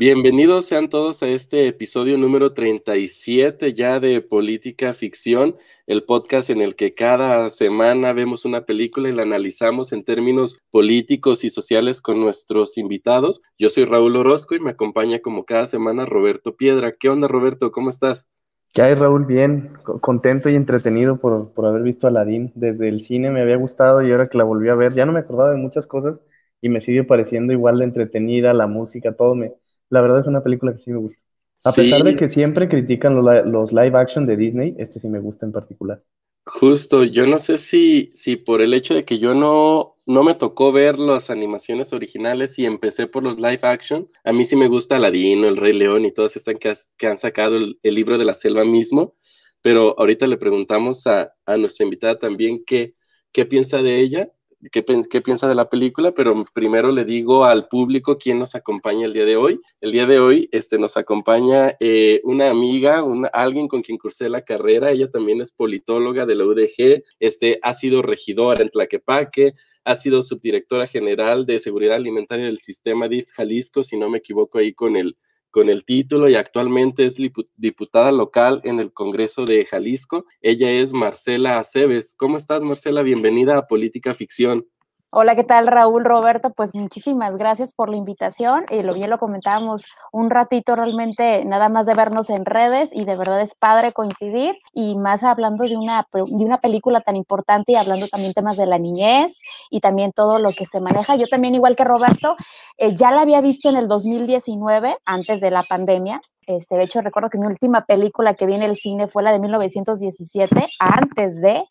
Bienvenidos 0.00 0.64
sean 0.64 0.88
todos 0.88 1.22
a 1.22 1.28
este 1.28 1.68
episodio 1.68 2.16
número 2.16 2.54
37 2.54 3.74
ya 3.74 4.00
de 4.00 4.22
Política 4.22 4.94
Ficción, 4.94 5.56
el 5.86 6.04
podcast 6.04 6.48
en 6.48 6.62
el 6.62 6.74
que 6.74 6.94
cada 6.94 7.50
semana 7.50 8.14
vemos 8.14 8.46
una 8.46 8.64
película 8.64 9.10
y 9.10 9.12
la 9.12 9.24
analizamos 9.24 9.92
en 9.92 10.02
términos 10.02 10.58
políticos 10.70 11.44
y 11.44 11.50
sociales 11.50 12.00
con 12.00 12.18
nuestros 12.18 12.78
invitados. 12.78 13.42
Yo 13.58 13.68
soy 13.68 13.84
Raúl 13.84 14.16
Orozco 14.16 14.54
y 14.54 14.60
me 14.60 14.70
acompaña 14.70 15.18
como 15.18 15.44
cada 15.44 15.66
semana 15.66 16.06
Roberto 16.06 16.56
Piedra. 16.56 16.92
¿Qué 16.98 17.10
onda 17.10 17.28
Roberto? 17.28 17.70
¿Cómo 17.70 17.90
estás? 17.90 18.26
¿Qué 18.72 18.80
hay 18.80 18.94
Raúl? 18.94 19.26
Bien, 19.26 19.74
contento 20.00 20.48
y 20.48 20.54
entretenido 20.54 21.20
por, 21.20 21.52
por 21.52 21.66
haber 21.66 21.82
visto 21.82 22.06
Aladdin. 22.06 22.52
Desde 22.54 22.88
el 22.88 23.00
cine 23.00 23.30
me 23.30 23.42
había 23.42 23.56
gustado 23.56 24.00
y 24.00 24.10
ahora 24.10 24.30
que 24.30 24.38
la 24.38 24.44
volví 24.44 24.70
a 24.70 24.74
ver 24.74 24.94
ya 24.94 25.04
no 25.04 25.12
me 25.12 25.20
acordaba 25.20 25.50
de 25.50 25.58
muchas 25.58 25.86
cosas 25.86 26.22
y 26.62 26.70
me 26.70 26.80
sigue 26.80 27.04
pareciendo 27.04 27.52
igual 27.52 27.78
de 27.78 27.84
entretenida, 27.84 28.54
la 28.54 28.66
música, 28.66 29.14
todo 29.14 29.34
me 29.34 29.52
la 29.90 30.00
verdad 30.00 30.20
es 30.20 30.26
una 30.26 30.42
película 30.42 30.72
que 30.72 30.78
sí 30.78 30.90
me 30.90 30.98
gusta. 30.98 31.22
A 31.64 31.72
pesar 31.72 32.02
de 32.04 32.16
que 32.16 32.28
siempre 32.28 32.68
critican 32.68 33.16
los, 33.16 33.72
live 33.72 33.98
action 33.98 34.24
de 34.24 34.36
Disney, 34.36 34.74
este 34.78 34.98
sí 34.98 35.08
me 35.08 35.20
gusta 35.20 35.44
en 35.44 35.52
particular. 35.52 36.02
Justo, 36.46 37.04
yo 37.04 37.26
no 37.26 37.38
sé 37.38 37.58
si, 37.58 38.12
si 38.14 38.36
por 38.36 38.62
el 38.62 38.72
hecho 38.72 38.94
de 38.94 39.04
que 39.04 39.18
yo 39.18 39.34
no, 39.34 39.96
no 40.06 40.24
me 40.24 40.34
tocó 40.34 40.72
ver 40.72 40.98
las 40.98 41.28
animaciones 41.28 41.92
originales 41.92 42.58
y 42.58 42.64
empecé 42.64 43.06
por 43.06 43.22
los 43.22 43.36
live 43.36 43.60
action, 43.62 44.08
a 44.24 44.32
mí 44.32 44.44
sí 44.44 44.56
me 44.56 44.68
gusta 44.68 44.96
Aladino, 44.96 45.46
El 45.48 45.58
Rey 45.58 45.74
León 45.74 46.06
y 46.06 46.12
todas 46.12 46.34
estas 46.36 46.56
que, 46.58 46.72
que 46.96 47.06
han 47.06 47.18
sacado 47.18 47.58
el, 47.58 47.78
libro 47.82 48.16
de 48.16 48.24
la 48.24 48.32
selva 48.32 48.64
mismo, 48.64 49.14
pero 49.60 49.94
ahorita 49.98 50.26
le 50.26 50.38
preguntamos 50.38 51.06
a, 51.06 51.34
a 51.44 51.56
nuestra 51.58 51.84
invitada 51.84 52.18
también 52.18 52.64
qué, 52.66 52.94
qué 53.32 53.44
piensa 53.44 53.82
de 53.82 54.00
ella 54.00 54.30
qué, 54.70 54.82
piensa 54.82 55.48
de 55.48 55.54
la 55.54 55.68
película, 55.68 56.12
pero 56.12 56.44
primero 56.52 56.92
le 56.92 57.04
digo 57.04 57.44
al 57.44 57.68
público 57.68 58.18
quién 58.18 58.38
nos 58.38 58.54
acompaña 58.54 59.06
el 59.06 59.12
día 59.12 59.24
de 59.24 59.36
hoy. 59.36 59.60
El 59.80 59.92
día 59.92 60.06
de 60.06 60.18
hoy 60.18 60.48
este, 60.52 60.78
nos 60.78 60.96
acompaña 60.96 61.76
eh, 61.80 62.20
una 62.24 62.50
amiga, 62.50 63.02
alguien 63.32 63.68
con 63.68 63.82
quien 63.82 63.98
cursé 63.98 64.28
la 64.28 64.42
carrera, 64.42 64.90
ella 64.90 65.10
también 65.10 65.40
es 65.40 65.52
politóloga 65.52 66.26
de 66.26 66.34
la 66.34 66.44
UDG, 66.44 67.02
este, 67.18 67.58
ha 67.62 67.72
sido 67.72 68.02
regidora 68.02 68.62
en 68.62 68.70
Tlaquepaque, 68.70 69.54
ha 69.84 69.94
sido 69.94 70.22
subdirectora 70.22 70.86
general 70.86 71.46
de 71.46 71.58
Seguridad 71.58 71.96
Alimentaria 71.96 72.46
del 72.46 72.58
Sistema 72.58 73.08
DIF 73.08 73.30
Jalisco, 73.30 73.82
si 73.82 73.96
no 73.96 74.10
me 74.10 74.18
equivoco 74.18 74.58
ahí 74.58 74.74
con 74.74 74.96
el 74.96 75.16
con 75.50 75.68
el 75.68 75.84
título 75.84 76.30
y 76.30 76.36
actualmente 76.36 77.04
es 77.06 77.16
diputada 77.56 78.12
local 78.12 78.60
en 78.64 78.80
el 78.80 78.92
Congreso 78.92 79.44
de 79.44 79.64
Jalisco. 79.64 80.24
Ella 80.40 80.70
es 80.70 80.92
Marcela 80.92 81.58
Aceves. 81.58 82.14
¿Cómo 82.16 82.36
estás, 82.36 82.62
Marcela? 82.62 83.02
Bienvenida 83.02 83.58
a 83.58 83.66
Política 83.66 84.14
Ficción. 84.14 84.66
Hola, 85.12 85.34
¿qué 85.34 85.42
tal 85.42 85.66
Raúl, 85.66 86.04
Roberto? 86.04 86.50
Pues 86.50 86.72
muchísimas 86.72 87.36
gracias 87.36 87.72
por 87.72 87.90
la 87.90 87.96
invitación. 87.96 88.64
y 88.70 88.82
lo 88.82 88.94
bien 88.94 89.10
lo 89.10 89.18
comentábamos 89.18 89.86
un 90.12 90.30
ratito 90.30 90.76
realmente 90.76 91.44
nada 91.44 91.68
más 91.68 91.86
de 91.86 91.94
vernos 91.94 92.30
en 92.30 92.44
redes 92.44 92.90
y 92.94 93.04
de 93.04 93.16
verdad 93.16 93.40
es 93.40 93.56
padre 93.56 93.92
coincidir 93.92 94.54
y 94.72 94.96
más 94.96 95.24
hablando 95.24 95.64
de 95.64 95.76
una, 95.76 96.06
de 96.12 96.44
una 96.44 96.60
película 96.60 97.00
tan 97.00 97.16
importante 97.16 97.72
y 97.72 97.74
hablando 97.74 98.06
también 98.06 98.34
temas 98.34 98.56
de 98.56 98.66
la 98.66 98.78
niñez 98.78 99.40
y 99.68 99.80
también 99.80 100.12
todo 100.12 100.38
lo 100.38 100.52
que 100.52 100.64
se 100.64 100.80
maneja. 100.80 101.16
Yo 101.16 101.26
también, 101.26 101.56
igual 101.56 101.74
que 101.74 101.82
Roberto, 101.82 102.36
eh, 102.78 102.94
ya 102.94 103.10
la 103.10 103.22
había 103.22 103.40
visto 103.40 103.68
en 103.68 103.78
el 103.78 103.88
2019, 103.88 104.96
antes 105.04 105.40
de 105.40 105.50
la 105.50 105.64
pandemia, 105.64 106.20
este, 106.46 106.76
de 106.76 106.84
hecho, 106.84 107.00
recuerdo 107.00 107.30
que 107.30 107.38
mi 107.38 107.46
última 107.46 107.84
película 107.84 108.34
que 108.34 108.46
vi 108.46 108.54
en 108.54 108.62
el 108.62 108.76
cine 108.76 109.06
fue 109.06 109.22
la 109.22 109.30
de 109.30 109.38
1917, 109.38 110.66
antes 110.80 111.40
de. 111.40 111.64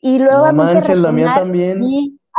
Y 0.00 0.18
luego. 0.18 0.46
No 0.46 0.52
manches, 0.52 0.96
la 0.96 1.10
mía 1.10 1.32
también. 1.34 1.80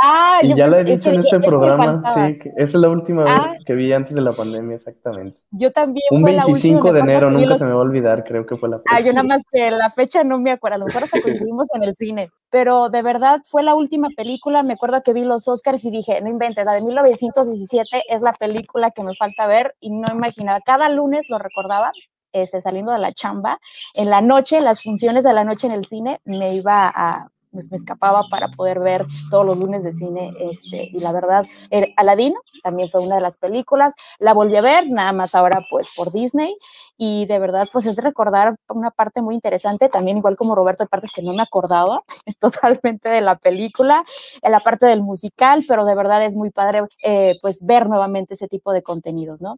Ah, 0.03 0.39
y 0.41 0.55
ya 0.55 0.67
la 0.67 0.79
he 0.79 0.83
dicho 0.83 1.11
en 1.11 1.19
este 1.19 1.39
programa, 1.39 2.01
sí, 2.15 2.39
esa 2.57 2.63
es 2.63 2.73
la 2.73 2.89
última 2.89 3.23
vez 3.23 3.33
ah. 3.35 3.53
que 3.63 3.75
vi 3.75 3.93
antes 3.93 4.15
de 4.15 4.21
la 4.21 4.33
pandemia, 4.33 4.75
exactamente. 4.75 5.39
Yo 5.51 5.71
también. 5.71 6.03
Un 6.09 6.23
25 6.23 6.91
de 6.91 6.99
enero, 7.01 7.29
nunca 7.29 7.55
se 7.55 7.65
me 7.65 7.71
va 7.71 7.77
a 7.77 7.83
olvidar, 7.83 8.23
creo 8.23 8.47
que 8.47 8.55
fue 8.55 8.67
la 8.69 8.79
fecha. 8.79 8.95
Ah, 8.95 8.99
yo 8.99 9.13
nada 9.13 9.27
más 9.27 9.43
que 9.51 9.69
la 9.69 9.91
fecha 9.91 10.23
no 10.23 10.39
me 10.39 10.49
acuerdo, 10.49 10.75
a 10.75 10.79
lo 10.79 10.85
mejor 10.87 11.03
hasta 11.03 11.21
coincidimos 11.21 11.67
en 11.75 11.83
el 11.83 11.95
cine, 11.95 12.31
pero 12.49 12.89
de 12.89 13.03
verdad 13.03 13.41
fue 13.45 13.61
la 13.61 13.75
última 13.75 14.07
película, 14.17 14.63
me 14.63 14.73
acuerdo 14.73 15.03
que 15.03 15.13
vi 15.13 15.21
los 15.21 15.47
Oscars 15.47 15.85
y 15.85 15.91
dije, 15.91 16.19
no 16.21 16.29
inventes, 16.29 16.65
la 16.65 16.73
de 16.73 16.81
1917 16.81 18.03
es 18.09 18.21
la 18.23 18.33
película 18.33 18.89
que 18.89 19.03
me 19.03 19.13
falta 19.13 19.45
ver 19.45 19.75
y 19.79 19.91
no 19.91 20.07
imaginaba, 20.11 20.61
cada 20.65 20.89
lunes 20.89 21.29
lo 21.29 21.37
recordaba, 21.37 21.91
este, 22.33 22.59
saliendo 22.61 22.91
de 22.91 22.99
la 22.99 23.13
chamba, 23.13 23.59
en 23.93 24.09
la 24.09 24.21
noche, 24.21 24.61
las 24.61 24.81
funciones 24.81 25.23
de 25.23 25.33
la 25.33 25.43
noche 25.43 25.67
en 25.67 25.73
el 25.73 25.85
cine, 25.85 26.21
me 26.25 26.55
iba 26.55 26.87
a 26.87 27.30
pues 27.51 27.71
me 27.71 27.77
escapaba 27.77 28.23
para 28.29 28.49
poder 28.49 28.79
ver 28.79 29.05
todos 29.29 29.45
los 29.45 29.57
lunes 29.57 29.83
de 29.83 29.91
cine. 29.91 30.33
Este, 30.39 30.89
y 30.91 30.99
la 30.99 31.11
verdad, 31.11 31.45
el 31.69 31.93
Aladino 31.97 32.39
también 32.63 32.89
fue 32.89 33.05
una 33.05 33.15
de 33.15 33.21
las 33.21 33.37
películas. 33.37 33.93
La 34.19 34.33
volví 34.33 34.55
a 34.55 34.61
ver, 34.61 34.89
nada 34.89 35.13
más 35.13 35.35
ahora 35.35 35.61
pues 35.69 35.87
por 35.95 36.11
Disney. 36.11 36.55
Y 36.97 37.25
de 37.25 37.39
verdad, 37.39 37.67
pues 37.71 37.85
es 37.85 37.97
recordar 37.97 38.55
una 38.69 38.91
parte 38.91 39.21
muy 39.21 39.35
interesante. 39.35 39.89
También, 39.89 40.17
igual 40.17 40.35
como 40.35 40.55
Roberto, 40.55 40.83
hay 40.83 40.87
partes 40.87 41.11
que 41.13 41.23
no 41.23 41.33
me 41.33 41.41
acordaba 41.41 42.03
totalmente 42.39 43.09
de 43.09 43.21
la 43.21 43.37
película, 43.37 44.05
en 44.41 44.51
la 44.51 44.59
parte 44.59 44.85
del 44.85 45.01
musical, 45.01 45.63
pero 45.67 45.85
de 45.85 45.95
verdad 45.95 46.23
es 46.23 46.35
muy 46.35 46.51
padre 46.51 46.83
eh, 47.03 47.37
pues 47.41 47.65
ver 47.65 47.87
nuevamente 47.87 48.35
ese 48.35 48.47
tipo 48.47 48.71
de 48.71 48.83
contenidos, 48.83 49.41
¿no? 49.41 49.57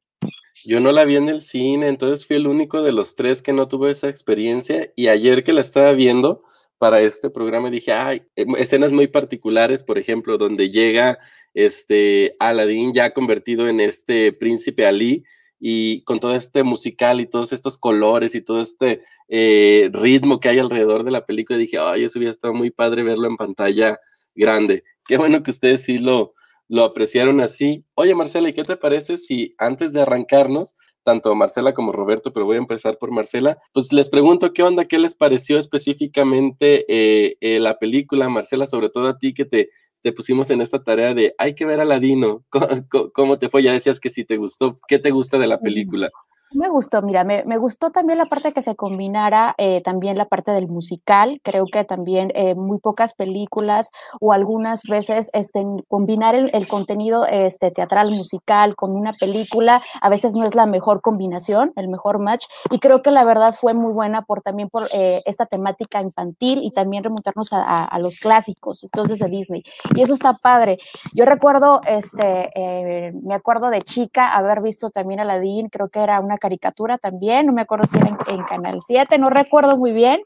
Yo 0.65 0.79
no 0.79 0.91
la 0.91 1.03
vi 1.03 1.15
en 1.15 1.29
el 1.29 1.41
cine, 1.41 1.89
entonces 1.89 2.25
fui 2.25 2.35
el 2.35 2.47
único 2.47 2.81
de 2.81 2.91
los 2.91 3.15
tres 3.15 3.41
que 3.41 3.53
no 3.53 3.67
tuvo 3.67 3.87
esa 3.87 4.07
experiencia. 4.07 4.91
Y 4.95 5.07
ayer 5.07 5.43
que 5.43 5.51
la 5.51 5.61
estaba 5.61 5.91
viendo, 5.91 6.43
para 6.83 6.99
este 6.99 7.29
programa 7.29 7.69
dije, 7.69 7.93
ay, 7.93 8.23
em, 8.35 8.57
escenas 8.57 8.91
muy 8.91 9.07
particulares, 9.07 9.81
por 9.83 9.97
ejemplo, 9.97 10.37
donde 10.37 10.69
llega 10.69 11.17
este 11.53 12.35
Aladdin 12.39 12.91
ya 12.93 13.13
convertido 13.13 13.69
en 13.69 13.79
este 13.79 14.33
príncipe 14.33 14.85
Ali 14.85 15.23
y 15.61 16.03
con 16.03 16.19
todo 16.19 16.35
este 16.35 16.61
musical 16.63 17.21
y 17.21 17.25
todos 17.25 17.53
estos 17.53 17.77
colores 17.77 18.35
y 18.35 18.41
todo 18.41 18.59
este 18.59 18.99
eh, 19.29 19.89
ritmo 19.93 20.41
que 20.41 20.49
hay 20.49 20.59
alrededor 20.59 21.05
de 21.05 21.11
la 21.11 21.25
película, 21.25 21.57
dije, 21.57 21.77
ay, 21.79 22.03
eso 22.03 22.19
hubiera 22.19 22.31
estado 22.33 22.53
muy 22.53 22.69
padre 22.69 23.03
verlo 23.03 23.29
en 23.29 23.37
pantalla 23.37 23.97
grande. 24.35 24.83
Qué 25.07 25.15
bueno 25.15 25.41
que 25.41 25.51
ustedes 25.51 25.83
sí 25.83 25.99
lo, 25.99 26.33
lo 26.67 26.83
apreciaron 26.83 27.39
así. 27.39 27.85
Oye, 27.93 28.13
Marcela, 28.13 28.49
¿y 28.49 28.53
qué 28.53 28.63
te 28.63 28.75
parece 28.75 29.15
si 29.15 29.55
antes 29.57 29.93
de 29.93 30.01
arrancarnos 30.01 30.75
tanto 31.03 31.35
Marcela 31.35 31.73
como 31.73 31.91
Roberto, 31.91 32.33
pero 32.33 32.45
voy 32.45 32.55
a 32.55 32.59
empezar 32.59 32.97
por 32.97 33.11
Marcela, 33.11 33.57
pues 33.73 33.91
les 33.93 34.09
pregunto 34.09 34.53
qué 34.53 34.63
onda, 34.63 34.85
qué 34.85 34.97
les 34.97 35.15
pareció 35.15 35.57
específicamente 35.57 36.85
eh, 36.87 37.37
eh, 37.41 37.59
la 37.59 37.77
película, 37.77 38.29
Marcela, 38.29 38.65
sobre 38.65 38.89
todo 38.89 39.07
a 39.07 39.17
ti 39.17 39.33
que 39.33 39.45
te, 39.45 39.69
te 40.01 40.11
pusimos 40.11 40.49
en 40.49 40.61
esta 40.61 40.83
tarea 40.83 41.13
de 41.13 41.33
hay 41.37 41.55
que 41.55 41.65
ver 41.65 41.79
a 41.79 41.85
Ladino, 41.85 42.43
¿Cómo, 42.89 43.11
¿cómo, 43.13 43.39
te 43.39 43.49
fue? 43.49 43.63
Ya 43.63 43.71
decías 43.71 43.99
que 43.99 44.09
si 44.09 44.25
te 44.25 44.37
gustó, 44.37 44.79
¿qué 44.87 44.99
te 44.99 45.11
gusta 45.11 45.37
de 45.37 45.47
la 45.47 45.59
película? 45.59 46.11
Me 46.53 46.69
gustó, 46.69 47.01
mira, 47.01 47.23
me, 47.23 47.43
me, 47.45 47.57
gustó 47.57 47.89
también 47.89 48.19
la 48.19 48.25
parte 48.25 48.53
que 48.53 48.61
se 48.61 48.75
combinara, 48.75 49.55
eh, 49.57 49.81
también 49.81 50.19
la 50.19 50.25
parte 50.25 50.51
del 50.51 50.67
musical. 50.67 51.41
Creo 51.43 51.65
que 51.65 51.83
también 51.83 52.31
eh, 52.35 52.53
muy 52.53 52.77
pocas 52.77 53.13
películas 53.13 53.89
o 54.21 54.33
algunas 54.33 54.83
veces 54.83 55.31
este, 55.33 55.65
combinar 55.87 56.35
el, 56.35 56.67
contenido 56.67 57.25
este, 57.25 57.71
teatral 57.71 58.11
musical 58.11 58.75
con 58.75 58.91
una 58.91 59.13
película 59.13 59.81
a 59.99 60.09
veces 60.09 60.35
no 60.35 60.45
es 60.45 60.53
la 60.53 60.67
mejor 60.67 61.01
combinación, 61.01 61.73
el 61.75 61.87
mejor 61.87 62.19
match. 62.19 62.45
Y 62.69 62.77
creo 62.77 63.01
que 63.01 63.09
la 63.09 63.23
verdad 63.23 63.55
fue 63.59 63.73
muy 63.73 63.91
buena 63.91 64.21
por 64.21 64.41
también 64.41 64.69
por 64.69 64.89
eh, 64.93 65.23
esta 65.25 65.47
temática 65.47 66.01
infantil 66.01 66.61
y 66.63 66.69
también 66.69 67.03
remontarnos 67.03 67.51
a, 67.53 67.83
a, 67.83 67.99
los 67.99 68.17
clásicos, 68.17 68.83
entonces 68.83 69.17
de 69.17 69.27
Disney. 69.27 69.63
Y 69.95 70.01
eso 70.03 70.13
está 70.13 70.33
padre. 70.33 70.77
Yo 71.13 71.25
recuerdo, 71.25 71.81
este, 71.87 73.11
me 73.23 73.33
acuerdo 73.33 73.71
de 73.71 73.81
chica 73.81 74.33
haber 74.33 74.61
visto 74.61 74.91
también 74.91 75.19
Aladdin, 75.19 75.69
creo 75.69 75.89
que 75.89 75.99
era 75.99 76.19
una 76.19 76.37
caricatura 76.43 76.97
también, 76.97 77.45
no 77.45 77.53
me 77.53 77.61
acuerdo 77.61 77.87
si 77.87 77.95
era 77.95 78.09
en, 78.27 78.43
Canal 78.43 78.81
7, 78.85 79.17
no 79.17 79.29
recuerdo 79.29 79.77
muy 79.77 79.93
bien, 79.93 80.19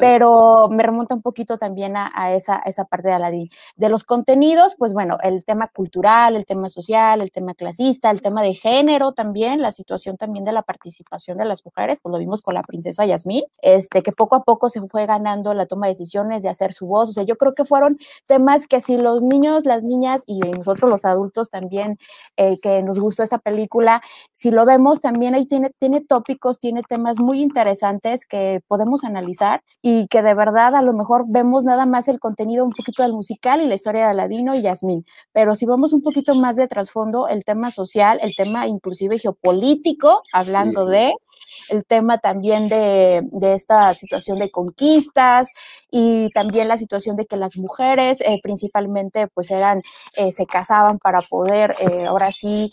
pero 0.00 0.68
me 0.68 0.82
remonta 0.82 1.14
un 1.14 1.22
poquito 1.22 1.56
también 1.56 1.94
a, 1.96 2.32
esa, 2.34 2.60
esa 2.64 2.84
parte 2.84 3.08
de 3.08 3.14
Aladdin. 3.14 3.48
De 3.76 3.88
los 3.88 4.02
contenidos, 4.02 4.74
pues 4.76 4.92
bueno, 4.92 5.18
el 5.22 5.44
tema 5.44 5.68
cultural, 5.68 6.34
el 6.34 6.44
tema 6.44 6.68
social, 6.68 7.20
el 7.20 7.30
tema 7.30 7.54
clasista, 7.54 8.10
el 8.10 8.20
tema 8.20 8.42
de 8.42 8.54
género 8.54 9.12
también, 9.12 9.62
la 9.62 9.70
situación 9.70 10.16
también 10.16 10.44
de 10.44 10.50
la 10.50 10.62
participación 10.62 11.38
de 11.38 11.44
las 11.44 11.64
mujeres, 11.64 12.00
pues 12.02 12.12
lo 12.12 12.18
vimos 12.18 12.42
con 12.42 12.54
la 12.54 12.62
princesa 12.62 13.06
Yasmín, 13.06 13.44
este, 13.58 14.02
que 14.02 14.10
poco 14.10 14.34
a 14.34 14.42
poco 14.42 14.68
se 14.68 14.80
fue 14.88 15.06
ganando 15.06 15.54
la 15.54 15.66
toma 15.66 15.86
de 15.86 15.92
decisiones, 15.92 16.42
de 16.42 16.48
hacer 16.48 16.72
su 16.72 16.88
voz, 16.88 17.10
o 17.10 17.12
sea, 17.12 17.22
yo 17.22 17.36
creo 17.36 17.54
que 17.54 17.64
fueron 17.64 17.98
temas 18.26 18.66
que 18.66 18.80
si 18.80 18.96
los 18.96 19.22
niños, 19.22 19.64
las 19.64 19.84
niñas 19.84 20.24
y 20.26 20.40
nosotros 20.40 20.90
los 20.90 21.04
adultos 21.04 21.50
también, 21.50 21.98
eh, 22.36 22.58
que 22.60 22.82
nos 22.82 22.98
gustó 22.98 23.22
esta 23.22 23.38
película, 23.38 24.00
si 24.32 24.50
lo 24.50 24.64
vemos, 24.64 25.00
también 25.00 25.36
hay 25.36 25.46
tiene, 25.52 25.70
tiene 25.78 26.00
tópicos, 26.00 26.58
tiene 26.58 26.82
temas 26.82 27.20
muy 27.20 27.42
interesantes 27.42 28.24
que 28.24 28.62
podemos 28.68 29.04
analizar 29.04 29.62
y 29.82 30.06
que 30.06 30.22
de 30.22 30.32
verdad 30.32 30.74
a 30.74 30.80
lo 30.80 30.94
mejor 30.94 31.24
vemos 31.28 31.62
nada 31.64 31.84
más 31.84 32.08
el 32.08 32.18
contenido 32.18 32.64
un 32.64 32.70
poquito 32.70 33.02
del 33.02 33.12
musical 33.12 33.60
y 33.60 33.66
la 33.66 33.74
historia 33.74 34.04
de 34.04 34.12
Aladino 34.12 34.54
y 34.54 34.62
Yasmín, 34.62 35.04
pero 35.30 35.54
si 35.54 35.66
vamos 35.66 35.92
un 35.92 36.00
poquito 36.00 36.34
más 36.34 36.56
de 36.56 36.68
trasfondo, 36.68 37.28
el 37.28 37.44
tema 37.44 37.70
social, 37.70 38.18
el 38.22 38.34
tema 38.34 38.66
inclusive 38.66 39.18
geopolítico, 39.18 40.22
hablando 40.32 40.86
de 40.86 41.12
el 41.70 41.84
tema 41.84 42.18
también 42.18 42.64
de, 42.64 43.22
esta 43.42 43.92
situación 43.94 44.38
de 44.38 44.50
conquistas 44.50 45.48
y 45.90 46.30
también 46.30 46.68
la 46.68 46.76
situación 46.76 47.16
de 47.16 47.26
que 47.26 47.36
las 47.36 47.56
mujeres 47.56 48.20
eh, 48.20 48.40
principalmente 48.42 49.28
pues 49.28 49.50
eran, 49.50 49.82
eh, 50.16 50.32
se 50.32 50.46
casaban 50.46 50.98
para 50.98 51.20
poder, 51.20 51.74
eh, 51.80 52.06
ahora 52.06 52.30
sí, 52.30 52.70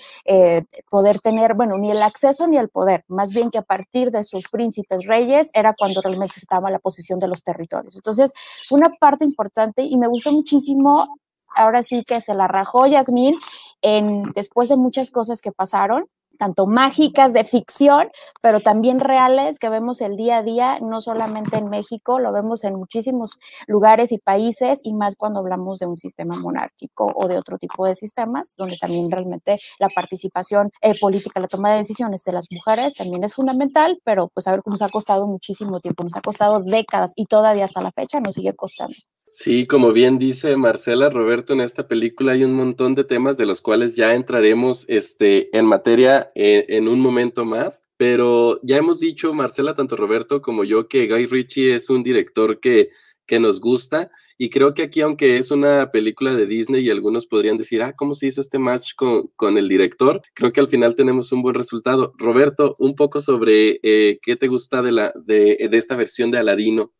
poder 0.89 1.19
tener, 1.19 1.53
bueno, 1.53 1.77
ni 1.77 1.91
el 1.91 2.01
acceso 2.01 2.47
ni 2.47 2.57
el 2.57 2.69
poder, 2.69 3.03
más 3.07 3.33
bien 3.33 3.49
que 3.49 3.57
a 3.57 3.63
partir 3.63 4.11
de 4.11 4.23
sus 4.23 4.47
príncipes 4.49 5.05
reyes 5.05 5.49
era 5.53 5.73
cuando 5.77 6.01
realmente 6.01 6.35
se 6.35 6.41
estaba 6.41 6.69
la 6.69 6.79
posición 6.79 7.19
de 7.19 7.27
los 7.27 7.43
territorios. 7.43 7.95
Entonces, 7.95 8.33
una 8.69 8.89
parte 8.99 9.25
importante 9.25 9.83
y 9.83 9.97
me 9.97 10.07
gustó 10.07 10.31
muchísimo 10.31 11.07
ahora 11.55 11.83
sí 11.83 12.03
que 12.03 12.21
se 12.21 12.33
la 12.33 12.47
rajó 12.47 12.87
Yasmín 12.87 13.37
en, 13.81 14.31
después 14.33 14.69
de 14.69 14.77
muchas 14.77 15.11
cosas 15.11 15.41
que 15.41 15.51
pasaron, 15.51 16.07
tanto 16.39 16.65
mágicas 16.65 17.33
de 17.33 17.43
ficción, 17.43 18.09
pero 18.41 18.61
también 18.61 18.99
reales 18.99 19.59
que 19.59 19.69
vemos 19.69 20.01
el 20.01 20.15
día 20.15 20.37
a 20.37 20.43
día, 20.43 20.79
no 20.79 21.01
solamente 21.01 21.57
en 21.57 21.69
México, 21.69 22.19
lo 22.19 22.31
vemos 22.31 22.63
en 22.63 22.75
muchísimos 22.75 23.37
lugares 23.67 24.11
y 24.13 24.17
países, 24.17 24.79
y 24.83 24.93
más 24.93 25.15
cuando 25.15 25.41
hablamos 25.41 25.79
de 25.79 25.85
un 25.85 25.97
sistema 25.97 26.37
monárquico 26.37 27.11
o 27.13 27.27
de 27.27 27.37
otro 27.37 27.57
tipo 27.57 27.85
de 27.85 27.93
sistemas, 27.93 28.55
donde 28.57 28.77
también 28.79 29.11
realmente 29.11 29.57
la 29.79 29.89
participación 29.89 30.71
eh, 30.81 30.97
política, 30.99 31.39
la 31.41 31.47
toma 31.47 31.71
de 31.71 31.77
decisiones 31.77 32.23
de 32.23 32.31
las 32.31 32.47
mujeres 32.51 32.95
también 32.95 33.23
es 33.23 33.33
fundamental, 33.33 33.99
pero 34.05 34.29
pues 34.29 34.47
a 34.47 34.51
ver, 34.51 34.61
nos 34.65 34.81
ha 34.81 34.89
costado 34.89 35.27
muchísimo 35.27 35.81
tiempo, 35.81 36.03
nos 36.03 36.15
ha 36.15 36.21
costado 36.21 36.61
décadas 36.61 37.13
y 37.17 37.25
todavía 37.25 37.65
hasta 37.65 37.81
la 37.81 37.91
fecha 37.91 38.19
nos 38.21 38.35
sigue 38.35 38.55
costando. 38.55 38.95
Sí, 39.33 39.65
como 39.67 39.93
bien 39.93 40.19
dice 40.19 40.55
Marcela 40.55 41.09
Roberto, 41.09 41.53
en 41.53 41.61
esta 41.61 41.87
película 41.87 42.33
hay 42.33 42.43
un 42.43 42.53
montón 42.53 42.95
de 42.95 43.03
temas 43.03 43.37
de 43.37 43.45
los 43.45 43.61
cuales 43.61 43.95
ya 43.95 44.13
entraremos 44.13 44.85
este, 44.87 45.55
en 45.57 45.65
materia 45.65 46.27
eh, 46.35 46.65
en 46.69 46.87
un 46.87 46.99
momento 46.99 47.45
más, 47.45 47.83
pero 47.97 48.59
ya 48.63 48.77
hemos 48.77 48.99
dicho, 48.99 49.33
Marcela, 49.33 49.73
tanto 49.73 49.95
Roberto 49.95 50.41
como 50.41 50.63
yo, 50.63 50.87
que 50.87 51.07
Guy 51.07 51.25
Ritchie 51.27 51.75
es 51.75 51.89
un 51.89 52.03
director 52.03 52.59
que, 52.59 52.89
que 53.25 53.39
nos 53.39 53.61
gusta 53.61 54.11
y 54.41 54.49
creo 54.49 54.73
que 54.73 54.83
aquí, 54.83 55.01
aunque 55.01 55.37
es 55.37 55.51
una 55.51 55.91
película 55.91 56.33
de 56.33 56.45
Disney 56.45 56.85
y 56.85 56.89
algunos 56.89 57.27
podrían 57.27 57.57
decir, 57.57 57.81
ah, 57.83 57.93
¿cómo 57.93 58.15
se 58.15 58.27
hizo 58.27 58.39
este 58.39 58.57
match 58.57 58.93
con, 58.95 59.27
con 59.35 59.57
el 59.57 59.67
director? 59.67 60.21
Creo 60.33 60.51
que 60.53 60.61
al 60.61 60.69
final 60.69 60.95
tenemos 60.95 61.33
un 61.33 61.41
buen 61.41 61.55
resultado. 61.55 62.13
Roberto, 62.17 62.73
un 62.79 62.95
poco 62.95 63.19
sobre 63.19 63.81
eh, 63.83 64.17
qué 64.21 64.37
te 64.37 64.47
gusta 64.47 64.81
de, 64.81 64.93
la, 64.93 65.13
de, 65.25 65.67
de 65.69 65.77
esta 65.77 65.97
versión 65.97 66.31
de 66.31 66.37
Aladino. 66.37 66.93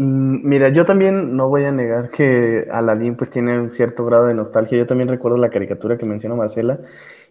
Mm, 0.00 0.48
mira, 0.48 0.68
yo 0.68 0.84
también 0.84 1.34
no 1.36 1.48
voy 1.48 1.64
a 1.64 1.72
negar 1.72 2.10
que 2.10 2.68
Aladdin 2.70 3.16
pues 3.16 3.30
tiene 3.30 3.58
un 3.58 3.72
cierto 3.72 4.04
grado 4.04 4.26
de 4.26 4.34
nostalgia. 4.34 4.78
Yo 4.78 4.86
también 4.86 5.08
recuerdo 5.08 5.36
la 5.38 5.50
caricatura 5.50 5.98
que 5.98 6.06
mencionó 6.06 6.36
Marcela 6.36 6.78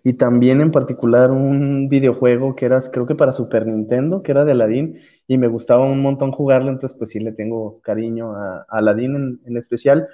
y 0.04 0.14
también 0.14 0.60
en 0.60 0.72
particular 0.72 1.32
un 1.32 1.88
videojuego 1.88 2.56
que 2.56 2.66
era 2.66 2.80
creo 2.92 3.06
que 3.06 3.16
para 3.16 3.32
Super 3.32 3.66
Nintendo, 3.68 4.22
que 4.22 4.32
era 4.34 4.44
de 4.44 4.52
Aladdin 4.52 5.00
y 5.28 5.38
me 5.38 5.48
gustaba 5.48 5.86
un 5.86 6.02
montón 6.02 6.32
jugarlo, 6.34 6.70
entonces 6.70 6.98
pues 6.98 7.12
sí 7.12 7.20
le 7.22 7.32
tengo 7.32 7.80
cariño 7.82 8.36
a, 8.36 8.66
Aladdin 8.70 9.40
en, 9.46 9.58
especial. 9.58 10.08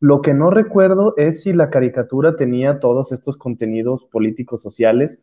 Lo 0.00 0.20
que 0.20 0.34
no 0.34 0.50
recuerdo 0.50 1.14
es 1.16 1.42
si 1.42 1.52
la 1.52 1.70
caricatura 1.70 2.34
tenía 2.34 2.80
todos 2.80 3.12
estos 3.12 3.36
contenidos 3.36 4.04
políticos 4.04 4.62
sociales. 4.62 5.22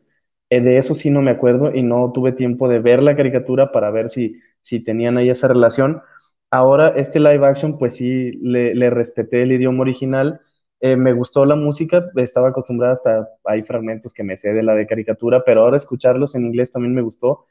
Eh, 0.50 0.62
de 0.62 0.78
eso 0.78 0.94
sí 0.94 1.10
no 1.10 1.20
me 1.20 1.32
acuerdo 1.32 1.74
y 1.74 1.82
no 1.82 2.10
tuve 2.14 2.32
tiempo 2.32 2.68
de 2.68 2.78
ver 2.78 3.02
la 3.02 3.14
caricatura 3.16 3.72
para 3.72 3.90
ver 3.90 4.08
si, 4.08 4.36
si 4.62 4.80
tenían 4.80 5.18
ahí 5.18 5.28
esa 5.28 5.48
relación 5.48 6.00
Ahora, 6.50 6.88
este 6.96 7.20
live 7.20 7.46
action, 7.46 7.78
pues 7.78 7.96
sí, 7.96 8.32
le, 8.40 8.90
respeté 8.90 9.42
el 9.42 9.52
idioma 9.52 9.82
original. 9.82 10.40
Eh, 10.80 10.96
me 10.96 11.12
gustó 11.12 11.44
la 11.44 11.56
música, 11.56 12.10
estaba 12.16 12.48
acostumbrada 12.48 12.94
hasta, 12.94 13.28
hay 13.44 13.62
fragmentos 13.62 14.14
que 14.14 14.22
me 14.24 14.36
sé 14.36 14.52
de 14.54 14.62
la 14.62 14.74
de 14.74 14.86
caricatura, 14.86 15.44
pero 15.44 15.62
ahora 15.62 15.76
escucharlos 15.76 16.34
en 16.34 16.46
inglés 16.46 16.72
también 16.72 16.94
me 16.94 17.02
gustó. 17.02 17.44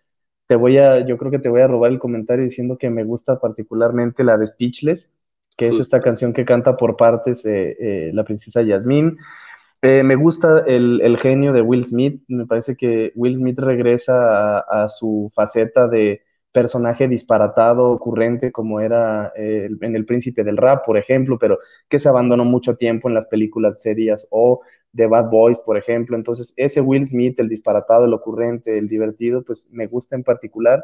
Te 0.47 0.55
voy 0.55 0.77
a, 0.77 1.05
yo 1.05 1.17
creo 1.17 1.29
que 1.29 1.39
te 1.39 1.49
voy 1.49 1.61
a 1.61 1.67
robar 1.67 1.91
el 1.91 1.99
comentario 1.99 2.44
diciendo 2.44 2.77
que 2.77 2.89
me 2.89 3.03
gusta 3.03 3.39
particularmente 3.39 4.23
la 4.23 4.38
de 4.38 4.47
Speechless, 4.47 5.11
que 5.57 5.67
es 5.67 5.79
esta 5.79 5.99
canción 5.99 6.33
que 6.33 6.45
canta 6.45 6.77
por 6.77 6.95
partes 6.97 7.44
eh, 7.45 8.11
la 8.13 8.23
princesa 8.23 8.61
Yasmín. 8.61 9.17
Eh, 9.81 10.03
me 10.03 10.15
gusta 10.15 10.63
el, 10.65 11.17
genio 11.21 11.53
de 11.53 11.61
Will 11.61 11.85
Smith, 11.85 12.23
me 12.27 12.47
parece 12.47 12.75
que 12.75 13.11
Will 13.15 13.35
Smith 13.35 13.59
regresa 13.59 14.59
a 14.59 14.89
su 14.89 15.31
faceta 15.35 15.88
de, 15.88 16.21
personaje 16.57 17.07
disparatado, 17.07 17.92
ocurrente, 17.92 18.51
como 18.51 18.80
era 18.80 19.31
eh, 19.36 19.69
en 19.80 19.95
El 19.95 20.06
Príncipe 20.06 20.44
del 20.44 20.57
Rap, 20.57 20.83
por 20.83 20.98
ejemplo, 20.98 21.38
pero 21.38 21.59
que 21.88 22.00
se 22.00 22.09
abandonó 22.09 22.45
mucho 22.45 22.75
tiempo 22.75 23.07
en 23.07 23.13
las 23.13 23.27
películas 23.27 23.80
serias 23.80 24.27
o 24.31 24.62
de 24.92 25.06
Bad 25.06 25.30
Boys, 25.30 25.59
por 25.59 25.77
ejemplo. 25.77 26.18
Entonces, 26.18 26.56
ese 26.57 26.81
Will 26.81 27.06
Smith, 27.06 27.39
el 27.39 27.48
disparatado, 27.48 28.06
el 28.06 28.13
ocurrente, 28.15 28.75
el 28.75 28.88
divertido, 28.88 29.44
pues 29.44 29.69
me 29.71 29.86
gusta 29.86 30.15
en 30.15 30.24
particular. 30.24 30.83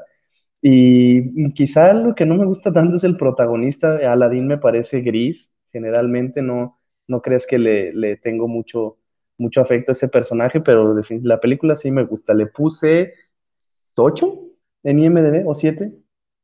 Y 0.62 1.52
quizá 1.54 1.92
lo 1.94 2.14
que 2.14 2.28
no 2.28 2.36
me 2.36 2.46
gusta 2.46 2.72
tanto 2.72 2.98
es 2.98 3.04
el 3.04 3.18
protagonista. 3.18 3.96
Aladdin 3.96 4.46
me 4.46 4.60
parece 4.60 5.02
gris, 5.02 5.50
generalmente 5.72 6.44
no, 6.44 6.78
no 7.08 7.20
crees 7.20 7.48
que 7.48 7.58
le, 7.58 8.18
tengo 8.18 8.48
mucho, 8.48 9.00
mucho 9.40 9.60
afecto 9.60 9.92
a 9.92 9.94
ese 9.94 10.08
personaje, 10.08 10.62
pero 10.62 10.96
la 11.24 11.40
película 11.40 11.76
sí 11.76 11.90
me 11.90 12.04
gusta. 12.04 12.36
Le 12.36 12.46
puse 12.46 13.16
8, 13.96 14.53
en 14.84 15.00
IMDB 15.00 15.48
o 15.48 15.56
7. 15.56 15.92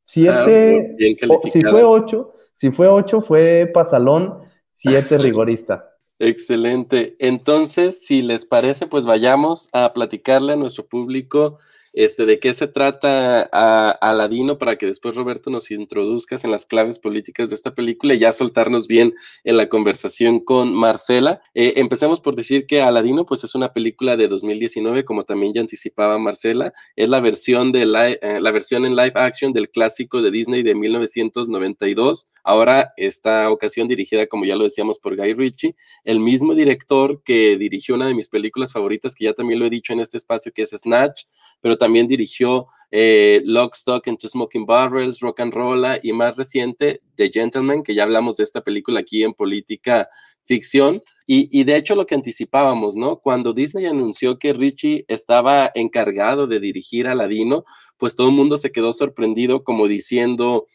7, 0.04 0.96
si 1.44 1.62
fue 1.62 1.84
8, 1.84 2.32
si 2.54 2.70
fue 2.72 2.88
8 2.88 3.20
fue 3.20 3.70
pasalón, 3.72 4.40
7 4.72 5.18
rigorista. 5.18 5.90
Excelente. 6.18 7.16
Entonces, 7.18 8.04
si 8.04 8.20
les 8.20 8.44
parece, 8.44 8.86
pues 8.86 9.06
vayamos 9.06 9.68
a 9.72 9.92
platicarle 9.92 10.52
a 10.52 10.56
nuestro 10.56 10.86
público 10.86 11.58
este, 11.92 12.24
de 12.26 12.38
qué 12.38 12.54
se 12.54 12.66
trata 12.66 13.48
a, 13.52 13.90
Aladino 13.90 14.58
para 14.58 14.76
que 14.76 14.86
después 14.86 15.14
Roberto 15.14 15.50
nos 15.50 15.70
introduzcas 15.70 16.44
en 16.44 16.50
las 16.50 16.66
claves 16.66 16.98
políticas 16.98 17.48
de 17.48 17.54
esta 17.54 17.74
película 17.74 18.14
y 18.14 18.18
ya 18.18 18.32
soltarnos 18.32 18.86
bien 18.86 19.14
en 19.44 19.56
la 19.56 19.68
conversación 19.68 20.40
con 20.40 20.74
Marcela. 20.74 21.40
Eh, 21.54 21.74
empecemos 21.76 22.20
por 22.20 22.34
decir 22.34 22.66
que 22.66 22.82
Aladino 22.82 23.26
pues 23.26 23.44
es 23.44 23.54
una 23.54 23.72
película 23.72 24.16
de 24.16 24.28
2019, 24.28 25.04
como 25.04 25.22
también 25.22 25.52
ya 25.52 25.60
anticipaba 25.60 26.18
Marcela, 26.18 26.72
es 26.96 27.08
la 27.08 27.20
versión, 27.20 27.72
de 27.72 27.82
eh, 27.82 28.40
la 28.40 28.50
versión 28.50 28.84
en 28.84 28.96
live 28.96 29.12
action 29.14 29.52
del 29.52 29.70
clásico 29.70 30.22
de 30.22 30.30
Disney 30.30 30.62
de 30.62 30.74
1992, 30.74 32.28
ahora 32.44 32.92
esta 32.96 33.50
ocasión 33.50 33.88
dirigida, 33.88 34.26
como 34.26 34.44
ya 34.44 34.56
lo 34.56 34.64
decíamos, 34.64 34.98
por 34.98 35.16
Guy 35.16 35.34
Ritchie, 35.34 35.76
el 36.04 36.20
mismo 36.20 36.54
director 36.54 37.22
que 37.22 37.56
dirigió 37.56 37.94
una 37.94 38.06
de 38.06 38.14
mis 38.14 38.28
películas 38.28 38.72
favoritas, 38.72 39.14
que 39.14 39.24
ya 39.24 39.32
también 39.32 39.58
lo 39.58 39.66
he 39.66 39.70
dicho 39.70 39.92
en 39.92 40.00
este 40.00 40.16
espacio, 40.16 40.52
que 40.52 40.62
es 40.62 40.70
Snatch, 40.70 41.24
pero 41.60 41.76
también 41.76 42.06
dirigió 42.06 42.66
eh, 42.90 43.40
Lock, 43.44 43.74
Stock 43.76 44.06
and 44.08 44.18
Two 44.18 44.28
Smoking 44.28 44.66
Barrels, 44.66 45.20
Rock 45.20 45.40
and 45.40 45.54
Roll 45.54 45.86
y 46.02 46.12
más 46.12 46.36
reciente 46.36 47.02
The 47.16 47.30
Gentleman, 47.30 47.82
que 47.82 47.94
ya 47.94 48.02
hablamos 48.02 48.36
de 48.36 48.44
esta 48.44 48.62
película 48.62 49.00
aquí 49.00 49.22
en 49.22 49.34
Política 49.34 50.08
Ficción. 50.44 51.00
Y, 51.32 51.62
de 51.62 51.76
hecho 51.76 51.94
lo 51.94 52.06
que 52.06 52.16
anticipábamos, 52.16 52.96
¿no? 52.96 53.18
Cuando 53.20 53.52
Disney 53.52 53.86
anunció 53.86 54.40
que 54.40 54.52
Richie 54.52 55.04
estaba 55.06 55.70
encargado 55.76 56.48
de 56.48 56.58
dirigir 56.58 57.06
a 57.06 57.14
Ladino, 57.14 57.62
pues 57.98 58.16
todo 58.16 58.30
el 58.30 58.34
mundo 58.34 58.56
se 58.56 58.72
quedó 58.72 58.92
sorprendido 58.92 59.62
como 59.62 59.86
diciendo, 59.86 60.66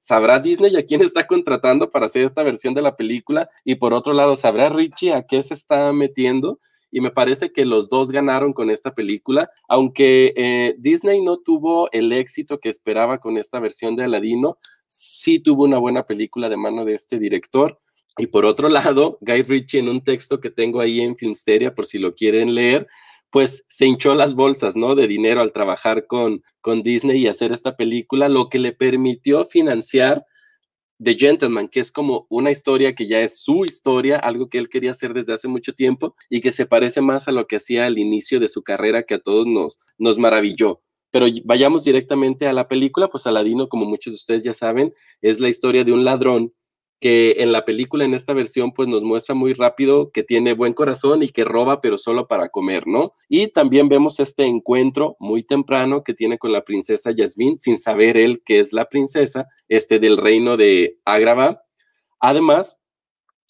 ¿sabrá 0.00 0.40
Disney 0.40 0.74
a 0.76 0.84
quién 0.84 1.00
está 1.00 1.28
contratando 1.28 1.90
para 1.90 2.06
hacer 2.06 2.22
esta 2.22 2.42
versión 2.42 2.74
de 2.74 2.82
la 2.82 2.96
película? 2.96 3.48
Y 3.64 3.76
por 3.76 3.94
otro 3.94 4.14
lado, 4.14 4.34
¿sabrá 4.34 4.68
Richie 4.68 5.12
a 5.12 5.22
qué 5.28 5.44
se 5.44 5.54
está 5.54 5.92
metiendo? 5.92 6.58
Y 6.94 7.00
me 7.00 7.10
parece 7.10 7.50
que 7.50 7.64
los 7.64 7.88
dos 7.88 8.12
ganaron 8.12 8.52
con 8.52 8.70
esta 8.70 8.94
película, 8.94 9.50
aunque 9.68 10.32
eh, 10.36 10.76
Disney 10.78 11.24
no 11.24 11.38
tuvo 11.38 11.90
el 11.90 12.12
éxito 12.12 12.60
que 12.60 12.68
esperaba 12.68 13.18
con 13.18 13.36
esta 13.36 13.58
versión 13.58 13.96
de 13.96 14.04
Aladino, 14.04 14.58
sí 14.86 15.40
tuvo 15.40 15.64
una 15.64 15.78
buena 15.78 16.06
película 16.06 16.48
de 16.48 16.56
mano 16.56 16.84
de 16.84 16.94
este 16.94 17.18
director. 17.18 17.80
Y 18.16 18.28
por 18.28 18.44
otro 18.44 18.68
lado, 18.68 19.18
Guy 19.22 19.42
Ritchie 19.42 19.80
en 19.80 19.88
un 19.88 20.04
texto 20.04 20.38
que 20.38 20.50
tengo 20.50 20.80
ahí 20.80 21.00
en 21.00 21.16
Filmsteria, 21.16 21.74
por 21.74 21.84
si 21.84 21.98
lo 21.98 22.14
quieren 22.14 22.54
leer, 22.54 22.86
pues 23.28 23.64
se 23.68 23.86
hinchó 23.86 24.14
las 24.14 24.36
bolsas, 24.36 24.76
¿no? 24.76 24.94
De 24.94 25.08
dinero 25.08 25.40
al 25.40 25.50
trabajar 25.50 26.06
con, 26.06 26.44
con 26.60 26.84
Disney 26.84 27.22
y 27.22 27.26
hacer 27.26 27.52
esta 27.52 27.76
película, 27.76 28.28
lo 28.28 28.48
que 28.48 28.60
le 28.60 28.70
permitió 28.70 29.46
financiar 29.46 30.24
The 31.04 31.14
Gentleman, 31.14 31.68
que 31.68 31.80
es 31.80 31.92
como 31.92 32.26
una 32.30 32.50
historia 32.50 32.94
que 32.94 33.06
ya 33.06 33.20
es 33.20 33.40
su 33.40 33.64
historia, 33.64 34.18
algo 34.18 34.48
que 34.48 34.58
él 34.58 34.68
quería 34.68 34.92
hacer 34.92 35.12
desde 35.12 35.34
hace 35.34 35.48
mucho 35.48 35.74
tiempo 35.74 36.16
y 36.30 36.40
que 36.40 36.50
se 36.50 36.66
parece 36.66 37.00
más 37.00 37.28
a 37.28 37.32
lo 37.32 37.46
que 37.46 37.56
hacía 37.56 37.86
al 37.86 37.98
inicio 37.98 38.40
de 38.40 38.48
su 38.48 38.62
carrera 38.62 39.02
que 39.02 39.14
a 39.14 39.20
todos 39.20 39.46
nos, 39.46 39.78
nos 39.98 40.18
maravilló. 40.18 40.80
Pero 41.10 41.26
vayamos 41.44 41.84
directamente 41.84 42.48
a 42.48 42.52
la 42.52 42.66
película, 42.66 43.08
pues 43.08 43.26
Aladino, 43.26 43.68
como 43.68 43.84
muchos 43.84 44.12
de 44.12 44.16
ustedes 44.16 44.42
ya 44.42 44.52
saben, 44.52 44.92
es 45.22 45.38
la 45.38 45.48
historia 45.48 45.84
de 45.84 45.92
un 45.92 46.04
ladrón 46.04 46.52
que 47.04 47.42
en 47.42 47.52
la 47.52 47.66
película, 47.66 48.06
en 48.06 48.14
esta 48.14 48.32
versión, 48.32 48.72
pues 48.72 48.88
nos 48.88 49.02
muestra 49.02 49.34
muy 49.34 49.52
rápido 49.52 50.10
que 50.10 50.22
tiene 50.22 50.54
buen 50.54 50.72
corazón 50.72 51.22
y 51.22 51.28
que 51.28 51.44
roba, 51.44 51.82
pero 51.82 51.98
solo 51.98 52.28
para 52.28 52.48
comer, 52.48 52.86
¿no? 52.86 53.12
Y 53.28 53.48
también 53.48 53.90
vemos 53.90 54.20
este 54.20 54.44
encuentro 54.46 55.14
muy 55.20 55.42
temprano 55.42 56.02
que 56.02 56.14
tiene 56.14 56.38
con 56.38 56.50
la 56.50 56.64
princesa 56.64 57.10
Yasmín, 57.14 57.60
sin 57.60 57.76
saber 57.76 58.16
él 58.16 58.42
que 58.42 58.58
es 58.58 58.72
la 58.72 58.86
princesa, 58.86 59.48
este 59.68 59.98
del 59.98 60.16
reino 60.16 60.56
de 60.56 60.96
Agrava. 61.04 61.60
Además, 62.20 62.80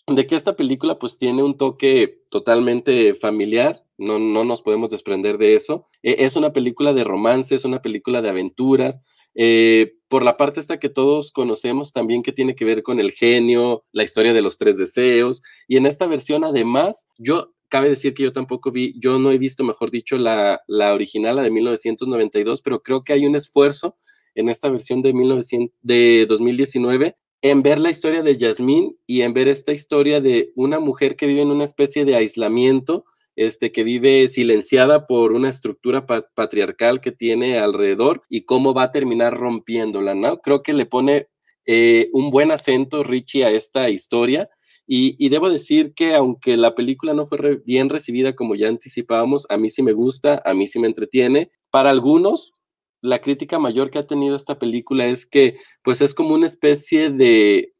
de 0.08 0.26
que 0.26 0.34
esta 0.34 0.56
película 0.56 0.98
pues 0.98 1.16
tiene 1.16 1.44
un 1.44 1.56
toque 1.56 2.22
totalmente 2.30 3.14
familiar, 3.14 3.84
no, 3.98 4.18
no 4.18 4.42
nos 4.42 4.62
podemos 4.62 4.90
desprender 4.90 5.38
de 5.38 5.54
eso. 5.54 5.86
E, 6.02 6.24
es 6.24 6.34
una 6.34 6.52
película 6.52 6.92
de 6.92 7.04
romance, 7.04 7.54
es 7.54 7.64
una 7.64 7.80
película 7.80 8.20
de 8.20 8.30
aventuras, 8.30 9.00
eh, 9.34 9.94
por 10.08 10.22
la 10.22 10.36
parte 10.36 10.60
esta 10.60 10.78
que 10.78 10.88
todos 10.88 11.32
conocemos 11.32 11.92
también 11.92 12.22
que 12.22 12.32
tiene 12.32 12.54
que 12.54 12.64
ver 12.64 12.82
con 12.82 13.00
el 13.00 13.12
genio, 13.12 13.84
la 13.92 14.04
historia 14.04 14.32
de 14.32 14.42
los 14.42 14.58
tres 14.58 14.76
deseos, 14.76 15.42
y 15.68 15.76
en 15.76 15.86
esta 15.86 16.06
versión 16.06 16.44
además, 16.44 17.08
yo 17.18 17.52
cabe 17.68 17.88
decir 17.88 18.14
que 18.14 18.22
yo 18.22 18.32
tampoco 18.32 18.70
vi, 18.70 18.94
yo 19.00 19.18
no 19.18 19.30
he 19.30 19.38
visto, 19.38 19.64
mejor 19.64 19.90
dicho, 19.90 20.16
la, 20.16 20.60
la 20.68 20.94
original, 20.94 21.36
la 21.36 21.42
de 21.42 21.50
1992, 21.50 22.62
pero 22.62 22.80
creo 22.80 23.02
que 23.02 23.12
hay 23.12 23.26
un 23.26 23.34
esfuerzo 23.34 23.96
en 24.34 24.48
esta 24.48 24.68
versión 24.68 25.02
de, 25.02 25.12
1900, 25.12 25.76
de 25.82 26.26
2019 26.28 27.16
en 27.44 27.62
ver 27.62 27.78
la 27.78 27.90
historia 27.90 28.22
de 28.22 28.38
Yasmín 28.38 28.96
y 29.06 29.20
en 29.20 29.34
ver 29.34 29.48
esta 29.48 29.72
historia 29.72 30.22
de 30.22 30.50
una 30.54 30.80
mujer 30.80 31.14
que 31.14 31.26
vive 31.26 31.42
en 31.42 31.50
una 31.50 31.64
especie 31.64 32.06
de 32.06 32.16
aislamiento, 32.16 33.04
este, 33.36 33.72
que 33.72 33.84
vive 33.84 34.28
silenciada 34.28 35.06
por 35.06 35.32
una 35.32 35.48
estructura 35.48 36.06
patriarcal 36.06 37.00
que 37.00 37.12
tiene 37.12 37.58
alrededor 37.58 38.22
y 38.28 38.44
cómo 38.44 38.74
va 38.74 38.84
a 38.84 38.92
terminar 38.92 39.36
rompiéndola, 39.36 40.14
¿no? 40.14 40.38
Creo 40.38 40.62
que 40.62 40.72
le 40.72 40.86
pone 40.86 41.28
eh, 41.66 42.08
un 42.12 42.30
buen 42.30 42.50
acento 42.50 43.02
Richie 43.02 43.44
a 43.44 43.50
esta 43.50 43.90
historia. 43.90 44.48
Y, 44.86 45.30
debo 45.30 45.48
decir 45.48 45.94
que 45.94 46.14
aunque 46.14 46.58
la 46.58 46.74
película 46.74 47.14
no 47.14 47.24
fue 47.24 47.62
bien 47.64 47.88
recibida 47.88 48.34
como 48.34 48.54
ya 48.54 48.68
anticipábamos, 48.68 49.46
a 49.48 49.56
mí 49.56 49.70
sí 49.70 49.82
me 49.82 49.94
gusta, 49.94 50.42
a 50.44 50.52
mí 50.52 50.66
sí 50.66 50.78
me 50.78 50.88
entretiene. 50.88 51.50
Para 51.70 51.88
algunos, 51.88 52.52
la 53.00 53.20
crítica 53.20 53.58
mayor 53.58 53.90
que 53.90 53.98
ha 53.98 54.06
tenido 54.06 54.36
esta 54.36 54.58
película 54.58 55.06
es 55.06 55.26
que 55.26 55.56
pues 55.82 56.02
es 56.02 56.12
como 56.12 56.34
una 56.34 56.46
especie 56.46 57.10
de 57.10 57.73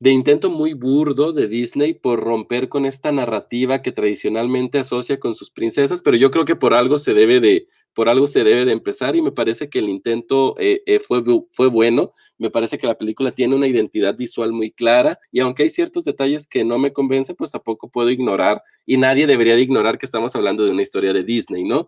de 0.00 0.10
intento 0.10 0.50
muy 0.50 0.74
burdo 0.74 1.32
de 1.32 1.48
Disney 1.48 1.94
por 1.94 2.20
romper 2.20 2.68
con 2.68 2.84
esta 2.84 3.12
narrativa 3.12 3.80
que 3.80 3.92
tradicionalmente 3.92 4.78
asocia 4.78 5.18
con 5.18 5.34
sus 5.34 5.50
princesas, 5.50 6.02
pero 6.02 6.16
yo 6.16 6.30
creo 6.30 6.44
que 6.44 6.56
por 6.56 6.74
algo 6.74 6.98
se 6.98 7.14
debe 7.14 7.40
de, 7.40 7.68
por 7.94 8.08
algo 8.08 8.26
se 8.26 8.42
debe 8.44 8.64
de 8.64 8.72
empezar 8.72 9.14
y 9.16 9.22
me 9.22 9.32
parece 9.32 9.70
que 9.70 9.78
el 9.78 9.88
intento 9.88 10.56
eh, 10.58 10.82
eh, 10.86 10.98
fue, 10.98 11.22
fue 11.52 11.68
bueno, 11.68 12.10
me 12.38 12.50
parece 12.50 12.76
que 12.76 12.88
la 12.88 12.98
película 12.98 13.30
tiene 13.30 13.54
una 13.54 13.68
identidad 13.68 14.16
visual 14.16 14.52
muy 14.52 14.72
clara 14.72 15.18
y 15.30 15.40
aunque 15.40 15.62
hay 15.62 15.70
ciertos 15.70 16.04
detalles 16.04 16.46
que 16.46 16.64
no 16.64 16.78
me 16.78 16.92
convencen, 16.92 17.36
pues 17.36 17.52
tampoco 17.52 17.88
puedo 17.88 18.10
ignorar 18.10 18.62
y 18.84 18.96
nadie 18.96 19.26
debería 19.26 19.54
de 19.54 19.62
ignorar 19.62 19.96
que 19.96 20.06
estamos 20.06 20.34
hablando 20.34 20.64
de 20.64 20.72
una 20.72 20.82
historia 20.82 21.12
de 21.12 21.22
Disney, 21.22 21.64
¿no? 21.64 21.86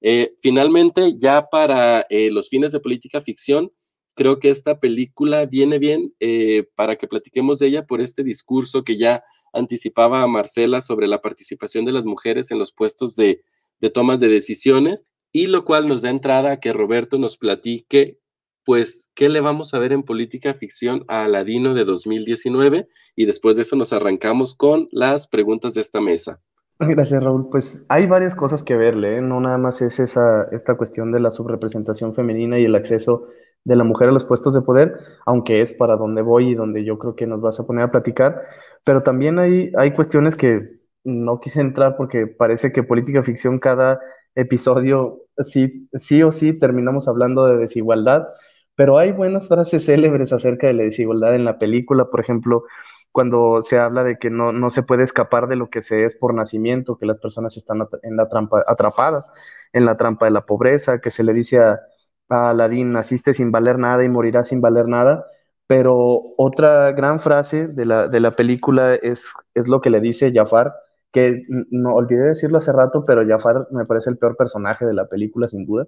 Eh, 0.00 0.32
finalmente, 0.40 1.14
ya 1.18 1.48
para 1.50 2.06
los 2.30 2.48
fines 2.48 2.70
de 2.70 2.78
política 2.78 3.20
ficción, 3.20 3.72
creo 4.18 4.40
que 4.40 4.50
esta 4.50 4.80
película 4.80 5.46
viene 5.46 5.78
bien 5.78 6.12
eh, 6.18 6.66
para 6.74 6.96
que 6.96 7.06
platiquemos 7.06 7.60
de 7.60 7.68
ella 7.68 7.86
por 7.86 8.00
este 8.00 8.24
discurso 8.24 8.82
que 8.82 8.98
ya 8.98 9.22
anticipaba 9.52 10.22
a 10.22 10.26
Marcela 10.26 10.80
sobre 10.80 11.06
la 11.06 11.22
participación 11.22 11.84
de 11.84 11.92
las 11.92 12.04
mujeres 12.04 12.50
en 12.50 12.58
los 12.58 12.72
puestos 12.72 13.14
de, 13.14 13.42
de 13.80 13.90
tomas 13.90 14.18
de 14.18 14.26
decisiones 14.26 15.06
y 15.30 15.46
lo 15.46 15.64
cual 15.64 15.86
nos 15.86 16.02
da 16.02 16.10
entrada 16.10 16.50
a 16.50 16.60
que 16.60 16.72
Roberto 16.72 17.16
nos 17.16 17.36
platique 17.36 18.18
pues, 18.64 19.08
¿qué 19.14 19.30
le 19.30 19.40
vamos 19.40 19.72
a 19.72 19.78
ver 19.78 19.92
en 19.92 20.02
política 20.02 20.52
ficción 20.52 21.04
a 21.08 21.24
Aladino 21.24 21.72
de 21.72 21.86
2019? 21.86 22.86
Y 23.16 23.24
después 23.24 23.56
de 23.56 23.62
eso 23.62 23.76
nos 23.76 23.94
arrancamos 23.94 24.54
con 24.54 24.88
las 24.90 25.26
preguntas 25.26 25.72
de 25.72 25.80
esta 25.80 26.02
mesa. 26.02 26.42
Gracias, 26.78 27.22
Raúl. 27.22 27.48
Pues 27.50 27.86
hay 27.88 28.06
varias 28.06 28.34
cosas 28.34 28.62
que 28.62 28.76
verle, 28.76 29.16
¿eh? 29.16 29.20
no 29.22 29.40
nada 29.40 29.56
más 29.56 29.80
es 29.80 29.98
esa, 30.00 30.48
esta 30.52 30.76
cuestión 30.76 31.12
de 31.12 31.20
la 31.20 31.30
subrepresentación 31.30 32.14
femenina 32.14 32.58
y 32.58 32.66
el 32.66 32.74
acceso 32.74 33.28
de 33.64 33.76
la 33.76 33.84
mujer 33.84 34.08
a 34.08 34.12
los 34.12 34.24
puestos 34.24 34.54
de 34.54 34.62
poder, 34.62 34.98
aunque 35.26 35.60
es 35.60 35.72
para 35.72 35.96
donde 35.96 36.22
voy 36.22 36.50
y 36.50 36.54
donde 36.54 36.84
yo 36.84 36.98
creo 36.98 37.14
que 37.14 37.26
nos 37.26 37.40
vas 37.40 37.60
a 37.60 37.66
poner 37.66 37.84
a 37.84 37.90
platicar, 37.90 38.42
pero 38.84 39.02
también 39.02 39.38
hay, 39.38 39.72
hay 39.76 39.92
cuestiones 39.92 40.36
que 40.36 40.60
no 41.04 41.40
quise 41.40 41.60
entrar 41.60 41.96
porque 41.96 42.26
parece 42.26 42.72
que 42.72 42.82
política 42.82 43.22
ficción 43.22 43.58
cada 43.58 44.00
episodio 44.34 45.22
sí, 45.46 45.88
sí 45.94 46.22
o 46.22 46.32
sí 46.32 46.52
terminamos 46.58 47.08
hablando 47.08 47.46
de 47.46 47.58
desigualdad, 47.58 48.28
pero 48.74 48.98
hay 48.98 49.12
buenas 49.12 49.48
frases 49.48 49.84
célebres 49.84 50.32
acerca 50.32 50.66
de 50.68 50.74
la 50.74 50.84
desigualdad 50.84 51.34
en 51.34 51.44
la 51.44 51.58
película, 51.58 52.06
por 52.10 52.20
ejemplo, 52.20 52.64
cuando 53.12 53.62
se 53.62 53.78
habla 53.78 54.04
de 54.04 54.18
que 54.18 54.30
no, 54.30 54.52
no 54.52 54.70
se 54.70 54.82
puede 54.82 55.02
escapar 55.02 55.48
de 55.48 55.56
lo 55.56 55.70
que 55.70 55.82
se 55.82 56.04
es 56.04 56.14
por 56.14 56.34
nacimiento, 56.34 56.96
que 56.98 57.06
las 57.06 57.18
personas 57.18 57.56
están 57.56 57.86
en 58.02 58.16
la 58.16 58.28
trampa, 58.28 58.62
atrapadas 58.66 59.28
en 59.72 59.84
la 59.84 59.96
trampa 59.96 60.26
de 60.26 60.30
la 60.30 60.46
pobreza, 60.46 61.00
que 61.00 61.10
se 61.10 61.24
le 61.24 61.32
dice 61.32 61.58
a, 61.58 61.80
Aladín, 62.28 62.92
naciste 62.92 63.34
sin 63.34 63.50
valer 63.50 63.78
nada 63.78 64.04
y 64.04 64.08
morirás 64.08 64.48
sin 64.48 64.60
valer 64.60 64.86
nada. 64.88 65.26
Pero 65.66 66.22
otra 66.38 66.92
gran 66.92 67.20
frase 67.20 67.66
de 67.68 67.84
la, 67.84 68.08
de 68.08 68.20
la 68.20 68.30
película 68.30 68.94
es, 68.94 69.32
es 69.54 69.68
lo 69.68 69.80
que 69.80 69.90
le 69.90 70.00
dice 70.00 70.32
Jafar, 70.32 70.72
que 71.12 71.42
no 71.70 71.94
olvidé 71.94 72.28
decirlo 72.28 72.58
hace 72.58 72.72
rato, 72.72 73.04
pero 73.06 73.26
Jafar 73.26 73.66
me 73.70 73.84
parece 73.86 74.10
el 74.10 74.18
peor 74.18 74.36
personaje 74.36 74.86
de 74.86 74.94
la 74.94 75.06
película, 75.08 75.48
sin 75.48 75.66
duda. 75.66 75.86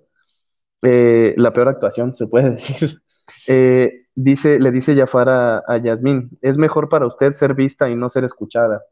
Eh, 0.83 1.35
la 1.37 1.53
peor 1.53 1.69
actuación, 1.69 2.13
se 2.15 2.27
puede 2.27 2.51
decir. 2.53 3.03
Eh, 3.47 4.07
dice, 4.15 4.59
le 4.59 4.71
dice 4.71 4.97
Jafar 4.97 5.29
a, 5.29 5.59
a 5.67 5.79
Yasmín, 5.79 6.31
es 6.43 6.59
mejor 6.59 6.89
para 6.89 7.07
usted 7.07 7.33
ser 7.33 7.55
vista 7.55 7.89
y 7.91 7.97
no 7.97 8.09
ser 8.09 8.25
escuchada. 8.25 8.83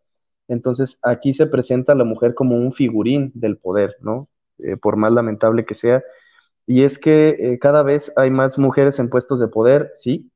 Entonces 0.49 0.99
aquí 1.03 1.33
se 1.33 1.47
presenta 1.47 1.93
a 1.93 1.97
la 1.97 2.05
mujer 2.05 2.35
como 2.35 2.57
un 2.57 2.73
figurín 2.73 3.33
del 3.35 3.59
poder, 3.59 3.97
¿no? 4.03 4.29
Eh, 4.59 4.77
por 4.77 4.97
más 4.97 5.13
lamentable 5.13 5.65
que 5.67 5.75
sea, 5.75 6.03
y 6.69 6.85
es 6.85 6.99
que 6.99 7.31
eh, 7.31 7.59
cada 7.59 7.83
vez 7.83 8.13
hay 8.17 8.31
más 8.31 8.59
mujeres 8.59 8.99
en 8.99 9.09
puestos 9.09 9.41
de 9.41 9.49
poder, 9.49 9.91
sí. 9.95 10.31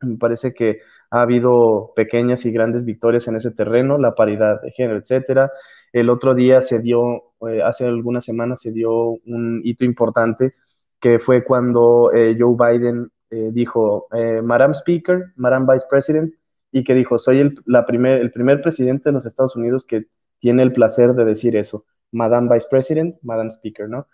Me 0.00 0.16
parece 0.16 0.54
que 0.54 0.80
ha 1.10 1.22
habido 1.22 1.92
pequeñas 1.96 2.46
y 2.46 2.52
grandes 2.52 2.84
victorias 2.84 3.26
en 3.28 3.36
ese 3.36 3.50
terreno, 3.50 3.98
la 3.98 4.14
paridad 4.14 4.62
de 4.62 4.70
género, 4.70 5.00
etcétera. 5.00 5.50
El 5.92 6.10
otro 6.10 6.34
día 6.36 6.60
se 6.60 6.78
dio, 6.80 7.34
eh, 7.48 7.62
hace 7.64 7.86
algunas 7.86 8.24
semanas 8.24 8.60
se 8.60 8.70
dio 8.72 8.92
un 9.26 9.60
hito 9.64 9.84
importante, 9.84 10.54
que 11.00 11.18
fue 11.18 11.42
cuando 11.44 12.12
eh, 12.14 12.36
Joe 12.38 12.56
Biden 12.56 13.10
dijo, 13.30 14.08
Madam 14.42 14.72
Speaker, 14.72 15.32
Madam 15.36 15.66
Vice 15.66 15.86
President, 15.90 16.32
y 16.72 16.84
que 16.84 16.94
dijo, 16.94 17.18
soy 17.18 17.40
el, 17.40 17.60
primer, 17.86 18.20
el 18.22 18.30
primer 18.32 18.62
presidente 18.62 19.10
de 19.10 19.12
los 19.12 19.26
Estados 19.26 19.54
Unidos 19.56 19.84
que 19.84 20.06
tiene 20.38 20.62
el 20.62 20.72
placer 20.72 21.14
de 21.14 21.24
decir 21.26 21.56
eso, 21.56 21.84
Madam 22.12 22.48
Vice 22.48 22.68
President, 22.70 23.16
Madam 23.22 23.48
Speaker, 23.48 23.88
¿no? 23.88 24.06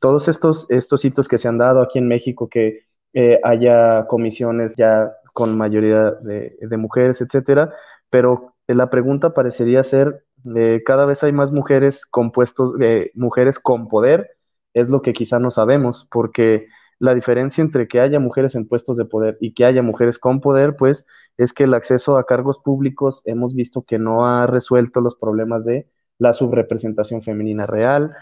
Todos 0.00 0.28
estos, 0.28 0.66
estos 0.70 1.04
hitos 1.04 1.28
que 1.28 1.38
se 1.38 1.48
han 1.48 1.58
dado 1.58 1.82
aquí 1.82 1.98
en 1.98 2.08
México, 2.08 2.48
que 2.48 2.80
eh, 3.14 3.40
haya 3.42 4.06
comisiones 4.06 4.76
ya 4.76 5.12
con 5.32 5.56
mayoría 5.56 6.12
de, 6.22 6.76
mujeres, 6.76 7.20
etcétera, 7.20 7.72
pero 8.10 8.54
la 8.66 8.90
pregunta 8.90 9.34
parecería 9.34 9.84
ser, 9.84 10.24
eh, 10.56 10.82
cada 10.84 11.06
vez 11.06 11.22
hay 11.22 11.32
más 11.32 11.52
mujeres 11.52 12.04
compuestos, 12.06 12.76
de 12.78 13.12
mujeres 13.14 13.58
con 13.58 13.88
poder, 13.88 14.36
es 14.74 14.88
lo 14.90 15.00
que 15.02 15.12
quizá 15.12 15.38
no 15.38 15.50
sabemos, 15.50 16.06
porque 16.10 16.66
la 16.98 17.14
diferencia 17.14 17.62
entre 17.62 17.86
que 17.88 18.00
haya 18.00 18.18
mujeres 18.18 18.54
en 18.54 18.66
puestos 18.66 18.96
de 18.96 19.04
poder 19.04 19.38
y 19.40 19.54
que 19.54 19.64
haya 19.64 19.82
mujeres 19.82 20.18
con 20.18 20.40
poder, 20.40 20.76
pues 20.76 21.06
es 21.36 21.52
que 21.52 21.64
el 21.64 21.74
acceso 21.74 22.18
a 22.18 22.26
cargos 22.26 22.58
públicos 22.58 23.22
hemos 23.24 23.54
visto 23.54 23.82
que 23.82 23.98
no 23.98 24.26
ha 24.26 24.46
resuelto 24.46 25.00
los 25.00 25.14
problemas 25.14 25.64
de 25.64 25.88
la 26.18 26.32
subrepresentación 26.32 27.22
femenina 27.22 27.66
real, 27.66 28.14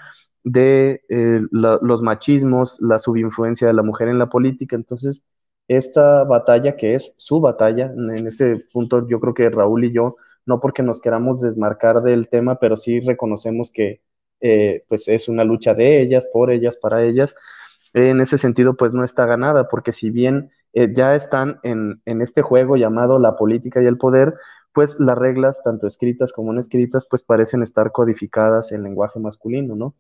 de 0.47 1.03
eh, 1.09 1.41
los 1.51 2.03
machismos, 2.03 2.81
la 2.81 3.01
subinfluencia 3.01 3.67
de 3.67 3.75
la 3.75 3.83
mujer 3.83 4.07
en 4.09 4.19
la 4.19 4.29
política. 4.29 4.77
Entonces, 4.77 5.25
esta 5.67 6.23
batalla 6.23 6.77
que 6.77 6.95
es 6.95 7.15
su 7.19 7.41
batalla, 7.41 7.87
en 7.87 8.27
este 8.29 8.57
punto 8.73 9.09
yo 9.09 9.19
creo 9.19 9.35
que 9.35 9.51
Raúl 9.51 9.85
y 9.87 9.93
yo, 9.93 10.15
no 10.47 10.61
porque 10.61 10.85
nos 10.85 11.01
queramos 11.01 11.41
desmarcar 11.41 12.01
del 12.03 12.29
tema, 12.29 12.61
pero 12.61 12.77
sí 12.77 13.01
reconocemos 13.01 13.73
que 13.73 14.03
eh, 14.41 14.85
pues 14.89 15.09
es 15.09 15.29
una 15.29 15.43
lucha 15.43 15.75
de 15.75 16.01
ellas, 16.01 16.29
por 16.33 16.53
ellas, 16.53 16.77
para 16.77 17.03
ellas. 17.03 17.35
En 17.93 18.21
ese 18.21 18.39
sentido, 18.39 18.77
pues 18.77 18.95
no 18.95 19.03
está 19.03 19.27
ganada, 19.27 19.67
porque 19.67 19.93
si 19.93 20.11
bien 20.11 20.51
eh, 20.75 20.93
ya 20.95 21.17
están 21.17 21.59
en, 21.65 22.01
en 22.05 22.23
este 22.23 22.43
juego 22.43 22.77
llamado 22.77 23.19
la 23.19 23.37
política 23.37 23.83
y 23.83 23.87
el 23.87 23.99
poder, 23.99 24.35
pues 24.73 25.01
las 25.01 25.19
reglas, 25.19 25.61
tanto 25.65 25.89
escritas 25.89 26.33
como 26.33 26.53
no 26.53 26.61
escritas, 26.61 27.05
pues 27.11 27.25
parecen 27.25 27.65
estar 27.65 27.91
codificadas 27.91 28.71
en 28.71 28.85
lenguaje 28.85 29.19
masculino, 29.19 29.75
¿no? 29.75 29.97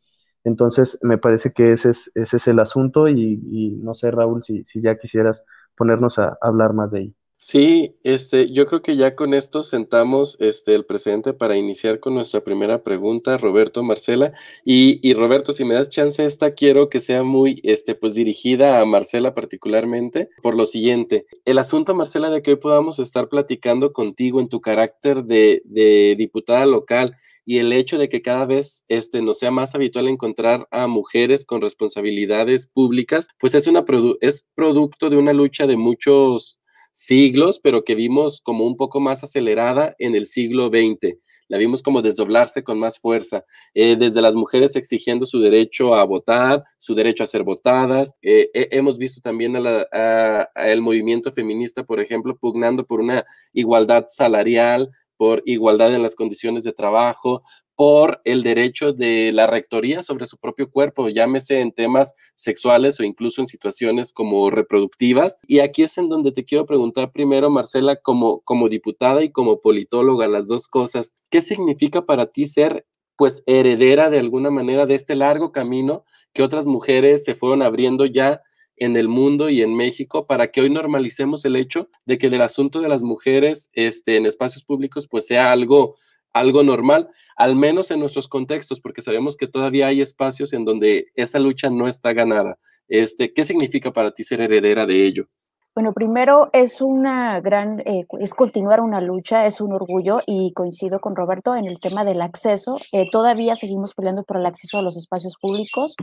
Entonces, 0.46 0.96
me 1.02 1.18
parece 1.18 1.52
que 1.52 1.72
ese 1.72 1.90
es, 1.90 2.12
ese 2.14 2.36
es 2.36 2.46
el 2.46 2.60
asunto 2.60 3.08
y, 3.08 3.36
no 3.82 3.94
sé, 3.94 4.12
Raúl, 4.12 4.40
si, 4.42 4.62
ya 4.76 4.96
quisieras 4.96 5.42
ponernos 5.76 6.20
a, 6.20 6.38
hablar 6.40 6.72
más 6.72 6.92
de 6.92 7.00
ello. 7.00 7.12
Sí, 7.34 7.96
este, 8.04 8.52
yo 8.52 8.64
creo 8.66 8.80
que 8.80 8.96
ya 8.96 9.16
con 9.16 9.34
esto 9.34 9.64
sentamos 9.64 10.36
este, 10.38 10.72
el 10.72 10.86
precedente 10.86 11.34
para 11.34 11.56
iniciar 11.56 11.98
con 11.98 12.14
nuestra 12.14 12.42
primera 12.44 12.84
pregunta, 12.84 13.36
Roberto, 13.38 13.82
Marcela. 13.82 14.34
Y, 14.64 15.12
Roberto, 15.14 15.52
si 15.52 15.64
me 15.64 15.74
das 15.74 15.88
chance, 15.88 16.24
esta 16.24 16.52
quiero 16.52 16.88
que 16.88 17.00
sea 17.00 17.24
muy 17.24 17.60
este, 17.64 17.96
pues, 17.96 18.14
dirigida 18.14 18.80
a 18.80 18.84
Marcela 18.84 19.34
particularmente, 19.34 20.28
por 20.44 20.56
lo 20.56 20.64
siguiente. 20.64 21.26
El 21.44 21.58
asunto, 21.58 21.92
Marcela, 21.92 22.30
de 22.30 22.42
que 22.42 22.52
hoy 22.52 22.56
podamos 22.58 23.00
estar 23.00 23.28
platicando 23.28 23.92
contigo 23.92 24.40
en 24.40 24.48
tu 24.48 24.60
carácter 24.60 25.24
de 25.24 26.14
diputada 26.16 26.66
local 26.66 27.16
y 27.46 27.58
el 27.58 27.72
hecho 27.72 27.96
de 27.96 28.08
que 28.08 28.20
cada 28.20 28.44
vez 28.44 28.84
este, 28.88 29.22
nos 29.22 29.38
sea 29.38 29.52
más 29.52 29.74
habitual 29.76 30.08
encontrar 30.08 30.66
a 30.72 30.88
mujeres 30.88 31.44
con 31.46 31.62
responsabilidades 31.62 32.66
públicas, 32.66 33.28
pues 33.38 33.54
es, 33.54 33.68
una 33.68 33.84
es 34.20 34.44
producto 34.56 35.08
de 35.08 35.16
una 35.16 35.32
lucha 35.32 35.66
de 35.68 35.76
muchos 35.76 36.58
siglos, 36.92 37.60
pero 37.62 37.84
que 37.84 37.94
vimos 37.94 38.40
como 38.42 38.66
un 38.66 38.76
poco 38.76 38.98
más 38.98 39.22
acelerada 39.22 39.94
en 39.98 40.16
el 40.16 40.26
siglo 40.26 40.68
XX. 40.68 41.18
La 41.48 41.58
vimos 41.58 41.82
como 41.82 42.02
desdoblarse 42.02 42.64
con 42.64 42.80
más 42.80 42.98
fuerza, 42.98 43.44
eh, 43.74 43.94
desde 43.96 44.20
las 44.20 44.34
mujeres 44.34 44.74
exigiendo 44.74 45.24
su 45.26 45.38
derecho 45.38 45.94
a 45.94 46.02
votar, 46.02 46.64
su 46.78 46.96
derecho 46.96 47.22
a 47.22 47.28
ser 47.28 47.44
votadas. 47.44 48.16
Eh, 48.22 48.50
hemos 48.52 48.98
visto 48.98 49.20
también 49.20 49.54
al 49.56 50.80
movimiento 50.80 51.30
feminista, 51.30 51.84
por 51.84 52.00
ejemplo, 52.00 52.36
pugnando 52.36 52.84
por 52.84 52.98
una 52.98 53.24
igualdad 53.52 54.06
salarial, 54.08 54.90
por 55.16 55.42
igualdad 55.46 55.94
en 55.94 56.02
las 56.02 56.14
condiciones 56.14 56.64
de 56.64 56.72
trabajo, 56.72 57.42
por 57.76 58.22
el 58.24 58.42
derecho 58.42 58.92
de 58.94 59.30
la 59.32 59.46
rectoría 59.46 60.02
sobre 60.02 60.24
su 60.26 60.38
propio 60.38 60.70
cuerpo, 60.70 61.10
llámese 61.10 61.60
en 61.60 61.72
temas 61.72 62.14
sexuales 62.34 62.98
o 62.98 63.04
incluso 63.04 63.42
en 63.42 63.46
situaciones 63.46 64.12
como 64.12 64.50
reproductivas. 64.50 65.38
Y 65.46 65.58
aquí 65.60 65.82
es 65.82 65.98
en 65.98 66.08
donde 66.08 66.32
te 66.32 66.44
quiero 66.44 66.64
preguntar 66.64 67.12
primero, 67.12 67.50
Marcela, 67.50 67.96
como, 67.96 68.40
como 68.40 68.70
diputada 68.70 69.22
y 69.22 69.30
como 69.30 69.60
politóloga, 69.60 70.26
las 70.26 70.48
dos 70.48 70.68
cosas, 70.68 71.14
¿qué 71.30 71.42
significa 71.42 72.06
para 72.06 72.26
ti 72.26 72.46
ser 72.46 72.86
pues 73.16 73.42
heredera 73.46 74.10
de 74.10 74.18
alguna 74.18 74.50
manera 74.50 74.86
de 74.86 74.94
este 74.94 75.14
largo 75.14 75.52
camino 75.52 76.04
que 76.32 76.42
otras 76.42 76.66
mujeres 76.66 77.24
se 77.24 77.34
fueron 77.34 77.62
abriendo 77.62 78.04
ya 78.04 78.42
en 78.76 78.96
el 78.96 79.08
mundo 79.08 79.48
y 79.48 79.62
en 79.62 79.74
México 79.74 80.26
para 80.26 80.50
que 80.50 80.60
hoy 80.60 80.70
normalicemos 80.70 81.44
el 81.44 81.56
hecho 81.56 81.88
de 82.04 82.18
que 82.18 82.26
el 82.26 82.40
asunto 82.40 82.80
de 82.80 82.88
las 82.88 83.02
mujeres 83.02 83.70
este, 83.72 84.16
en 84.16 84.26
espacios 84.26 84.64
públicos 84.64 85.06
pues 85.08 85.26
sea 85.26 85.52
algo, 85.52 85.96
algo 86.32 86.62
normal, 86.62 87.08
al 87.36 87.56
menos 87.56 87.90
en 87.90 88.00
nuestros 88.00 88.28
contextos, 88.28 88.80
porque 88.80 89.02
sabemos 89.02 89.36
que 89.36 89.46
todavía 89.46 89.88
hay 89.88 90.00
espacios 90.00 90.52
en 90.52 90.64
donde 90.64 91.06
esa 91.14 91.38
lucha 91.38 91.70
no 91.70 91.88
está 91.88 92.12
ganada. 92.12 92.58
Este, 92.88 93.32
¿Qué 93.32 93.44
significa 93.44 93.92
para 93.92 94.12
ti 94.12 94.24
ser 94.24 94.40
heredera 94.40 94.86
de 94.86 95.06
ello? 95.06 95.28
Bueno, 95.76 95.92
primero 95.92 96.48
es 96.54 96.80
una 96.80 97.38
gran, 97.40 97.80
eh, 97.80 98.06
es 98.18 98.32
continuar 98.32 98.80
una 98.80 99.02
lucha, 99.02 99.44
es 99.44 99.60
un 99.60 99.74
orgullo 99.74 100.22
y 100.24 100.54
coincido 100.54 101.00
con 101.00 101.14
Roberto 101.14 101.54
en 101.54 101.66
el 101.66 101.80
tema 101.80 102.02
del 102.02 102.22
acceso. 102.22 102.78
Eh, 102.92 103.10
todavía 103.10 103.56
seguimos 103.56 103.92
peleando 103.92 104.22
por 104.22 104.38
el 104.38 104.46
acceso 104.46 104.78
a 104.78 104.82
los 104.82 104.96
espacios 104.96 105.36
públicos. 105.38 105.94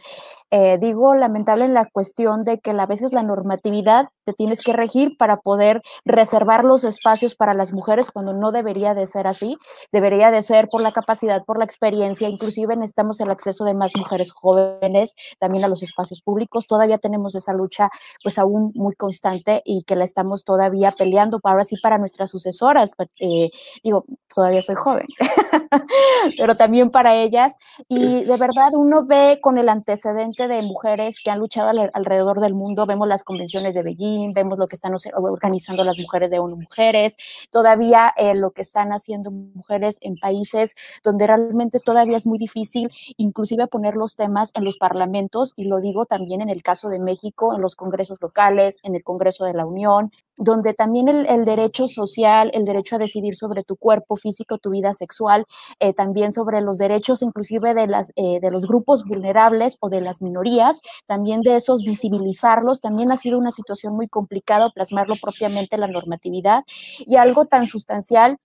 Eh, 0.52 0.78
digo 0.80 1.16
lamentable 1.16 1.66
en 1.66 1.74
la 1.74 1.88
cuestión 1.92 2.44
de 2.44 2.60
que 2.60 2.70
a 2.70 2.86
veces 2.86 3.14
la 3.14 3.24
normatividad 3.24 4.10
te 4.26 4.34
tienes 4.34 4.62
que 4.62 4.74
regir 4.74 5.18
para 5.18 5.38
poder 5.38 5.82
reservar 6.06 6.64
los 6.64 6.84
espacios 6.84 7.34
para 7.34 7.56
las 7.56 7.74
mujeres 7.74 8.12
cuando 8.12 8.34
no 8.34 8.52
debería 8.52 8.94
de 8.94 9.08
ser 9.08 9.26
así. 9.26 9.58
Debería 9.92 10.30
de 10.30 10.44
ser 10.44 10.68
por 10.68 10.82
la 10.82 10.92
capacidad, 10.92 11.44
por 11.46 11.58
la 11.58 11.66
experiencia. 11.66 12.30
Inclusive 12.30 12.76
necesitamos 12.76 13.20
el 13.22 13.32
acceso 13.32 13.66
de 13.66 13.74
más 13.74 13.94
mujeres 13.96 14.32
jóvenes 14.32 15.16
también 15.40 15.66
a 15.66 15.68
los 15.68 15.82
espacios 15.82 16.22
públicos. 16.22 16.68
Todavía 16.68 17.00
tenemos 17.00 17.34
esa 17.34 17.54
lucha 17.54 17.90
pues 18.22 18.38
aún 18.38 18.72
muy 18.76 18.94
constante 18.94 19.63
y 19.66 19.84
que 19.84 19.96
la 19.96 20.04
estamos 20.04 20.44
todavía 20.44 20.92
peleando 20.92 21.40
para 21.40 21.54
ahora 21.54 21.64
sí 21.64 21.76
para 21.82 21.98
nuestras 21.98 22.30
sucesoras. 22.30 22.94
Eh, 23.20 23.50
digo, 23.84 24.06
todavía 24.34 24.62
soy 24.62 24.76
joven, 24.76 25.08
pero 26.38 26.56
también 26.56 26.90
para 26.90 27.16
ellas. 27.16 27.58
Y 27.88 28.24
de 28.26 28.38
verdad 28.38 28.74
uno 28.74 29.06
ve 29.06 29.40
con 29.42 29.58
el 29.58 29.70
antecedente 29.70 30.48
de 30.48 30.62
mujeres 30.62 31.22
que 31.24 31.32
han 31.32 31.40
luchado 31.40 31.72
alrededor 31.94 32.40
del 32.40 32.54
mundo, 32.54 32.86
vemos 32.86 33.08
las 33.08 33.24
convenciones 33.24 33.76
de 33.76 33.84
Beijing, 33.84 34.32
vemos 34.34 34.58
lo 34.58 34.68
que 34.68 34.76
están 34.76 34.94
organizando 35.16 35.84
las 35.84 35.98
mujeres 36.00 36.32
de 36.32 36.40
ONU 36.40 36.58
Mujeres, 36.58 37.18
todavía 37.52 38.14
eh, 38.18 38.36
lo 38.36 38.52
que 38.52 38.62
están 38.62 38.92
haciendo 38.92 39.32
mujeres 39.32 39.98
en 40.02 40.16
países 40.18 40.76
donde 41.04 41.28
realmente 41.28 41.80
todavía 41.80 42.18
es 42.18 42.26
muy 42.26 42.38
difícil 42.38 42.90
inclusive 43.18 43.68
poner 43.68 43.96
los 43.96 44.16
temas 44.16 44.52
en 44.54 44.64
los 44.64 44.78
parlamentos 44.78 45.54
y 45.56 45.66
lo 45.66 45.80
digo 45.80 46.06
también 46.06 46.42
en 46.42 46.50
el 46.50 46.64
caso 46.64 46.90
de 46.90 47.00
México, 47.00 47.54
en 47.56 47.62
los 47.62 47.76
congresos 47.76 48.18
locales, 48.22 48.78
en 48.84 48.96
el 48.96 49.04
Congreso 49.04 49.46
de 49.46 49.53
la 49.54 49.66
Unión, 49.66 50.12
donde 50.38 50.74
también 50.74 51.08
el, 51.08 51.46
derecho 51.46 51.88
social, 51.88 52.50
el 52.54 52.66
derecho 52.66 52.96
a 52.96 53.00
decidir 53.00 53.36
sobre 53.36 53.64
tu 53.64 53.76
cuerpo 53.76 54.16
físico, 54.16 54.58
tu 54.58 54.72
vida 54.72 54.94
sexual, 54.94 55.46
eh, 55.80 55.94
también 55.94 56.32
sobre 56.32 56.62
los 56.62 56.78
derechos 56.78 57.22
inclusive 57.22 57.74
de, 57.74 57.88
las, 57.88 58.12
eh, 58.16 58.40
de 58.42 58.52
los 58.52 58.66
grupos 58.66 59.04
vulnerables 59.06 59.78
o 59.80 59.90
de 59.90 60.02
las 60.02 60.22
minorías, 60.22 60.82
también 61.08 61.42
de 61.42 61.56
esos 61.56 61.84
visibilizarlos, 61.84 62.82
también 62.82 63.12
ha 63.12 63.18
sido 63.18 63.38
una 63.38 63.52
situación 63.52 63.96
muy 63.96 64.08
complicada 64.08 64.70
plasmarlo 64.74 65.16
propiamente 65.22 65.76
en 65.76 65.82
la 65.82 65.88
normatividad. 65.88 66.64
Y 67.00 67.18
algo 67.18 67.46
tan 67.46 67.68
sustancial 67.68 68.38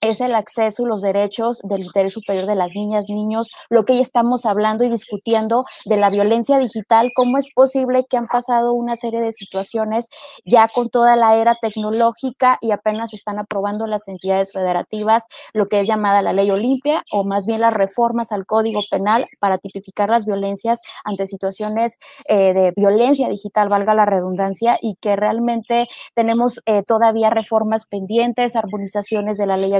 es 0.00 0.20
el 0.20 0.34
acceso 0.34 0.82
y 0.82 0.86
los 0.86 1.02
derechos 1.02 1.60
del 1.62 1.84
interés 1.84 2.12
superior 2.12 2.46
de 2.46 2.54
las 2.54 2.72
niñas, 2.74 3.06
niños, 3.08 3.50
lo 3.68 3.84
que 3.84 3.94
ya 3.94 4.02
estamos 4.02 4.46
hablando 4.46 4.84
y 4.84 4.90
discutiendo 4.90 5.64
de 5.84 5.96
la 5.96 6.10
violencia 6.10 6.58
digital, 6.58 7.12
cómo 7.14 7.38
es 7.38 7.48
posible 7.54 8.06
que 8.08 8.16
han 8.16 8.26
pasado 8.26 8.72
una 8.72 8.96
serie 8.96 9.20
de 9.20 9.32
situaciones 9.32 10.06
ya 10.44 10.68
con 10.68 10.88
toda 10.90 11.16
la 11.16 11.36
era 11.36 11.56
tecnológica 11.60 12.58
y 12.60 12.70
apenas 12.70 13.14
están 13.14 13.38
aprobando 13.38 13.86
las 13.86 14.08
entidades 14.08 14.52
federativas 14.52 15.24
lo 15.52 15.68
que 15.68 15.80
es 15.80 15.86
llamada 15.86 16.22
la 16.22 16.32
ley 16.32 16.50
Olimpia 16.50 17.04
o 17.12 17.24
más 17.24 17.46
bien 17.46 17.60
las 17.60 17.72
reformas 17.72 18.32
al 18.32 18.46
Código 18.46 18.80
Penal 18.90 19.26
para 19.38 19.58
tipificar 19.58 20.08
las 20.08 20.26
violencias 20.26 20.80
ante 21.04 21.26
situaciones 21.26 21.98
eh, 22.26 22.52
de 22.54 22.72
violencia 22.76 23.28
digital, 23.28 23.68
valga 23.68 23.94
la 23.94 24.06
redundancia, 24.06 24.78
y 24.80 24.96
que 25.00 25.16
realmente 25.16 25.86
tenemos 26.14 26.60
eh, 26.66 26.82
todavía 26.82 27.30
reformas 27.30 27.86
pendientes, 27.86 28.56
armonizaciones 28.56 29.38
de 29.38 29.46
la 29.46 29.56
ley 29.56 29.74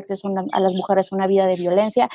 a 0.53 0.61
las 0.61 0.75
mujeres 0.75 1.13
una 1.13 1.27
vida 1.27 1.47
de 1.47 1.57
violencia 1.57 2.09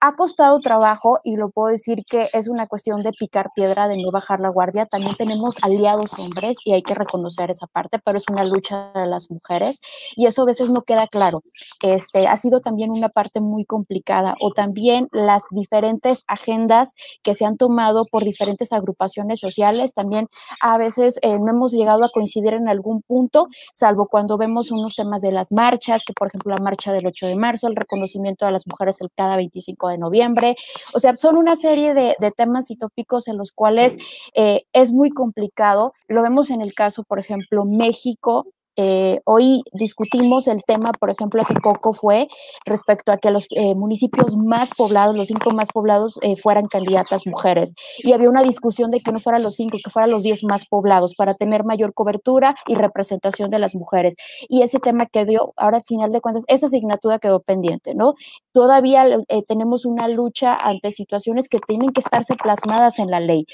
ha 0.00 0.14
costado 0.14 0.60
trabajo 0.60 1.20
y 1.24 1.36
lo 1.36 1.50
puedo 1.50 1.68
decir 1.68 2.04
que 2.08 2.26
es 2.32 2.48
una 2.48 2.66
cuestión 2.66 3.02
de 3.02 3.12
picar 3.12 3.50
piedra, 3.54 3.86
de 3.86 3.98
no 3.98 4.10
bajar 4.10 4.40
la 4.40 4.48
guardia. 4.48 4.86
También 4.86 5.14
tenemos 5.16 5.56
aliados 5.62 6.18
hombres 6.18 6.58
y 6.64 6.72
hay 6.72 6.82
que 6.82 6.94
reconocer 6.94 7.50
esa 7.50 7.66
parte, 7.66 7.98
pero 8.02 8.16
es 8.16 8.24
una 8.30 8.44
lucha 8.44 8.92
de 8.94 9.06
las 9.06 9.30
mujeres 9.30 9.80
y 10.16 10.26
eso 10.26 10.42
a 10.42 10.46
veces 10.46 10.70
no 10.70 10.82
queda 10.82 11.06
claro. 11.06 11.42
Este 11.82 12.26
ha 12.26 12.36
sido 12.36 12.60
también 12.60 12.90
una 12.90 13.10
parte 13.10 13.40
muy 13.40 13.64
complicada 13.66 14.34
o 14.40 14.52
también 14.52 15.08
las 15.12 15.42
diferentes 15.50 16.24
agendas 16.26 16.94
que 17.22 17.34
se 17.34 17.44
han 17.44 17.58
tomado 17.58 18.04
por 18.10 18.24
diferentes 18.24 18.72
agrupaciones 18.72 19.40
sociales. 19.40 19.92
También 19.92 20.28
a 20.62 20.78
veces 20.78 21.18
eh, 21.22 21.38
no 21.38 21.50
hemos 21.50 21.72
llegado 21.72 22.04
a 22.04 22.10
coincidir 22.10 22.54
en 22.54 22.68
algún 22.68 23.02
punto, 23.02 23.48
salvo 23.74 24.08
cuando 24.08 24.38
vemos 24.38 24.70
unos 24.70 24.94
temas 24.96 25.20
de 25.20 25.32
las 25.32 25.52
marchas, 25.52 26.04
que 26.06 26.14
por 26.14 26.28
ejemplo 26.28 26.54
la 26.54 26.62
marcha 26.62 26.92
del 26.92 27.06
8 27.06 27.26
de 27.26 27.36
marzo, 27.36 27.68
el 27.68 27.76
reconocimiento 27.76 28.46
a 28.46 28.50
las 28.50 28.66
mujeres 28.66 29.00
el 29.00 29.10
cada 29.14 29.36
25 29.36 29.89
de 29.90 29.98
noviembre. 29.98 30.56
O 30.94 31.00
sea, 31.00 31.16
son 31.16 31.36
una 31.36 31.56
serie 31.56 31.94
de, 31.94 32.14
temas 32.36 32.70
y 32.70 32.76
tópicos 32.76 33.28
en 33.28 33.36
los 33.36 33.52
cuales 33.52 33.98
eh, 34.34 34.62
es 34.72 34.92
muy 34.92 35.10
complicado. 35.10 35.92
Lo 36.08 36.22
vemos 36.22 36.50
en 36.50 36.60
el 36.60 36.74
caso, 36.74 37.02
por 37.04 37.18
ejemplo, 37.18 37.64
México, 37.64 38.46
eh, 38.82 39.20
hoy 39.24 39.62
discutimos 39.74 40.46
el 40.46 40.62
tema, 40.64 40.92
por 40.98 41.10
ejemplo, 41.10 41.42
hace 41.42 41.52
poco 41.52 41.92
fue 41.92 42.28
respecto 42.64 43.12
a 43.12 43.18
que 43.18 43.30
los 43.30 43.46
eh, 43.50 43.74
municipios 43.74 44.34
más 44.36 44.70
poblados, 44.74 45.14
los 45.14 45.28
cinco 45.28 45.50
más 45.50 45.68
poblados, 45.68 46.18
eh, 46.22 46.36
fueran 46.36 46.66
candidatas 46.66 47.26
mujeres. 47.26 47.74
Y 47.98 48.12
había 48.12 48.30
una 48.30 48.42
discusión 48.42 48.90
de 48.90 49.00
que 49.00 49.12
no 49.12 49.20
fueran 49.20 49.42
los 49.42 49.56
cinco, 49.56 49.76
que 49.84 49.90
fueran 49.90 50.10
los 50.10 50.22
diez 50.22 50.44
más 50.44 50.64
poblados 50.64 51.14
para 51.14 51.34
tener 51.34 51.62
mayor 51.62 51.92
cobertura 51.92 52.54
y 52.66 52.74
representación 52.74 53.50
de 53.50 53.58
las 53.58 53.74
mujeres. 53.74 54.14
Y 54.48 54.62
ese 54.62 54.78
tema 54.78 55.04
quedó, 55.04 55.52
ahora 55.58 55.78
al 55.78 55.84
final 55.84 56.10
de 56.10 56.22
cuentas, 56.22 56.44
esa 56.48 56.64
asignatura 56.64 57.18
quedó 57.18 57.40
pendiente, 57.40 57.94
¿no? 57.94 58.14
Todavía 58.52 59.04
tenemos 59.46 59.84
una 59.84 60.08
lucha 60.08 60.54
ante 60.54 60.90
situaciones 60.90 61.50
que 61.50 61.58
tienen 61.58 61.90
que 61.90 62.00
estarse 62.00 62.34
plasmadas 62.34 62.98
en 62.98 63.10
la 63.10 63.20
ley. 63.20 63.44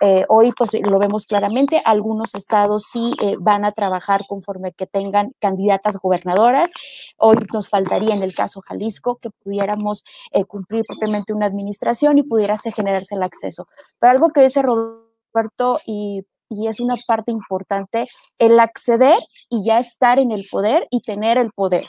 Eh, 0.00 0.24
hoy 0.28 0.52
pues 0.56 0.70
lo 0.74 0.98
vemos 0.98 1.26
claramente, 1.26 1.80
algunos 1.84 2.34
estados 2.34 2.84
sí 2.90 3.14
eh, 3.20 3.36
van 3.38 3.64
a 3.64 3.72
trabajar 3.72 4.26
conforme 4.26 4.72
que 4.72 4.86
tengan 4.86 5.32
candidatas 5.40 5.98
gobernadoras. 5.98 6.72
Hoy 7.16 7.36
nos 7.52 7.68
faltaría 7.68 8.14
en 8.14 8.22
el 8.22 8.34
caso 8.34 8.60
Jalisco 8.60 9.16
que 9.16 9.30
pudiéramos 9.30 10.04
eh, 10.32 10.44
cumplir 10.44 10.84
propiamente 10.86 11.32
una 11.32 11.46
administración 11.46 12.18
y 12.18 12.22
pudiérase 12.22 12.72
generarse 12.72 13.14
el 13.14 13.22
acceso. 13.22 13.68
Pero 13.98 14.12
algo 14.12 14.30
que 14.30 14.42
dice 14.42 14.62
Roberto 14.62 15.78
y 15.86 16.22
y 16.50 16.68
es 16.68 16.78
una 16.78 16.94
parte 17.06 17.32
importante, 17.32 18.04
el 18.38 18.60
acceder 18.60 19.18
y 19.48 19.64
ya 19.64 19.78
estar 19.78 20.18
en 20.18 20.30
el 20.30 20.46
poder 20.50 20.86
y 20.90 21.00
tener 21.00 21.38
el 21.38 21.50
poder. 21.52 21.88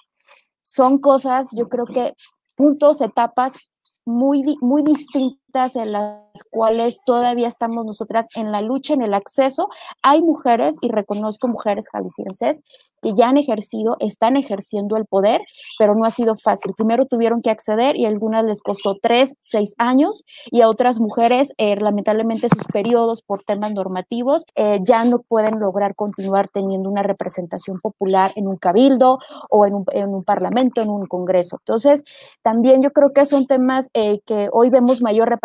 Son 0.63 0.97
cosas, 0.99 1.49
yo 1.51 1.69
creo 1.69 1.85
que 1.85 2.13
puntos, 2.55 3.01
etapas 3.01 3.69
muy, 4.05 4.57
muy 4.61 4.83
distintas 4.83 5.44
en 5.55 5.93
las 5.93 6.19
cuales 6.51 6.99
todavía 7.05 7.47
estamos 7.47 7.85
nosotras 7.85 8.27
en 8.35 8.51
la 8.51 8.61
lucha, 8.61 8.93
en 8.93 9.01
el 9.01 9.13
acceso. 9.13 9.69
Hay 10.03 10.21
mujeres, 10.21 10.77
y 10.81 10.89
reconozco 10.89 11.47
mujeres 11.47 11.87
jaliscienses, 11.89 12.61
que 13.01 13.13
ya 13.13 13.29
han 13.29 13.37
ejercido, 13.37 13.95
están 13.99 14.35
ejerciendo 14.35 14.97
el 14.97 15.05
poder, 15.05 15.41
pero 15.79 15.95
no 15.95 16.05
ha 16.05 16.09
sido 16.09 16.35
fácil. 16.35 16.73
Primero 16.75 17.05
tuvieron 17.05 17.41
que 17.41 17.51
acceder 17.51 17.95
y 17.95 18.05
a 18.05 18.09
algunas 18.09 18.43
les 18.43 18.61
costó 18.61 18.97
tres, 19.01 19.35
seis 19.39 19.75
años, 19.77 20.23
y 20.51 20.61
a 20.61 20.67
otras 20.67 20.99
mujeres, 20.99 21.53
eh, 21.57 21.77
lamentablemente, 21.77 22.49
sus 22.49 22.65
periodos 22.65 23.21
por 23.21 23.43
temas 23.43 23.73
normativos 23.73 24.45
eh, 24.55 24.79
ya 24.83 25.05
no 25.05 25.19
pueden 25.19 25.59
lograr 25.59 25.95
continuar 25.95 26.49
teniendo 26.49 26.89
una 26.89 27.03
representación 27.03 27.79
popular 27.79 28.31
en 28.35 28.47
un 28.47 28.57
cabildo 28.57 29.19
o 29.49 29.65
en 29.65 29.75
un, 29.75 29.85
en 29.93 30.13
un 30.13 30.23
parlamento, 30.23 30.81
en 30.81 30.89
un 30.89 31.05
congreso. 31.05 31.59
Entonces, 31.61 32.03
también 32.41 32.81
yo 32.81 32.91
creo 32.91 33.13
que 33.13 33.25
son 33.25 33.45
temas 33.45 33.89
eh, 33.93 34.19
que 34.25 34.49
hoy 34.51 34.69
vemos 34.69 35.01
mayor 35.01 35.29
representación 35.29 35.44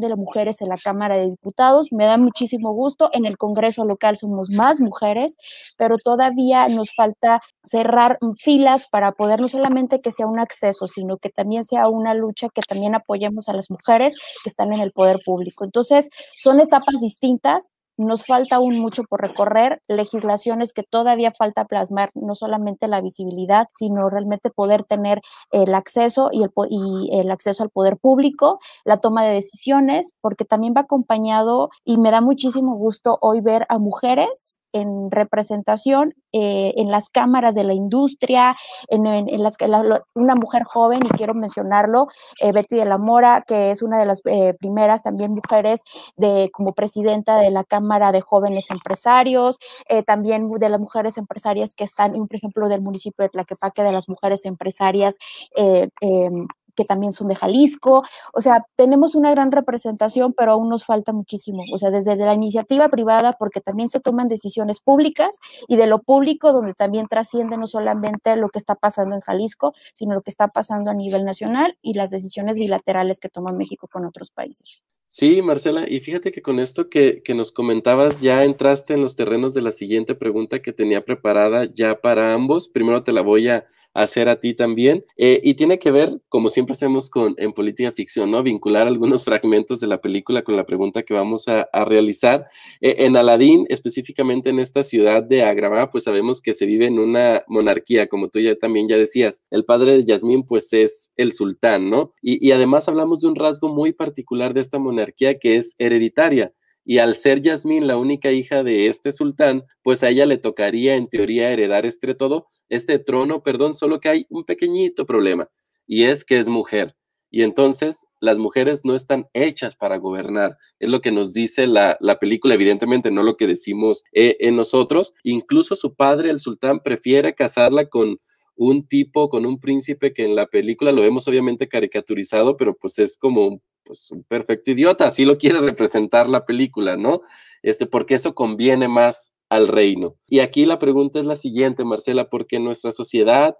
de 0.00 0.08
las 0.08 0.18
mujeres 0.18 0.60
en 0.60 0.68
la 0.68 0.76
Cámara 0.76 1.16
de 1.16 1.30
Diputados. 1.30 1.92
Me 1.92 2.06
da 2.06 2.18
muchísimo 2.18 2.72
gusto. 2.72 3.10
En 3.12 3.24
el 3.24 3.36
Congreso 3.36 3.84
local 3.84 4.16
somos 4.16 4.50
más 4.50 4.80
mujeres, 4.80 5.36
pero 5.76 5.96
todavía 5.98 6.66
nos 6.66 6.94
falta 6.94 7.40
cerrar 7.62 8.18
filas 8.38 8.88
para 8.90 9.12
poder 9.12 9.40
no 9.40 9.48
solamente 9.48 10.00
que 10.00 10.10
sea 10.10 10.26
un 10.26 10.38
acceso, 10.38 10.86
sino 10.86 11.16
que 11.16 11.30
también 11.30 11.64
sea 11.64 11.88
una 11.88 12.14
lucha 12.14 12.48
que 12.54 12.62
también 12.62 12.94
apoyemos 12.94 13.48
a 13.48 13.54
las 13.54 13.70
mujeres 13.70 14.14
que 14.42 14.50
están 14.50 14.72
en 14.72 14.80
el 14.80 14.92
poder 14.92 15.20
público. 15.24 15.64
Entonces, 15.64 16.10
son 16.38 16.60
etapas 16.60 17.00
distintas, 17.00 17.70
nos 18.00 18.24
falta 18.24 18.56
aún 18.56 18.78
mucho 18.78 19.04
por 19.04 19.20
recorrer, 19.20 19.82
legislaciones 19.88 20.72
que 20.72 20.82
todavía 20.82 21.32
falta 21.36 21.64
plasmar, 21.64 22.10
no 22.14 22.34
solamente 22.34 22.88
la 22.88 23.00
visibilidad, 23.00 23.68
sino 23.74 24.08
realmente 24.08 24.50
poder 24.50 24.84
tener 24.84 25.20
el 25.52 25.74
acceso 25.74 26.30
y 26.32 26.42
el, 26.42 26.50
y 26.68 27.10
el 27.18 27.30
acceso 27.30 27.62
al 27.62 27.70
poder 27.70 27.98
público, 27.98 28.58
la 28.84 28.98
toma 28.98 29.24
de 29.24 29.34
decisiones, 29.34 30.14
porque 30.20 30.44
también 30.44 30.74
va 30.76 30.82
acompañado 30.82 31.70
y 31.84 31.98
me 31.98 32.10
da 32.10 32.20
muchísimo 32.20 32.76
gusto 32.76 33.18
hoy 33.20 33.40
ver 33.40 33.66
a 33.68 33.78
mujeres 33.78 34.59
en 34.72 35.10
representación 35.10 36.14
eh, 36.32 36.74
en 36.76 36.90
las 36.90 37.08
cámaras 37.08 37.54
de 37.54 37.64
la 37.64 37.74
industria, 37.74 38.56
en, 38.88 39.42
las 39.42 39.56
que 39.56 39.66
una 40.14 40.34
mujer 40.36 40.62
joven, 40.62 41.00
y 41.04 41.08
quiero 41.08 41.34
mencionarlo, 41.34 42.06
eh, 42.40 42.52
Betty 42.52 42.76
de 42.76 42.84
la 42.84 42.98
Mora, 42.98 43.42
que 43.46 43.72
es 43.72 43.82
una 43.82 43.98
de 43.98 44.06
las 44.06 44.22
eh, 44.26 44.54
primeras 44.58 45.02
también 45.02 45.32
mujeres 45.32 45.82
de, 46.16 46.50
como 46.52 46.72
presidenta 46.72 47.38
de 47.38 47.50
la 47.50 47.64
Cámara 47.64 48.12
de 48.12 48.20
Jóvenes 48.20 48.70
Empresarios, 48.70 49.58
también 50.06 50.48
de 50.50 50.68
las 50.68 50.80
mujeres 50.80 51.16
empresarias 51.16 51.74
que 51.74 51.84
están, 51.84 52.12
por 52.12 52.36
ejemplo, 52.36 52.68
del 52.68 52.80
municipio 52.80 53.24
de 53.24 53.28
Tlaquepaque, 53.28 53.82
de 53.82 53.92
las 53.92 54.08
mujeres 54.08 54.44
empresarias 54.44 55.16
em, 55.56 56.46
que 56.80 56.86
también 56.86 57.12
son 57.12 57.28
de 57.28 57.34
Jalisco. 57.34 58.04
O 58.32 58.40
sea, 58.40 58.64
tenemos 58.74 59.14
una 59.14 59.30
gran 59.30 59.52
representación, 59.52 60.32
pero 60.32 60.52
aún 60.52 60.70
nos 60.70 60.86
falta 60.86 61.12
muchísimo. 61.12 61.62
O 61.74 61.76
sea, 61.76 61.90
desde 61.90 62.16
la 62.16 62.32
iniciativa 62.32 62.88
privada, 62.88 63.36
porque 63.38 63.60
también 63.60 63.88
se 63.88 64.00
toman 64.00 64.28
decisiones 64.28 64.80
públicas 64.80 65.40
y 65.68 65.76
de 65.76 65.86
lo 65.86 66.00
público, 66.00 66.54
donde 66.54 66.72
también 66.72 67.06
trasciende 67.06 67.58
no 67.58 67.66
solamente 67.66 68.34
lo 68.36 68.48
que 68.48 68.58
está 68.58 68.76
pasando 68.76 69.14
en 69.14 69.20
Jalisco, 69.20 69.74
sino 69.92 70.14
lo 70.14 70.22
que 70.22 70.30
está 70.30 70.48
pasando 70.48 70.90
a 70.90 70.94
nivel 70.94 71.26
nacional 71.26 71.76
y 71.82 71.92
las 71.92 72.08
decisiones 72.08 72.58
bilaterales 72.58 73.20
que 73.20 73.28
toma 73.28 73.52
México 73.52 73.86
con 73.86 74.06
otros 74.06 74.30
países. 74.30 74.80
Sí, 75.04 75.42
Marcela, 75.42 75.86
y 75.86 75.98
fíjate 76.00 76.30
que 76.30 76.40
con 76.40 76.60
esto 76.60 76.88
que, 76.88 77.20
que, 77.22 77.34
nos 77.34 77.50
comentabas, 77.50 78.20
ya 78.20 78.44
entraste 78.44 78.94
en 78.94 79.02
los 79.02 79.16
terrenos 79.16 79.54
de 79.54 79.60
la 79.60 79.72
siguiente 79.72 80.14
pregunta 80.14 80.62
que 80.62 80.72
tenía 80.72 81.04
preparada 81.04 81.68
ya 81.74 82.00
para 82.00 82.32
ambos. 82.32 82.68
Primero 82.68 83.02
te 83.02 83.12
la 83.12 83.20
voy 83.20 83.48
a 83.48 83.66
hacer 83.94 84.28
a 84.28 84.38
ti 84.38 84.54
también, 84.54 85.04
eh, 85.16 85.40
y 85.42 85.54
tiene 85.54 85.78
que 85.78 85.90
ver, 85.90 86.20
como 86.28 86.48
siempre 86.48 86.69
hacemos 86.72 87.10
con, 87.10 87.34
en 87.38 87.52
política 87.52 87.92
ficción, 87.92 88.30
¿no? 88.30 88.42
Vincular 88.42 88.86
algunos 88.86 89.24
fragmentos 89.24 89.80
de 89.80 89.86
la 89.86 90.00
película 90.00 90.42
con 90.42 90.56
la 90.56 90.66
pregunta 90.66 91.02
que 91.02 91.14
vamos 91.14 91.48
a, 91.48 91.68
realizar. 91.84 92.46
Eh, 92.80 92.96
en 92.98 93.16
Aladín, 93.16 93.66
específicamente 93.68 94.50
en 94.50 94.58
esta 94.58 94.82
ciudad 94.82 95.22
de 95.22 95.42
Agrabah, 95.42 95.90
pues 95.90 96.04
sabemos 96.04 96.40
que 96.40 96.52
se 96.52 96.66
vive 96.66 96.86
en 96.86 96.98
una 96.98 97.42
monarquía, 97.48 98.08
como 98.08 98.28
tú 98.28 98.40
ya 98.40 98.56
también 98.56 98.88
ya 98.88 98.96
decías. 98.96 99.44
El 99.50 99.64
padre 99.64 99.96
de 99.96 100.04
Yasmín, 100.04 100.44
pues 100.46 100.72
es 100.72 101.12
el 101.16 101.32
sultán, 101.32 101.90
¿no? 101.90 102.12
Y, 102.22 102.46
y 102.46 102.52
además 102.52 102.88
hablamos 102.88 103.20
de 103.20 103.28
un 103.28 103.36
rasgo 103.36 103.68
muy 103.68 103.92
particular 103.92 104.54
de 104.54 104.60
esta 104.60 104.78
monarquía 104.78 105.38
que 105.38 105.56
es 105.56 105.74
hereditaria. 105.78 106.52
Y 106.84 106.98
al 106.98 107.14
ser 107.14 107.40
Yasmín 107.40 107.86
la 107.86 107.96
única 107.96 108.32
hija 108.32 108.62
de 108.62 108.88
este 108.88 109.12
sultán, 109.12 109.64
pues 109.82 110.02
a 110.02 110.08
ella 110.08 110.26
le 110.26 110.38
tocaría 110.38 110.96
en 110.96 111.08
teoría 111.08 111.50
heredar 111.50 111.86
este 111.86 112.14
todo, 112.14 112.48
este 112.68 112.98
trono, 112.98 113.42
perdón, 113.42 113.74
solo 113.74 114.00
que 114.00 114.08
hay 114.08 114.26
un 114.30 114.44
pequeñito 114.44 115.06
problema, 115.06 115.48
y 115.90 116.04
es 116.04 116.24
que 116.24 116.38
es 116.38 116.48
mujer. 116.48 116.94
Y 117.32 117.42
entonces 117.42 118.06
las 118.20 118.38
mujeres 118.38 118.84
no 118.84 118.94
están 118.94 119.26
hechas 119.34 119.74
para 119.74 119.96
gobernar. 119.96 120.56
Es 120.78 120.88
lo 120.88 121.00
que 121.00 121.10
nos 121.10 121.34
dice 121.34 121.66
la, 121.66 121.98
película, 122.20 122.54
evidentemente, 122.54 123.10
no 123.10 123.24
lo 123.24 123.36
que 123.36 123.48
decimos 123.48 124.04
eh, 124.12 124.36
en 124.38 124.54
nosotros. 124.54 125.14
Incluso 125.24 125.74
su 125.74 125.96
padre, 125.96 126.30
el 126.30 126.38
sultán, 126.38 126.78
prefiere 126.78 127.34
casarla 127.34 127.86
con 127.86 128.20
un 128.54 128.86
tipo, 128.86 129.28
con 129.30 129.44
un 129.44 129.58
príncipe 129.58 130.12
que 130.12 130.24
en 130.24 130.36
la 130.36 130.46
película 130.46 130.92
lo 130.92 131.02
vemos 131.02 131.26
obviamente 131.26 131.66
caricaturizado, 131.66 132.56
pero 132.56 132.74
pues 132.74 133.00
es 133.00 133.16
como 133.16 133.48
un 133.48 133.62
pues 133.82 134.10
perfecto 134.28 134.70
idiota, 134.70 135.06
así 135.06 135.24
lo 135.24 135.38
quiere 135.38 135.58
representar 135.58 136.28
la 136.28 136.44
película, 136.44 136.96
¿no? 136.96 137.22
Este, 137.62 137.86
porque 137.86 138.14
eso 138.14 138.34
conviene 138.34 138.86
más 138.86 139.32
al 139.48 139.66
reino. 139.66 140.14
Y 140.28 140.38
aquí 140.38 140.66
la 140.66 140.78
pregunta 140.78 141.18
es 141.18 141.26
la 141.26 141.34
siguiente, 141.34 141.84
Marcela, 141.84 142.30
porque 142.30 142.56
en 142.56 142.64
nuestra 142.64 142.92
sociedad, 142.92 143.56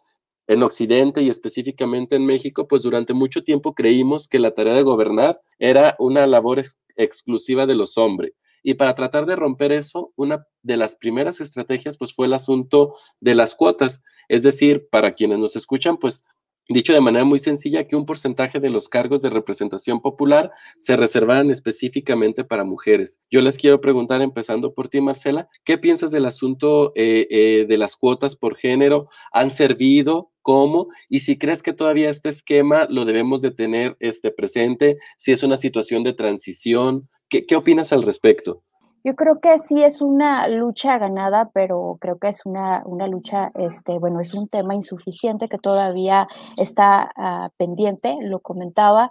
en 0.50 0.64
Occidente 0.64 1.22
y 1.22 1.28
específicamente 1.28 2.16
en 2.16 2.26
México, 2.26 2.66
pues 2.66 2.82
durante 2.82 3.14
mucho 3.14 3.44
tiempo 3.44 3.72
creímos 3.72 4.26
que 4.26 4.40
la 4.40 4.50
tarea 4.50 4.74
de 4.74 4.82
gobernar 4.82 5.40
era 5.60 5.94
una 6.00 6.26
labor 6.26 6.60
exclusiva 6.96 7.66
de 7.66 7.76
los 7.76 7.96
hombres. 7.96 8.32
Y 8.64 8.74
para 8.74 8.96
tratar 8.96 9.26
de 9.26 9.36
romper 9.36 9.70
eso, 9.70 10.12
una 10.16 10.44
de 10.62 10.76
las 10.76 10.96
primeras 10.96 11.40
estrategias 11.40 11.96
pues 11.96 12.12
fue 12.12 12.26
el 12.26 12.32
asunto 12.32 12.96
de 13.20 13.36
las 13.36 13.54
cuotas. 13.54 14.02
Es 14.28 14.42
decir, 14.42 14.88
para 14.90 15.14
quienes 15.14 15.38
nos 15.38 15.54
escuchan, 15.54 15.98
pues 15.98 16.24
Dicho 16.72 16.92
de 16.92 17.00
manera 17.00 17.24
muy 17.24 17.40
sencilla, 17.40 17.82
que 17.88 17.96
un 17.96 18.06
porcentaje 18.06 18.60
de 18.60 18.70
los 18.70 18.88
cargos 18.88 19.22
de 19.22 19.28
representación 19.28 20.00
popular 20.00 20.52
se 20.78 20.96
reservaran 20.96 21.50
específicamente 21.50 22.44
para 22.44 22.62
mujeres. 22.62 23.18
Yo 23.28 23.40
les 23.40 23.58
quiero 23.58 23.80
preguntar, 23.80 24.22
empezando 24.22 24.72
por 24.72 24.86
ti, 24.86 25.00
Marcela, 25.00 25.48
¿qué 25.64 25.78
piensas 25.78 26.12
del 26.12 26.26
asunto 26.26 26.92
eh, 26.94 27.26
eh, 27.28 27.66
de 27.68 27.76
las 27.76 27.96
cuotas 27.96 28.36
por 28.36 28.54
género? 28.54 29.08
¿Han 29.32 29.50
servido? 29.50 30.29
¿Cómo? 30.42 30.88
Y 31.08 31.20
si 31.20 31.38
crees 31.38 31.62
que 31.62 31.72
todavía 31.72 32.10
este 32.10 32.28
esquema 32.28 32.86
lo 32.88 33.04
debemos 33.04 33.42
de 33.42 33.50
tener 33.50 33.96
este, 34.00 34.30
presente, 34.30 34.96
si 35.16 35.32
es 35.32 35.42
una 35.42 35.56
situación 35.56 36.02
de 36.02 36.14
transición, 36.14 37.08
¿qué, 37.28 37.44
qué 37.46 37.56
opinas 37.56 37.92
al 37.92 38.02
respecto? 38.02 38.62
Yo 39.02 39.14
creo 39.14 39.40
que 39.40 39.58
sí 39.58 39.82
es 39.82 40.02
una 40.02 40.46
lucha 40.46 40.98
ganada, 40.98 41.50
pero 41.54 41.96
creo 42.02 42.18
que 42.18 42.28
es 42.28 42.44
una, 42.44 42.82
una 42.84 43.06
lucha, 43.06 43.50
este, 43.54 43.98
bueno, 43.98 44.20
es 44.20 44.34
un 44.34 44.46
tema 44.46 44.74
insuficiente 44.74 45.48
que 45.48 45.56
todavía 45.56 46.28
está 46.58 47.10
uh, 47.16 47.48
pendiente, 47.56 48.18
lo 48.20 48.40
comentaba, 48.40 49.10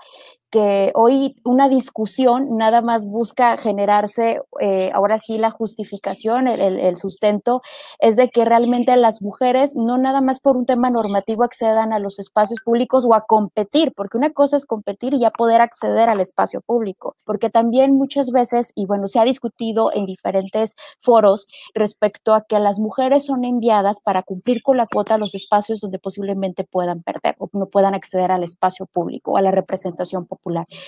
que 0.50 0.92
hoy 0.96 1.36
una 1.44 1.70
discusión 1.70 2.58
nada 2.58 2.82
más 2.82 3.06
busca 3.08 3.58
generarse, 3.58 4.42
eh, 4.60 4.92
ahora 4.94 5.20
sí, 5.20 5.38
la 5.38 5.52
justificación, 5.52 6.48
el, 6.48 6.80
el, 6.80 6.96
sustento, 6.96 7.62
es 8.00 8.16
de 8.16 8.30
que 8.30 8.46
realmente 8.46 8.96
las 8.96 9.22
mujeres 9.22 9.76
no 9.76 9.98
nada 9.98 10.22
más 10.22 10.40
por 10.40 10.58
un 10.58 10.66
tema 10.66 10.90
normativo 10.90 11.44
accedan 11.44 11.94
a 11.94 12.00
los 12.00 12.20
espacios 12.20 12.60
públicos 12.64 13.06
o 13.06 13.14
a 13.14 13.26
competir, 13.26 13.94
porque 13.96 14.18
una 14.18 14.32
cosa 14.32 14.58
es 14.58 14.66
competir 14.66 15.14
y 15.14 15.20
ya 15.20 15.32
poder 15.32 15.62
acceder 15.62 16.10
al 16.10 16.20
espacio 16.20 16.62
público, 16.62 17.16
porque 17.26 17.50
también 17.50 17.96
muchas 17.96 18.32
veces, 18.32 18.72
y 18.76 18.86
bueno, 18.86 19.08
se 19.08 19.20
ha 19.20 19.24
discutido 19.26 19.92
en 19.94 20.06
diferentes 20.06 20.76
foros 21.00 21.48
respecto 21.74 22.34
a 22.34 22.42
que 22.42 22.60
las 22.60 22.80
mujeres 22.80 23.26
son 23.26 23.46
enviadas 23.46 24.00
para 24.00 24.24
cumplir 24.24 24.62
con 24.64 24.78
la 24.78 24.88
cuota 24.88 25.16
a 25.16 25.18
los 25.18 25.36
espacios 25.36 25.80
donde 25.80 26.00
posiblemente 26.00 26.64
puedan 26.64 27.04
perder 27.04 27.36
o 27.38 27.50
no 27.54 27.68
puedan 27.68 27.94
acceder 27.94 28.32
al 28.32 28.44
espacio 28.44 28.86
público, 28.86 29.38
a 29.38 29.42
la 29.42 29.52
representación 29.52 30.26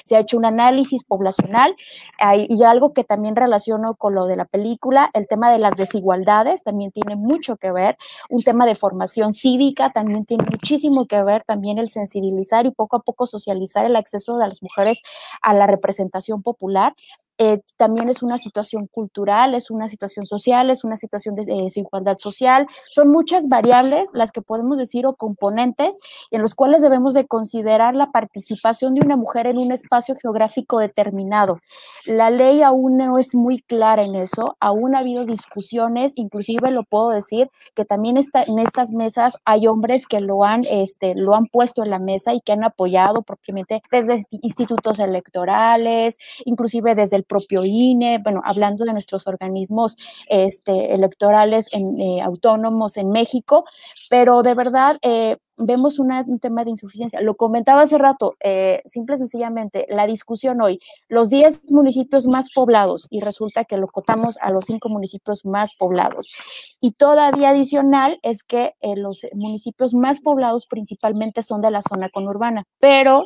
se 0.04 0.16
ha 0.16 0.20
hecho 0.20 0.38
un 0.38 0.46
análisis 0.46 1.04
poblacional 1.04 1.76
y 2.48 2.64
algo 2.64 2.94
que 2.94 3.04
también 3.04 3.36
relaciono 3.36 3.96
con 3.96 4.16
lo 4.16 4.26
de 4.26 4.36
la 4.36 4.46
película, 4.46 5.10
el 5.14 5.28
tema 5.28 5.52
de 5.52 5.60
las 5.60 5.76
desigualdades 5.76 6.64
también 6.64 6.92
tiene 6.92 7.16
mucho 7.16 7.58
que 7.58 7.72
ver, 7.72 7.98
un 8.30 8.42
tema 8.42 8.66
de 8.66 8.76
formación 8.76 9.34
cívica 9.34 9.92
también 9.92 10.26
tiene 10.26 10.46
muchísimo 10.50 11.06
que 11.06 11.22
ver, 11.24 11.44
también 11.44 11.78
el 11.78 11.90
sensibilizar 11.90 12.66
y 12.66 12.72
poco 12.72 12.98
a 12.98 13.02
poco 13.02 13.28
socializar 13.28 13.86
el 13.86 13.96
acceso 13.96 14.38
de 14.38 14.48
las 14.48 14.62
mujeres 14.62 15.02
a 15.42 15.54
la 15.54 15.68
representación 15.68 16.42
popular 16.42 16.94
eh, 17.44 17.64
también 17.76 18.08
es 18.08 18.22
una 18.22 18.38
situación 18.38 18.86
cultural, 18.86 19.56
es 19.56 19.72
una 19.72 19.88
situación 19.88 20.28
social, 20.28 20.70
es 20.70 20.84
una 20.84 20.96
situación 20.96 21.34
de, 21.34 21.44
desigualdad 21.46 22.20
social. 22.20 22.68
Son 22.92 23.08
muchas 23.08 23.48
variables 23.48 24.12
las 24.14 24.32
que 24.32 24.44
podemos 24.44 24.78
decir 24.78 25.08
o 25.08 25.16
componentes 25.16 26.00
en 26.30 26.44
los 26.44 26.54
cuales 26.54 26.84
debemos 26.84 27.16
de 27.16 27.26
considerar 27.26 27.96
la 27.96 28.12
participación 28.12 28.94
de 28.94 29.02
una 29.04 29.18
mujer 29.18 29.48
en 29.48 29.58
un 29.58 29.72
espacio 29.72 30.14
geográfico 30.22 30.78
determinado. 30.78 31.58
La 32.06 32.30
ley 32.30 32.62
aún 32.62 32.98
no 32.98 33.18
es 33.18 33.34
muy 33.34 33.64
clara 33.64 34.04
en 34.04 34.14
eso, 34.14 34.56
aún 34.60 34.96
ha 34.96 35.00
habido 35.00 35.26
discusiones, 35.26 36.14
inclusive 36.18 36.70
lo 36.70 36.84
puedo 36.84 37.10
decir, 37.10 37.50
que 37.74 37.86
también 37.86 38.18
está, 38.18 38.44
en 38.44 38.60
estas 38.60 38.92
mesas 38.92 39.40
hay 39.46 39.66
hombres 39.66 40.06
que 40.06 40.20
lo 40.20 40.44
han, 40.44 40.62
este, 40.70 41.16
lo 41.16 41.34
han 41.34 41.48
puesto 41.48 41.82
en 41.82 41.90
la 41.90 41.98
mesa 41.98 42.36
y 42.36 42.42
que 42.42 42.52
han 42.52 42.64
apoyado 42.64 43.24
propiamente 43.24 43.82
desde 43.90 44.26
institutos 44.44 45.00
electorales, 45.00 46.20
inclusive 46.46 46.94
desde 46.94 47.16
el 47.16 47.26
propio 47.32 47.64
INE, 47.64 48.20
bueno, 48.20 48.42
hablando 48.44 48.84
de 48.84 48.92
nuestros 48.92 49.26
organismos 49.26 49.96
este, 50.28 50.94
electorales 50.94 51.70
en, 51.72 51.98
eh, 51.98 52.22
autónomos 52.22 52.98
en 52.98 53.10
México, 53.10 53.64
pero 54.10 54.44
de 54.44 54.54
verdad 54.54 54.98
eh, 55.02 55.38
vemos 55.56 55.98
un 55.98 56.40
tema 56.42 56.66
de 56.66 56.72
insuficiencia. 56.72 57.22
Lo 57.22 57.36
comentaba 57.36 57.84
hace 57.84 57.98
rato, 57.98 58.36
eh, 58.44 58.82
simple 58.84 59.16
y 59.16 59.20
sencillamente, 59.20 59.86
la 59.88 60.08
discusión 60.08 60.60
hoy, 60.62 60.80
los 61.08 61.30
10 61.30 61.72
municipios 61.72 62.28
más 62.28 62.50
poblados 62.54 63.08
y 63.10 63.22
resulta 63.22 63.64
que 63.64 63.78
lo 63.78 63.88
cotamos 63.88 64.38
a 64.42 64.52
los 64.52 64.66
5 64.66 64.90
municipios 64.90 65.46
más 65.46 65.74
poblados. 65.76 66.30
Y 66.82 66.92
todavía 66.92 67.50
adicional 67.52 68.20
es 68.24 68.44
que 68.44 68.74
los 68.98 69.26
municipios 69.34 69.94
más 69.94 70.20
poblados 70.20 70.66
principalmente 70.66 71.44
son 71.44 71.62
de 71.62 71.72
la 71.72 71.82
zona 71.82 72.10
conurbana, 72.10 72.66
pero 72.80 73.24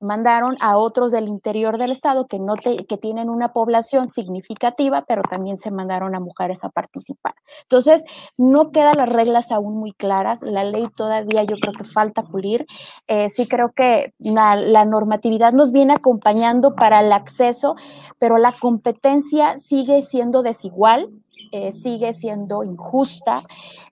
mandaron 0.00 0.56
a 0.60 0.78
otros 0.78 1.12
del 1.12 1.28
interior 1.28 1.78
del 1.78 1.90
estado 1.90 2.26
que, 2.26 2.38
no 2.38 2.54
que 2.56 2.96
tienen 2.96 3.30
una 3.30 3.52
población 3.52 4.10
significativa, 4.10 5.04
pero 5.06 5.22
también 5.22 5.56
se 5.56 5.70
mandaron 5.70 6.14
a 6.14 6.20
mujeres 6.20 6.64
a 6.64 6.68
participar. 6.68 7.34
Entonces, 7.62 8.04
no 8.36 8.70
quedan 8.70 8.96
las 8.96 9.12
reglas 9.12 9.50
aún 9.50 9.78
muy 9.78 9.92
claras, 9.92 10.42
la 10.42 10.64
ley 10.64 10.86
todavía 10.94 11.42
yo 11.44 11.56
creo 11.56 11.72
que 11.72 11.84
falta 11.84 12.22
pulir. 12.22 12.66
Eh, 13.06 13.28
sí 13.28 13.48
creo 13.48 13.72
que 13.72 14.12
la 14.18 14.84
normatividad 14.84 15.52
nos 15.52 15.72
viene 15.72 15.94
acompañando 15.94 16.74
para 16.74 17.00
el 17.00 17.12
acceso, 17.12 17.74
pero 18.18 18.38
la 18.38 18.52
competencia 18.52 19.58
sigue 19.58 20.02
siendo 20.02 20.42
desigual 20.42 21.10
eh, 21.52 21.72
sigue 21.72 22.12
siendo 22.12 22.64
injusta. 22.64 23.40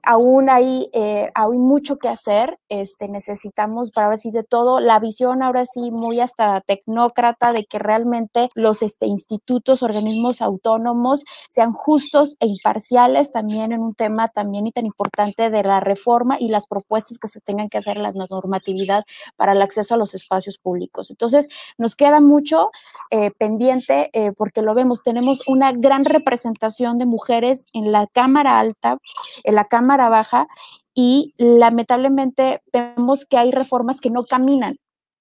Aún 0.02 0.50
hay, 0.50 0.88
eh, 0.92 1.30
mucho 1.54 1.96
que 1.98 2.08
hacer. 2.08 2.58
Este, 2.68 3.08
necesitamos, 3.08 3.90
para 3.90 4.08
ver 4.08 4.18
si 4.18 4.30
de 4.30 4.44
todo, 4.44 4.80
la 4.80 4.98
visión 5.00 5.42
ahora 5.42 5.64
sí 5.64 5.90
muy 5.90 6.20
hasta 6.20 6.60
tecnócrata 6.60 7.52
de 7.52 7.64
que 7.64 7.78
realmente 7.78 8.50
los 8.54 8.82
este, 8.82 9.06
institutos, 9.06 9.82
organismos 9.82 10.42
autónomos 10.42 11.24
sean 11.48 11.72
justos 11.72 12.36
e 12.40 12.46
imparciales 12.46 13.32
también 13.32 13.72
en 13.72 13.80
un 13.80 13.94
tema 13.94 14.28
también 14.28 14.66
y 14.66 14.72
tan 14.72 14.86
importante 14.86 15.50
de 15.50 15.62
la 15.62 15.80
reforma 15.80 16.36
y 16.38 16.48
las 16.48 16.66
propuestas 16.66 17.18
que 17.18 17.28
se 17.28 17.40
tengan 17.40 17.68
que 17.68 17.78
hacer 17.78 17.96
en 17.96 18.02
la 18.02 18.12
normatividad 18.12 19.04
para 19.36 19.52
el 19.52 19.62
acceso 19.62 19.94
a 19.94 19.98
los 19.98 20.14
espacios 20.14 20.58
públicos. 20.58 21.10
Entonces, 21.10 21.48
nos 21.78 21.96
queda 21.96 22.20
mucho 22.20 22.70
eh, 23.10 23.30
pendiente 23.30 24.10
porque 24.36 24.62
lo 24.62 24.74
vemos, 24.74 25.02
tenemos 25.02 25.42
una 25.46 25.72
gran 25.72 26.04
representación 26.04 26.98
de 26.98 27.06
mujeres 27.06 27.45
en 27.72 27.92
la 27.92 28.06
cámara 28.06 28.58
alta, 28.58 28.98
en 29.44 29.54
la 29.54 29.64
cámara 29.64 30.08
baja, 30.08 30.46
y 30.94 31.34
lamentablemente 31.36 32.62
vemos 32.72 33.24
que 33.26 33.36
hay 33.36 33.50
reformas 33.50 34.00
que 34.00 34.10
no 34.10 34.24
caminan 34.24 34.76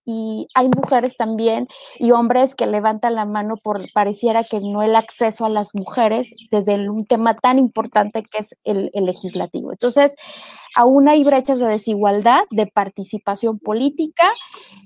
y 0.05 0.47
hay 0.53 0.69
mujeres 0.69 1.17
también 1.17 1.67
y 1.97 2.11
hombres 2.11 2.53
que 2.53 2.67
levantan 2.67 3.15
la 3.15 3.25
mano 3.25 3.55
por 3.57 3.91
pareciera 3.91 4.43
que 4.43 4.59
no 4.59 4.83
el 4.83 4.95
acceso 4.95 5.45
a 5.45 5.49
las 5.49 5.73
mujeres 5.73 6.31
desde 6.51 6.89
un 6.89 7.05
tema 7.05 7.35
tan 7.35 7.57
importante 7.57 8.23
que 8.23 8.37
es 8.37 8.55
el, 8.63 8.91
legislativo. 8.93 9.71
Entonces, 9.71 10.15
aún 10.75 11.09
hay 11.09 11.23
brechas 11.23 11.59
de 11.59 11.67
desigualdad, 11.67 12.43
de 12.51 12.67
participación 12.67 13.57
política 13.57 14.31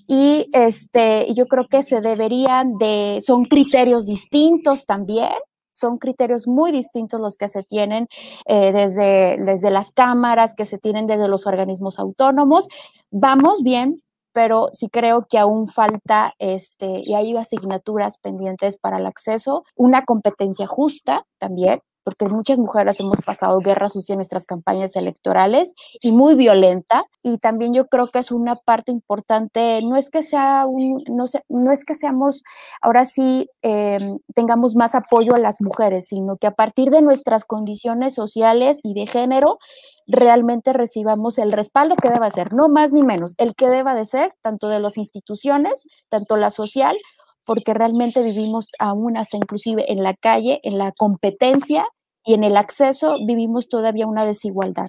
y 0.07 0.47
este, 0.53 1.31
yo 1.33 1.45
creo 1.47 1.67
que 1.67 1.83
se 1.83 1.99
deberían 1.99 2.77
de, 2.77 3.19
son 3.21 3.43
criterios 3.43 4.05
distintos 4.05 4.85
también 4.85 5.29
son 5.79 5.97
criterios 5.97 6.47
muy 6.47 6.71
distintos 6.71 7.19
los 7.19 7.37
que 7.37 7.47
se 7.47 7.63
tienen 7.63 8.07
eh, 8.45 8.71
desde, 8.71 9.37
desde 9.43 9.71
las 9.71 9.91
cámaras, 9.91 10.53
que 10.55 10.65
se 10.65 10.77
tienen 10.77 11.07
desde 11.07 11.27
los 11.27 11.47
organismos 11.47 11.99
autónomos. 11.99 12.67
Vamos 13.11 13.63
bien, 13.63 14.01
pero 14.33 14.69
sí 14.71 14.89
creo 14.89 15.25
que 15.27 15.37
aún 15.37 15.67
falta, 15.67 16.33
este, 16.39 17.01
y 17.03 17.13
hay 17.13 17.35
asignaturas 17.35 18.17
pendientes 18.19 18.77
para 18.77 18.97
el 18.97 19.05
acceso, 19.05 19.63
una 19.75 20.03
competencia 20.05 20.67
justa 20.67 21.25
también, 21.37 21.81
porque 22.09 22.27
muchas 22.27 22.57
mujeres 22.57 22.99
hemos 22.99 23.19
pasado 23.23 23.59
guerra 23.59 23.87
sucia 23.87 24.13
en 24.13 24.17
nuestras 24.17 24.47
campañas 24.47 24.95
electorales 24.95 25.75
y 26.01 26.11
muy 26.11 26.33
violenta. 26.33 27.03
Y 27.21 27.37
también 27.37 27.71
yo 27.71 27.85
creo 27.85 28.07
que 28.07 28.17
es 28.17 28.31
una 28.31 28.55
parte 28.55 28.91
importante, 28.91 29.79
no 29.83 29.95
es 29.95 30.09
que 30.09 30.23
sea 30.23 30.65
un, 30.65 31.03
no, 31.07 31.25
no 31.49 31.71
es 31.71 31.85
que 31.85 31.93
seamos, 31.93 32.41
ahora 32.81 33.05
sí, 33.05 33.47
em, 33.61 34.17
tengamos 34.33 34.75
más 34.75 34.95
apoyo 34.95 35.35
a 35.35 35.39
las 35.39 35.61
mujeres, 35.61 36.07
sino 36.07 36.37
que 36.37 36.47
a 36.47 36.55
partir 36.55 36.89
de 36.89 37.03
nuestras 37.03 37.45
condiciones 37.45 38.15
sociales 38.15 38.79
y 38.81 38.95
de 38.95 39.05
género, 39.05 39.59
realmente 40.07 40.73
recibamos 40.73 41.37
el 41.37 41.51
respaldo 41.51 41.95
que 41.95 42.09
deba 42.09 42.31
ser, 42.31 42.53
no 42.53 42.69
más 42.69 42.91
ni 42.91 43.03
menos, 43.03 43.35
el 43.37 43.53
que 43.53 43.69
deba 43.69 43.93
de 43.93 44.05
ser, 44.05 44.33
tanto 44.41 44.67
de 44.67 44.79
las 44.79 44.97
instituciones, 44.97 45.85
tanto 46.09 46.37
la 46.37 46.49
social, 46.49 46.97
porque 47.45 47.73
realmente 47.73 48.21
vivimos 48.21 48.67
aún 48.77 49.17
hasta 49.17 49.37
inclusive 49.37 49.91
en 49.91 50.03
la 50.03 50.13
calle, 50.13 50.59
en 50.63 50.77
la 50.77 50.91
competencia 50.91 51.83
y 52.25 52.33
en 52.33 52.43
el 52.43 52.57
acceso 52.57 53.15
vivimos 53.25 53.69
todavía 53.69 54.07
una 54.07 54.25
desigualdad. 54.25 54.87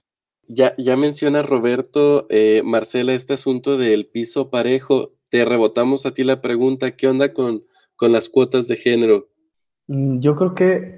Ya, 0.49 0.75
ya 0.77 0.97
menciona 0.97 1.43
Roberto, 1.43 2.27
eh, 2.29 2.63
Marcela, 2.65 3.15
este 3.15 3.35
asunto 3.35 3.79
del 3.79 4.07
piso 4.07 4.51
parejo. 4.51 5.13
Te 5.31 5.45
rebotamos 5.45 6.07
a 6.07 6.13
ti 6.13 6.25
la 6.25 6.43
pregunta, 6.43 6.97
¿qué 6.97 7.09
onda 7.09 7.33
con, 7.33 7.65
con 7.97 8.13
las 8.13 8.29
cuotas 8.29 8.67
de 8.69 8.77
género? 8.77 9.29
Mm, 9.87 10.21
yo 10.21 10.35
creo 10.37 10.55
que 10.55 10.93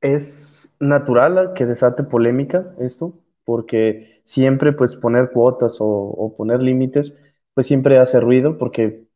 es 0.00 0.68
natural 0.80 1.52
que 1.54 1.66
desate 1.66 2.02
polémica 2.04 2.74
esto, 2.80 3.14
porque 3.44 4.20
siempre 4.24 4.72
pues 4.72 4.96
poner 4.96 5.30
cuotas 5.32 5.80
o, 5.80 5.86
o 5.86 6.36
poner 6.36 6.62
límites, 6.62 7.16
pues 7.54 7.66
siempre 7.66 7.98
hace 7.98 8.20
ruido, 8.20 8.58
porque 8.58 9.06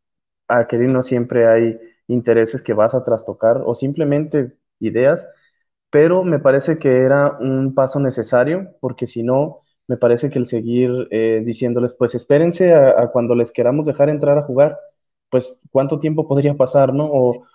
a 0.48 0.66
querer 0.68 0.92
no 0.92 1.02
siempre 1.02 1.48
hay 1.48 1.78
intereses 2.08 2.62
que 2.62 2.74
vas 2.74 2.94
a 2.94 3.04
trastocar 3.04 3.62
o 3.66 3.74
simplemente 3.74 4.56
ideas 4.80 5.28
pero 5.90 6.24
me 6.24 6.38
parece 6.38 6.78
que 6.78 6.98
era 6.98 7.36
un 7.40 7.74
paso 7.74 8.00
necesario, 8.00 8.70
porque 8.80 9.06
si 9.06 9.22
no, 9.22 9.60
me 9.88 9.96
parece 9.96 10.30
que 10.30 10.38
el 10.38 10.46
seguir 10.46 11.08
eh, 11.10 11.42
diciéndoles, 11.44 11.94
pues 11.94 12.14
espérense 12.14 12.74
a, 12.74 13.08
cuando 13.12 13.34
les 13.34 13.52
queramos 13.52 13.86
dejar 13.86 14.08
entrar 14.08 14.38
a 14.38 14.42
jugar, 14.42 14.78
pues 15.30 15.62
cuánto 15.70 15.98
tiempo 15.98 16.26
podría 16.28 16.54
pasar, 16.54 16.92
¿no? 16.94 17.08
O, 17.12 17.46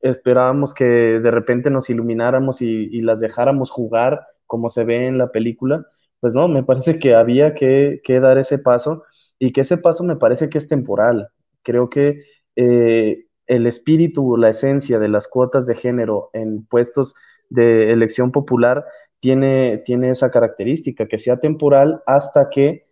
esperábamos 0.00 0.72
que 0.72 0.84
de 0.84 1.30
repente 1.30 1.68
nos 1.70 1.90
ilumináramos 1.90 2.62
y, 2.62 3.00
las 3.02 3.20
dejáramos 3.20 3.70
jugar 3.70 4.26
como 4.46 4.70
se 4.70 4.84
ve 4.84 5.06
en 5.06 5.18
la 5.18 5.30
película, 5.32 5.84
pues 6.20 6.34
no, 6.34 6.48
me 6.48 6.62
parece 6.62 6.98
que 6.98 7.14
había 7.14 7.54
que, 7.54 8.00
dar 8.20 8.38
ese 8.38 8.58
paso 8.58 9.04
y 9.38 9.52
que 9.52 9.62
ese 9.62 9.78
paso 9.78 10.04
me 10.04 10.16
parece 10.16 10.48
que 10.48 10.58
es 10.58 10.68
temporal. 10.68 11.28
Creo 11.62 11.90
que 11.90 12.22
eh, 12.56 13.26
el 13.46 13.66
espíritu, 13.66 14.36
la 14.36 14.50
esencia 14.50 14.98
de 14.98 15.08
las 15.08 15.28
cuotas 15.28 15.66
de 15.66 15.76
género 15.76 16.30
en 16.32 16.64
puestos 16.66 17.14
de 17.48 17.92
elección 17.92 18.32
popular 18.32 18.84
tiene, 19.20 19.78
tiene 19.78 20.10
esa 20.10 20.30
característica, 20.30 21.06
que 21.08 21.18
sea 21.18 21.38
temporal 21.38 22.02
hasta 22.06 22.48
que 22.50 22.84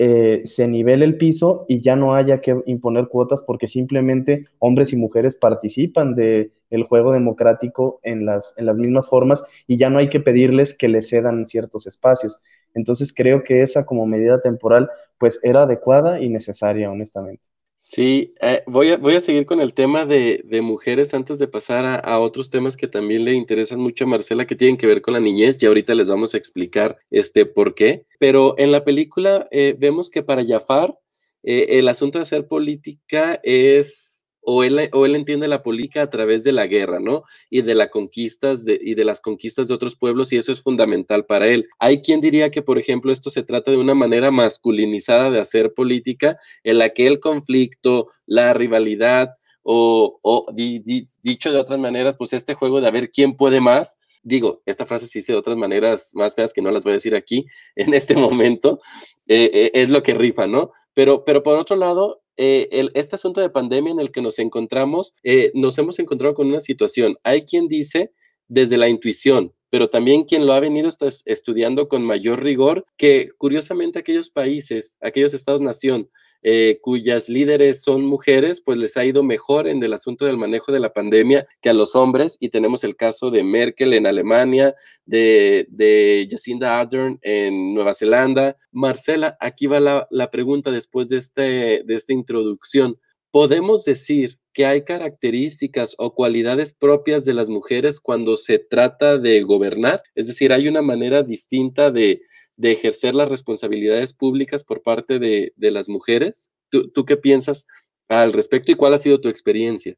eh, 0.00 0.42
se 0.44 0.68
nivele 0.68 1.04
el 1.04 1.18
piso 1.18 1.64
y 1.68 1.80
ya 1.80 1.96
no 1.96 2.14
haya 2.14 2.40
que 2.40 2.56
imponer 2.66 3.08
cuotas 3.08 3.42
porque 3.42 3.66
simplemente 3.66 4.46
hombres 4.60 4.92
y 4.92 4.96
mujeres 4.96 5.34
participan 5.34 6.14
del 6.14 6.52
el 6.70 6.84
juego 6.84 7.12
democrático 7.12 7.98
en 8.04 8.24
las, 8.26 8.54
en 8.58 8.66
las 8.66 8.76
mismas 8.76 9.08
formas 9.08 9.42
y 9.66 9.76
ya 9.78 9.90
no 9.90 9.98
hay 9.98 10.08
que 10.08 10.20
pedirles 10.20 10.74
que 10.76 10.88
les 10.88 11.08
cedan 11.08 11.46
ciertos 11.46 11.86
espacios. 11.86 12.38
Entonces 12.74 13.12
creo 13.12 13.42
que 13.42 13.62
esa 13.62 13.86
como 13.86 14.06
medida 14.06 14.40
temporal 14.40 14.88
pues 15.18 15.40
era 15.42 15.62
adecuada 15.62 16.20
y 16.20 16.28
necesaria, 16.28 16.90
honestamente. 16.90 17.42
Sí, 17.80 18.34
eh, 18.40 18.64
voy, 18.66 18.90
a, 18.90 18.96
voy 18.96 19.14
a 19.14 19.20
seguir 19.20 19.46
con 19.46 19.60
el 19.60 19.72
tema 19.72 20.04
de, 20.04 20.42
mujeres 20.62 21.14
antes 21.14 21.38
de 21.38 21.46
pasar 21.46 22.02
a, 22.04 22.18
otros 22.18 22.50
temas 22.50 22.76
que 22.76 22.88
también 22.88 23.24
le 23.24 23.34
interesan 23.34 23.78
mucho 23.78 24.02
a 24.02 24.08
Marcela, 24.08 24.48
que 24.48 24.56
tienen 24.56 24.76
que 24.76 24.88
ver 24.88 25.00
con 25.00 25.14
la 25.14 25.20
niñez, 25.20 25.62
y 25.62 25.66
ahorita 25.66 25.94
les 25.94 26.08
vamos 26.08 26.34
a 26.34 26.38
explicar 26.38 26.98
este 27.10 27.46
por 27.46 27.76
qué. 27.76 28.04
Pero 28.18 28.58
en 28.58 28.72
la 28.72 28.82
película 28.82 29.46
eh, 29.52 29.76
vemos 29.78 30.10
que 30.10 30.24
para 30.24 30.44
Jafar 30.44 30.98
eh, 31.44 31.78
el 31.78 31.88
asunto 31.88 32.18
de 32.18 32.24
hacer 32.24 32.48
política 32.48 33.38
es 33.44 34.17
o 34.40 34.64
él, 34.64 34.88
o 34.92 35.06
él 35.06 35.14
entiende 35.14 35.48
la 35.48 35.62
política 35.62 36.02
a 36.02 36.10
través 36.10 36.44
de 36.44 36.52
la 36.52 36.66
guerra, 36.66 37.00
¿no? 37.00 37.24
Y 37.50 37.62
de, 37.62 37.74
las 37.74 37.90
conquistas 37.90 38.64
de, 38.64 38.78
y 38.80 38.94
de 38.94 39.04
las 39.04 39.20
conquistas 39.20 39.68
de 39.68 39.74
otros 39.74 39.96
pueblos, 39.96 40.32
y 40.32 40.36
eso 40.36 40.52
es 40.52 40.62
fundamental 40.62 41.26
para 41.26 41.48
él. 41.48 41.66
Hay 41.78 42.00
quien 42.00 42.20
diría 42.20 42.50
que, 42.50 42.62
por 42.62 42.78
ejemplo, 42.78 43.12
esto 43.12 43.30
se 43.30 43.42
trata 43.42 43.70
de 43.70 43.76
una 43.76 43.94
manera 43.94 44.30
masculinizada 44.30 45.30
de 45.30 45.40
hacer 45.40 45.74
política, 45.74 46.38
en 46.62 46.78
la 46.78 46.90
que 46.90 47.06
el 47.06 47.20
conflicto, 47.20 48.08
la 48.26 48.54
rivalidad 48.54 49.30
o, 49.62 50.46
dicho 50.54 51.50
de 51.50 51.58
otras 51.58 51.78
maneras, 51.78 52.16
pues 52.16 52.32
este 52.32 52.54
juego 52.54 52.80
de 52.80 52.88
a 52.88 52.90
ver 52.90 53.10
quién 53.10 53.36
puede 53.36 53.60
más, 53.60 53.98
digo, 54.22 54.62
esta 54.64 54.86
frase 54.86 55.06
se 55.06 55.18
dice 55.18 55.32
de 55.32 55.38
otras 55.38 55.56
maneras 55.56 56.12
más 56.14 56.34
feas 56.34 56.52
que 56.52 56.62
no 56.62 56.70
las 56.70 56.84
voy 56.84 56.92
a 56.92 56.94
decir 56.94 57.14
aquí 57.14 57.44
en 57.76 57.92
este 57.92 58.14
momento, 58.14 58.80
eh, 59.26 59.50
eh, 59.52 59.70
es 59.74 59.90
lo 59.90 60.02
que 60.02 60.14
rifa, 60.14 60.46
¿no? 60.46 60.72
Pero 60.94 61.24
por 61.24 61.58
otro 61.58 61.76
lado, 61.76 62.22
eh, 62.38 62.68
el, 62.70 62.90
este 62.94 63.16
asunto 63.16 63.40
de 63.40 63.50
pandemia 63.50 63.92
en 63.92 64.00
el 64.00 64.10
que 64.10 64.22
nos 64.22 64.38
encontramos, 64.38 65.14
nos 65.54 65.76
hemos 65.78 65.98
encontrado 65.98 66.34
con 66.34 66.46
una 66.48 66.60
situación. 66.60 67.16
Hay 67.22 67.44
quien 67.44 67.68
dice 67.68 68.12
desde 68.48 68.78
la 68.78 68.88
intuición, 68.88 69.52
pero 69.70 69.90
también 69.90 70.24
quien 70.24 70.46
lo 70.46 70.52
ha 70.54 70.60
venido 70.60 70.88
estudiando 71.26 71.88
con 71.88 72.02
mayor 72.02 72.42
rigor, 72.42 72.86
que 72.96 73.28
curiosamente 73.36 73.98
aquellos 73.98 74.30
países, 74.30 74.96
aquellos 75.00 75.34
estados-nación, 75.34 76.08
eh, 76.42 76.78
cuyas 76.82 77.28
líderes 77.28 77.82
son 77.82 78.04
mujeres, 78.06 78.60
pues 78.60 78.78
les 78.78 78.96
ha 78.96 79.04
ido 79.04 79.22
mejor 79.22 79.66
en 79.66 79.82
el 79.82 79.92
asunto 79.92 80.24
del 80.24 80.36
manejo 80.36 80.72
de 80.72 80.80
la 80.80 80.92
pandemia 80.92 81.46
que 81.60 81.70
a 81.70 81.74
los 81.74 81.94
hombres. 81.96 82.36
Y 82.40 82.50
tenemos 82.50 82.84
el 82.84 82.96
caso 82.96 83.30
de 83.30 83.42
Merkel 83.42 83.92
en 83.94 84.06
Alemania, 84.06 84.74
de, 85.04 85.66
de 85.70 86.28
Jacinda 86.30 86.78
Ardern 86.78 87.18
en 87.22 87.74
Nueva 87.74 87.94
Zelanda. 87.94 88.56
Marcela, 88.70 89.36
aquí 89.40 89.66
va 89.66 89.80
la, 89.80 90.06
la 90.10 90.30
pregunta 90.30 90.70
después 90.70 91.08
de, 91.08 91.18
este, 91.18 91.82
de 91.84 91.94
esta 91.94 92.12
introducción. 92.12 92.98
¿Podemos 93.30 93.84
decir 93.84 94.38
que 94.54 94.64
hay 94.64 94.84
características 94.84 95.94
o 95.98 96.14
cualidades 96.14 96.72
propias 96.72 97.24
de 97.24 97.34
las 97.34 97.50
mujeres 97.50 98.00
cuando 98.00 98.36
se 98.36 98.58
trata 98.58 99.18
de 99.18 99.42
gobernar? 99.42 100.02
Es 100.14 100.28
decir, 100.28 100.52
hay 100.52 100.66
una 100.66 100.80
manera 100.80 101.22
distinta 101.22 101.90
de, 101.90 102.22
de 102.58 102.72
ejercer 102.72 103.14
las 103.14 103.30
responsabilidades 103.30 104.12
públicas 104.12 104.64
por 104.64 104.82
parte 104.82 105.18
de, 105.18 105.52
las 105.56 105.88
mujeres. 105.88 106.50
¿Tú, 106.68 106.90
¿Tú, 106.90 107.06
qué 107.06 107.16
piensas 107.16 107.66
al 108.08 108.32
respecto 108.32 108.72
y 108.72 108.74
cuál 108.74 108.92
ha 108.92 108.98
sido 108.98 109.20
tu 109.20 109.28
experiencia? 109.28 109.94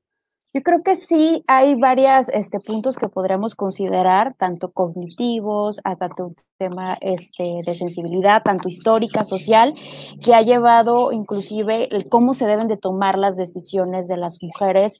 Yo 0.52 0.62
creo 0.62 0.82
que 0.82 0.94
sí 0.94 1.42
hay 1.46 1.74
varios 1.74 2.28
este, 2.28 2.60
puntos 2.60 2.96
que 2.96 3.08
podríamos 3.08 3.54
considerar, 3.54 4.34
tanto 4.36 4.72
cognitivos, 4.72 5.80
hasta 5.84 6.08
tanto 6.08 6.34
tema 6.60 6.98
este, 7.00 7.60
de 7.64 7.74
sensibilidad, 7.74 8.42
tanto 8.42 8.68
histórica, 8.68 9.24
social, 9.24 9.74
que 10.22 10.34
ha 10.34 10.42
llevado 10.42 11.10
inclusive 11.10 11.88
el 11.90 12.06
cómo 12.10 12.34
se 12.34 12.46
deben 12.46 12.68
de 12.68 12.76
tomar 12.76 13.18
las 13.18 13.36
decisiones 13.36 14.08
de 14.08 14.18
las 14.18 14.42
mujeres 14.42 14.98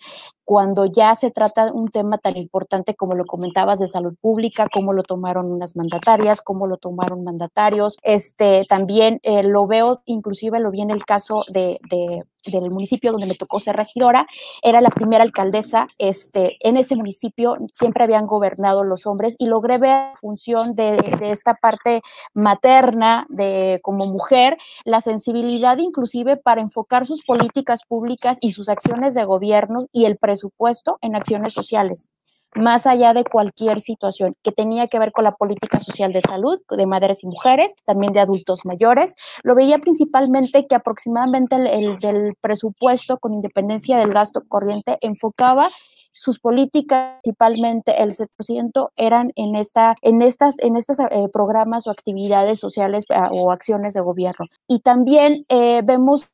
cuando 0.50 0.86
ya 0.86 1.14
se 1.14 1.30
trata 1.30 1.70
un 1.72 1.90
tema 1.90 2.18
tan 2.18 2.36
importante 2.36 2.96
como 2.96 3.14
lo 3.14 3.24
comentabas 3.24 3.78
de 3.78 3.86
salud 3.86 4.16
pública, 4.20 4.66
cómo 4.72 4.92
lo 4.92 5.04
tomaron 5.04 5.52
unas 5.52 5.76
mandatarias, 5.76 6.40
cómo 6.40 6.66
lo 6.66 6.76
tomaron 6.76 7.22
mandatarios. 7.22 7.98
Este, 8.02 8.64
también 8.68 9.20
eh, 9.22 9.44
lo 9.44 9.68
veo, 9.68 10.00
inclusive 10.06 10.58
lo 10.58 10.72
vi 10.72 10.80
en 10.80 10.90
el 10.90 11.04
caso 11.04 11.44
de, 11.52 11.78
de, 11.88 12.24
del 12.50 12.70
municipio 12.70 13.12
donde 13.12 13.28
me 13.28 13.36
tocó 13.36 13.60
ser 13.60 13.76
regidora, 13.76 14.26
era 14.62 14.80
la 14.80 14.90
primera 14.90 15.22
alcaldesa, 15.22 15.86
este, 15.98 16.56
en 16.66 16.76
ese 16.76 16.96
municipio 16.96 17.56
siempre 17.72 18.02
habían 18.02 18.26
gobernado 18.26 18.82
los 18.82 19.06
hombres 19.06 19.36
y 19.38 19.46
logré 19.46 19.78
ver 19.78 20.16
función 20.20 20.74
de, 20.74 20.96
de 21.20 21.30
esta 21.30 21.49
parte 21.54 22.02
materna 22.34 23.26
de 23.28 23.80
como 23.82 24.06
mujer, 24.06 24.56
la 24.84 25.00
sensibilidad 25.00 25.78
inclusive 25.78 26.36
para 26.36 26.60
enfocar 26.60 27.06
sus 27.06 27.22
políticas 27.22 27.84
públicas 27.86 28.38
y 28.40 28.52
sus 28.52 28.68
acciones 28.68 29.14
de 29.14 29.24
gobierno 29.24 29.86
y 29.92 30.04
el 30.04 30.16
presupuesto 30.16 30.98
en 31.00 31.16
acciones 31.16 31.52
sociales 31.52 32.08
más 32.54 32.86
allá 32.86 33.14
de 33.14 33.24
cualquier 33.24 33.80
situación 33.80 34.34
que 34.42 34.52
tenía 34.52 34.88
que 34.88 34.98
ver 34.98 35.12
con 35.12 35.24
la 35.24 35.36
política 35.36 35.80
social 35.80 36.12
de 36.12 36.20
salud 36.20 36.58
de 36.68 36.86
madres 36.86 37.22
y 37.22 37.26
mujeres, 37.26 37.74
también 37.84 38.12
de 38.12 38.20
adultos 38.20 38.64
mayores. 38.64 39.16
Lo 39.42 39.54
veía 39.54 39.78
principalmente 39.78 40.66
que 40.66 40.74
aproximadamente 40.74 41.56
el, 41.56 41.66
el 41.66 41.98
del 41.98 42.34
presupuesto, 42.40 43.18
con 43.18 43.34
independencia 43.34 43.98
del 43.98 44.12
gasto 44.12 44.42
corriente, 44.48 44.98
enfocaba 45.00 45.68
sus 46.12 46.38
políticas, 46.38 47.18
principalmente 47.22 48.02
el 48.02 48.12
7% 48.12 48.90
eran 48.96 49.32
en, 49.36 49.56
esta, 49.56 49.94
en 50.02 50.22
estas, 50.22 50.56
en 50.58 50.76
estos 50.76 51.00
eh, 51.00 51.28
programas 51.32 51.86
o 51.86 51.90
actividades 51.90 52.58
sociales 52.58 53.04
ah, 53.10 53.30
o 53.32 53.50
acciones 53.50 53.94
de 53.94 54.00
gobierno. 54.00 54.46
Y 54.68 54.80
también 54.80 55.44
eh, 55.48 55.82
vemos 55.84 56.30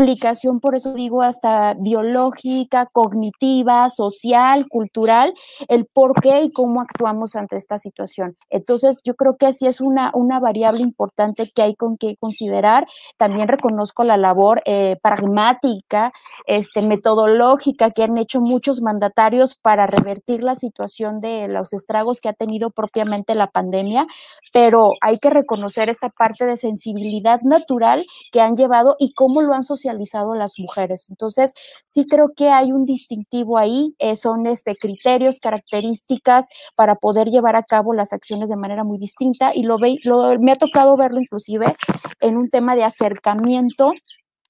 aplicación, 0.00 0.60
por 0.60 0.76
eso 0.76 0.94
digo, 0.94 1.22
hasta 1.22 1.74
biológica, 1.74 2.86
cognitiva, 2.86 3.90
social, 3.90 4.68
cultural, 4.68 5.34
el 5.66 5.86
por 5.86 6.20
qué 6.20 6.42
y 6.42 6.52
cómo 6.52 6.80
actuamos 6.80 7.34
ante 7.34 7.56
esta 7.56 7.78
situación. 7.78 8.36
Entonces, 8.48 9.00
yo 9.02 9.16
creo 9.16 9.36
que 9.36 9.46
así 9.46 9.66
es 9.66 9.80
una, 9.80 10.12
una 10.14 10.38
variable 10.38 10.82
importante 10.82 11.50
que 11.52 11.62
hay 11.62 11.74
con 11.74 11.96
que 11.96 12.14
considerar. 12.20 12.86
También 13.16 13.48
reconozco 13.48 14.04
la 14.04 14.16
labor 14.16 14.62
eh, 14.66 14.98
pragmática, 15.02 16.12
este, 16.46 16.82
metodológica 16.82 17.90
que 17.90 18.04
han 18.04 18.18
hecho 18.18 18.40
muchos 18.40 18.80
mandatarios 18.80 19.56
para 19.56 19.88
revertir 19.88 20.44
la 20.44 20.54
situación 20.54 21.20
de 21.20 21.48
los 21.48 21.72
estragos 21.72 22.20
que 22.20 22.28
ha 22.28 22.34
tenido 22.34 22.70
propiamente 22.70 23.34
la 23.34 23.48
pandemia, 23.48 24.06
pero 24.52 24.92
hay 25.00 25.18
que 25.18 25.30
reconocer 25.30 25.88
esta 25.88 26.08
parte 26.08 26.46
de 26.46 26.56
sensibilidad 26.56 27.40
natural 27.42 28.04
que 28.30 28.40
han 28.40 28.54
llevado 28.54 28.94
y 29.00 29.12
cómo 29.12 29.42
lo 29.42 29.54
han 29.54 29.64
socializado 29.64 29.87
las 30.34 30.54
mujeres. 30.58 31.08
Entonces, 31.10 31.54
sí 31.84 32.06
creo 32.06 32.30
que 32.36 32.50
hay 32.50 32.72
un 32.72 32.84
distintivo 32.84 33.58
ahí, 33.58 33.94
eh, 33.98 34.16
son 34.16 34.46
este, 34.46 34.76
criterios, 34.76 35.38
características 35.38 36.48
para 36.74 36.96
poder 36.96 37.28
llevar 37.28 37.56
a 37.56 37.62
cabo 37.62 37.94
las 37.94 38.12
acciones 38.12 38.48
de 38.48 38.56
manera 38.56 38.84
muy 38.84 38.98
distinta 38.98 39.52
y 39.54 39.62
lo, 39.62 39.78
ve, 39.78 39.96
lo 40.04 40.38
me 40.38 40.52
ha 40.52 40.56
tocado 40.56 40.96
verlo 40.96 41.20
inclusive 41.20 41.74
en 42.20 42.36
un 42.36 42.50
tema 42.50 42.76
de 42.76 42.84
acercamiento 42.84 43.92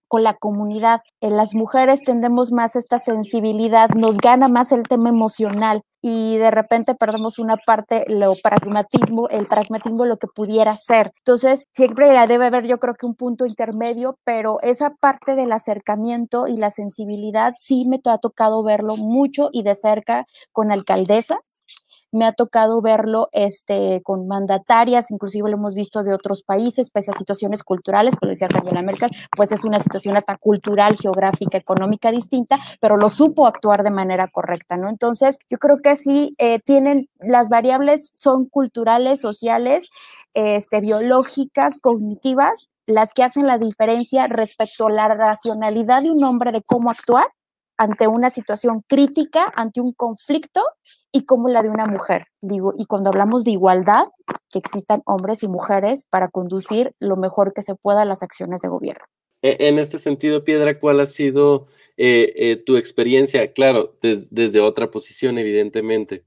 con 0.08 0.22
la 0.22 0.34
comunidad. 0.34 1.00
En 1.20 1.36
las 1.36 1.54
mujeres 1.54 2.02
tendemos 2.02 2.50
más 2.50 2.76
esta 2.76 2.98
sensibilidad, 2.98 3.90
nos 3.90 4.18
gana 4.18 4.48
más 4.48 4.72
el 4.72 4.88
tema 4.88 5.10
emocional 5.10 5.82
y 6.00 6.36
de 6.36 6.50
repente 6.50 6.94
perdemos 6.94 7.38
una 7.38 7.56
parte, 7.56 8.04
lo 8.08 8.34
pragmatismo, 8.42 9.28
el 9.28 9.46
pragmatismo 9.46 10.04
lo 10.04 10.16
que 10.16 10.28
pudiera 10.28 10.74
ser. 10.74 11.12
Entonces, 11.18 11.64
siempre 11.72 12.10
debe 12.26 12.46
haber 12.46 12.66
yo 12.66 12.78
creo 12.78 12.94
que 12.94 13.06
un 13.06 13.14
punto 13.14 13.46
intermedio, 13.46 14.18
pero 14.24 14.58
esa 14.62 14.90
parte 14.90 15.34
del 15.34 15.52
acercamiento 15.52 16.46
y 16.46 16.56
la 16.56 16.70
sensibilidad 16.70 17.54
sí 17.58 17.84
me 17.86 18.00
ha 18.04 18.18
tocado 18.18 18.62
verlo 18.62 18.96
mucho 18.96 19.50
y 19.52 19.62
de 19.62 19.74
cerca 19.74 20.26
con 20.52 20.72
alcaldesas 20.72 21.62
me 22.12 22.24
ha 22.24 22.32
tocado 22.32 22.80
verlo 22.80 23.28
este, 23.32 24.00
con 24.02 24.26
mandatarias, 24.26 25.10
inclusive 25.10 25.50
lo 25.50 25.56
hemos 25.56 25.74
visto 25.74 26.02
de 26.02 26.14
otros 26.14 26.42
países, 26.42 26.90
pese 26.90 27.10
a 27.10 27.14
situaciones 27.14 27.62
culturales, 27.62 28.16
como 28.16 28.30
decía 28.30 28.48
Angela 28.54 28.82
Merkel, 28.82 29.10
pues 29.36 29.52
es 29.52 29.64
una 29.64 29.78
situación 29.78 30.16
hasta 30.16 30.36
cultural, 30.36 30.96
geográfica, 30.96 31.58
económica 31.58 32.10
distinta, 32.10 32.58
pero 32.80 32.96
lo 32.96 33.08
supo 33.08 33.46
actuar 33.46 33.82
de 33.82 33.90
manera 33.90 34.28
correcta, 34.28 34.76
¿no? 34.76 34.88
Entonces, 34.88 35.38
yo 35.50 35.58
creo 35.58 35.78
que 35.82 35.96
sí 35.96 36.34
eh, 36.38 36.60
tienen, 36.60 37.08
las 37.18 37.48
variables 37.48 38.12
son 38.14 38.46
culturales, 38.46 39.20
sociales, 39.20 39.88
este, 40.34 40.80
biológicas, 40.80 41.80
cognitivas, 41.80 42.68
las 42.86 43.12
que 43.12 43.22
hacen 43.22 43.46
la 43.46 43.58
diferencia 43.58 44.26
respecto 44.28 44.86
a 44.86 44.90
la 44.90 45.08
racionalidad 45.08 46.02
de 46.02 46.10
un 46.10 46.24
hombre 46.24 46.52
de 46.52 46.62
cómo 46.62 46.90
actuar 46.90 47.26
ante 47.78 48.08
una 48.08 48.28
situación 48.28 48.82
crítica, 48.86 49.50
ante 49.54 49.80
un 49.80 49.92
conflicto 49.92 50.60
y 51.12 51.24
como 51.24 51.48
la 51.48 51.62
de 51.62 51.70
una 51.70 51.86
mujer. 51.86 52.26
Digo, 52.42 52.72
y 52.76 52.84
cuando 52.84 53.08
hablamos 53.08 53.44
de 53.44 53.52
igualdad, 53.52 54.08
que 54.50 54.58
existan 54.58 55.02
hombres 55.06 55.42
y 55.42 55.48
mujeres 55.48 56.04
para 56.10 56.28
conducir 56.28 56.92
lo 56.98 57.16
mejor 57.16 57.54
que 57.54 57.62
se 57.62 57.76
pueda 57.76 58.04
las 58.04 58.22
acciones 58.22 58.60
de 58.62 58.68
gobierno. 58.68 59.04
E, 59.42 59.68
en 59.68 59.78
este 59.78 59.98
sentido, 59.98 60.44
Piedra, 60.44 60.80
¿cuál 60.80 61.00
ha 61.00 61.06
sido 61.06 61.66
eh, 61.96 62.32
eh, 62.36 62.56
tu 62.56 62.76
experiencia? 62.76 63.52
Claro, 63.52 63.94
desde 64.02 64.60
otra 64.60 64.90
posición, 64.90 65.38
evidentemente. 65.38 66.24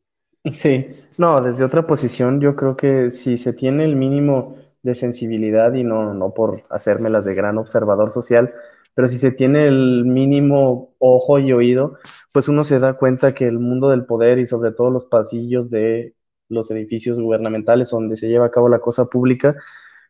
Sí, 0.54 0.88
no, 1.18 1.42
desde 1.42 1.64
otra 1.64 1.86
posición 1.86 2.42
yo 2.42 2.56
creo 2.56 2.76
que 2.76 3.12
si 3.12 3.38
se 3.38 3.54
tiene 3.54 3.84
el 3.84 3.96
mínimo 3.96 4.56
de 4.82 4.96
sensibilidad 4.96 5.72
y 5.74 5.84
no, 5.84 6.16
no 6.16 6.34
por 6.34 6.64
hacérmelas 6.72 7.26
de 7.26 7.36
gran 7.36 7.60
observador 7.60 8.12
social, 8.12 8.52
pero 8.94 9.08
si 9.08 9.18
se 9.18 9.32
tiene 9.32 9.68
el 9.68 10.06
mínimo 10.06 10.96
ojo 11.00 11.40
y 11.40 11.54
oído, 11.54 11.98
pues 12.34 12.48
uno 12.48 12.64
se 12.64 12.80
da 12.80 12.94
cuenta 12.98 13.34
que 13.34 13.48
el 13.48 13.60
mundo 13.60 13.90
del 13.90 14.06
poder 14.06 14.40
y 14.40 14.46
sobre 14.46 14.72
todo 14.72 14.90
los 14.90 15.06
pasillos 15.06 15.70
de 15.70 16.16
los 16.50 16.70
edificios 16.72 17.20
gubernamentales 17.20 17.90
donde 17.90 18.18
se 18.18 18.28
lleva 18.28 18.48
a 18.48 18.52
cabo 18.52 18.70
la 18.70 18.80
cosa 18.80 19.06
pública, 19.06 19.56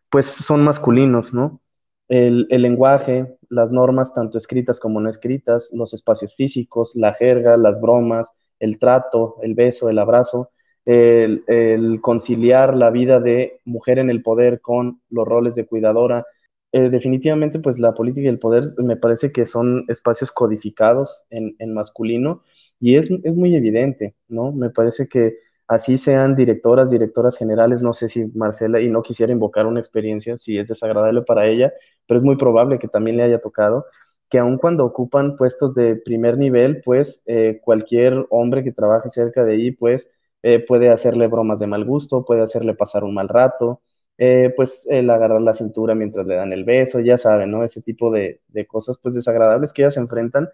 pues 0.09 0.25
son 0.27 0.63
masculinos, 0.63 1.33
¿no? 1.33 1.61
El, 2.09 2.47
lenguaje, 2.49 3.37
las 3.49 3.71
normas 3.71 4.13
tanto 4.13 4.37
escritas 4.37 4.81
como 4.81 4.99
no 4.99 5.09
escritas, 5.09 5.69
los 5.71 5.93
espacios 5.93 6.35
físicos, 6.35 6.91
la 6.95 7.13
jerga, 7.13 7.55
las 7.55 7.79
bromas, 7.79 8.43
el 8.59 8.79
trato, 8.79 9.37
el 9.41 9.55
beso, 9.55 9.89
el 9.89 9.97
abrazo, 9.97 10.51
el, 10.83 11.99
conciliar 12.01 12.75
la 12.75 12.89
vida 12.89 13.21
de 13.21 13.61
mujer 13.63 13.99
en 13.99 14.09
el 14.09 14.23
poder 14.23 14.59
con 14.59 15.01
los 15.09 15.25
roles 15.25 15.55
de 15.55 15.65
cuidadora, 15.65 16.25
eh, 16.73 16.89
definitivamente, 16.89 17.59
pues 17.59 17.79
la 17.79 17.93
política 17.93 18.25
y 18.25 18.29
el 18.29 18.39
poder 18.39 18.63
me 18.77 18.95
parece 18.95 19.31
que 19.31 19.45
son 19.45 19.83
espacios 19.89 20.31
codificados 20.31 21.23
en, 21.29 21.55
masculino 21.73 22.43
y 22.79 22.95
es, 22.95 23.11
muy 23.11 23.55
evidente, 23.55 24.15
¿no? 24.29 24.53
Me 24.53 24.69
parece 24.69 25.07
que 25.07 25.37
así 25.67 25.97
sean 25.97 26.35
directoras, 26.35 26.89
directoras 26.89 27.37
generales, 27.37 27.81
no 27.81 27.93
sé 27.93 28.07
si 28.09 28.25
Marcela, 28.35 28.79
y 28.79 28.89
no 28.89 29.03
quisiera 29.03 29.33
invocar 29.33 29.65
una 29.65 29.79
experiencia 29.79 30.37
si 30.37 30.57
es 30.57 30.67
desagradable 30.69 31.23
para 31.23 31.45
ella, 31.47 31.73
pero 32.07 32.19
es 32.19 32.23
muy 32.23 32.37
probable 32.37 32.79
que 32.79 32.87
también 32.87 33.17
le 33.17 33.23
haya 33.23 33.41
tocado. 33.41 33.85
que 34.29 34.39
aun 34.39 34.57
cuando 34.57 34.85
ocupan 34.85 35.35
puestos 35.35 35.73
de 35.75 35.97
primer 35.97 36.37
nivel, 36.37 36.81
pues 36.83 37.23
eh, 37.27 37.59
cualquier 37.63 38.25
hombre 38.29 38.63
que 38.63 38.71
trabaje 38.71 39.09
cerca 39.09 39.43
de 39.43 39.53
ahí, 39.53 39.71
pues 39.71 40.09
eh, 40.43 40.59
puede 40.65 40.89
hacerle 40.89 41.27
bromas 41.27 41.59
de 41.59 41.67
mal 41.67 41.85
gusto, 41.85 42.25
puede 42.25 42.41
hacerle 42.41 42.73
pasar 42.73 43.03
un 43.03 43.13
mal 43.13 43.27
rato, 43.29 43.81
eh, 44.23 44.53
pues 44.55 44.85
el 44.89 45.09
agarrar 45.09 45.41
la 45.41 45.53
cintura 45.53 45.95
mientras 45.95 46.27
le 46.27 46.35
dan 46.35 46.53
el 46.53 46.63
beso, 46.63 46.99
ya 46.99 47.17
saben, 47.17 47.49
¿no? 47.51 47.63
Ese 47.63 47.81
tipo 47.81 48.11
de, 48.11 48.41
cosas 48.67 48.99
pues 49.01 49.15
desagradables 49.15 49.73
que 49.73 49.81
ellas 49.81 49.97
enfrentan. 49.97 50.49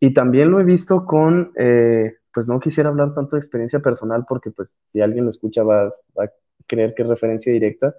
Y 0.00 0.12
también 0.14 0.50
lo 0.50 0.60
he 0.60 0.64
visto 0.64 1.06
con, 1.06 1.52
pues 1.54 2.46
no 2.46 2.60
quisiera 2.60 2.90
hablar 2.90 3.14
tanto 3.14 3.36
de 3.36 3.40
experiencia 3.40 3.80
personal 3.80 4.24
porque 4.28 4.50
pues 4.50 4.78
si 4.86 5.00
alguien 5.00 5.24
lo 5.24 5.30
escucha 5.30 5.62
va, 5.62 5.88
va 6.18 6.24
a 6.24 6.32
creer 6.66 6.94
que 6.94 7.02
es 7.02 7.08
referencia 7.08 7.52
directa, 7.52 7.94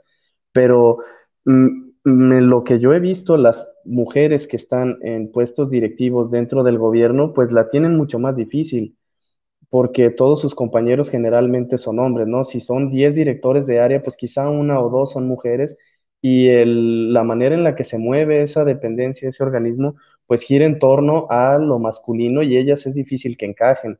pero 0.51 0.97
mm, 1.45 1.89
lo 2.03 2.63
que 2.63 2.79
yo 2.79 2.93
he 2.93 2.99
visto, 2.99 3.37
las 3.37 3.67
mujeres 3.85 4.47
que 4.47 4.57
están 4.57 4.97
en 5.01 5.31
puestos 5.31 5.69
directivos 5.69 6.31
dentro 6.31 6.63
del 6.63 6.77
gobierno, 6.77 7.33
pues 7.33 7.51
la 7.51 7.67
tienen 7.67 7.97
mucho 7.97 8.19
más 8.19 8.37
difícil, 8.37 8.95
porque 9.69 10.09
todos 10.09 10.41
sus 10.41 10.55
compañeros 10.55 11.09
generalmente 11.09 11.77
son 11.77 11.99
hombres, 11.99 12.27
¿no? 12.27 12.43
Si 12.43 12.59
son 12.59 12.89
10 12.89 13.15
directores 13.15 13.67
de 13.67 13.79
área, 13.79 14.01
pues 14.01 14.17
quizá 14.17 14.49
una 14.49 14.79
o 14.81 14.89
dos 14.89 15.11
son 15.13 15.27
mujeres, 15.27 15.77
y 16.21 16.49
la 16.65 17.23
manera 17.23 17.55
en 17.55 17.63
la 17.63 17.75
que 17.75 17.83
se 17.83 17.97
mueve 17.97 18.41
esa 18.41 18.65
dependencia, 18.65 19.29
ese 19.29 19.43
organismo, 19.43 19.95
pues 20.27 20.41
gira 20.43 20.65
en 20.65 20.79
torno 20.79 21.27
a 21.29 21.57
lo 21.57 21.79
masculino 21.79 22.41
y 22.43 22.57
ellas 22.57 22.85
es 22.85 22.95
difícil 22.95 23.37
que 23.37 23.45
encajen. 23.45 23.99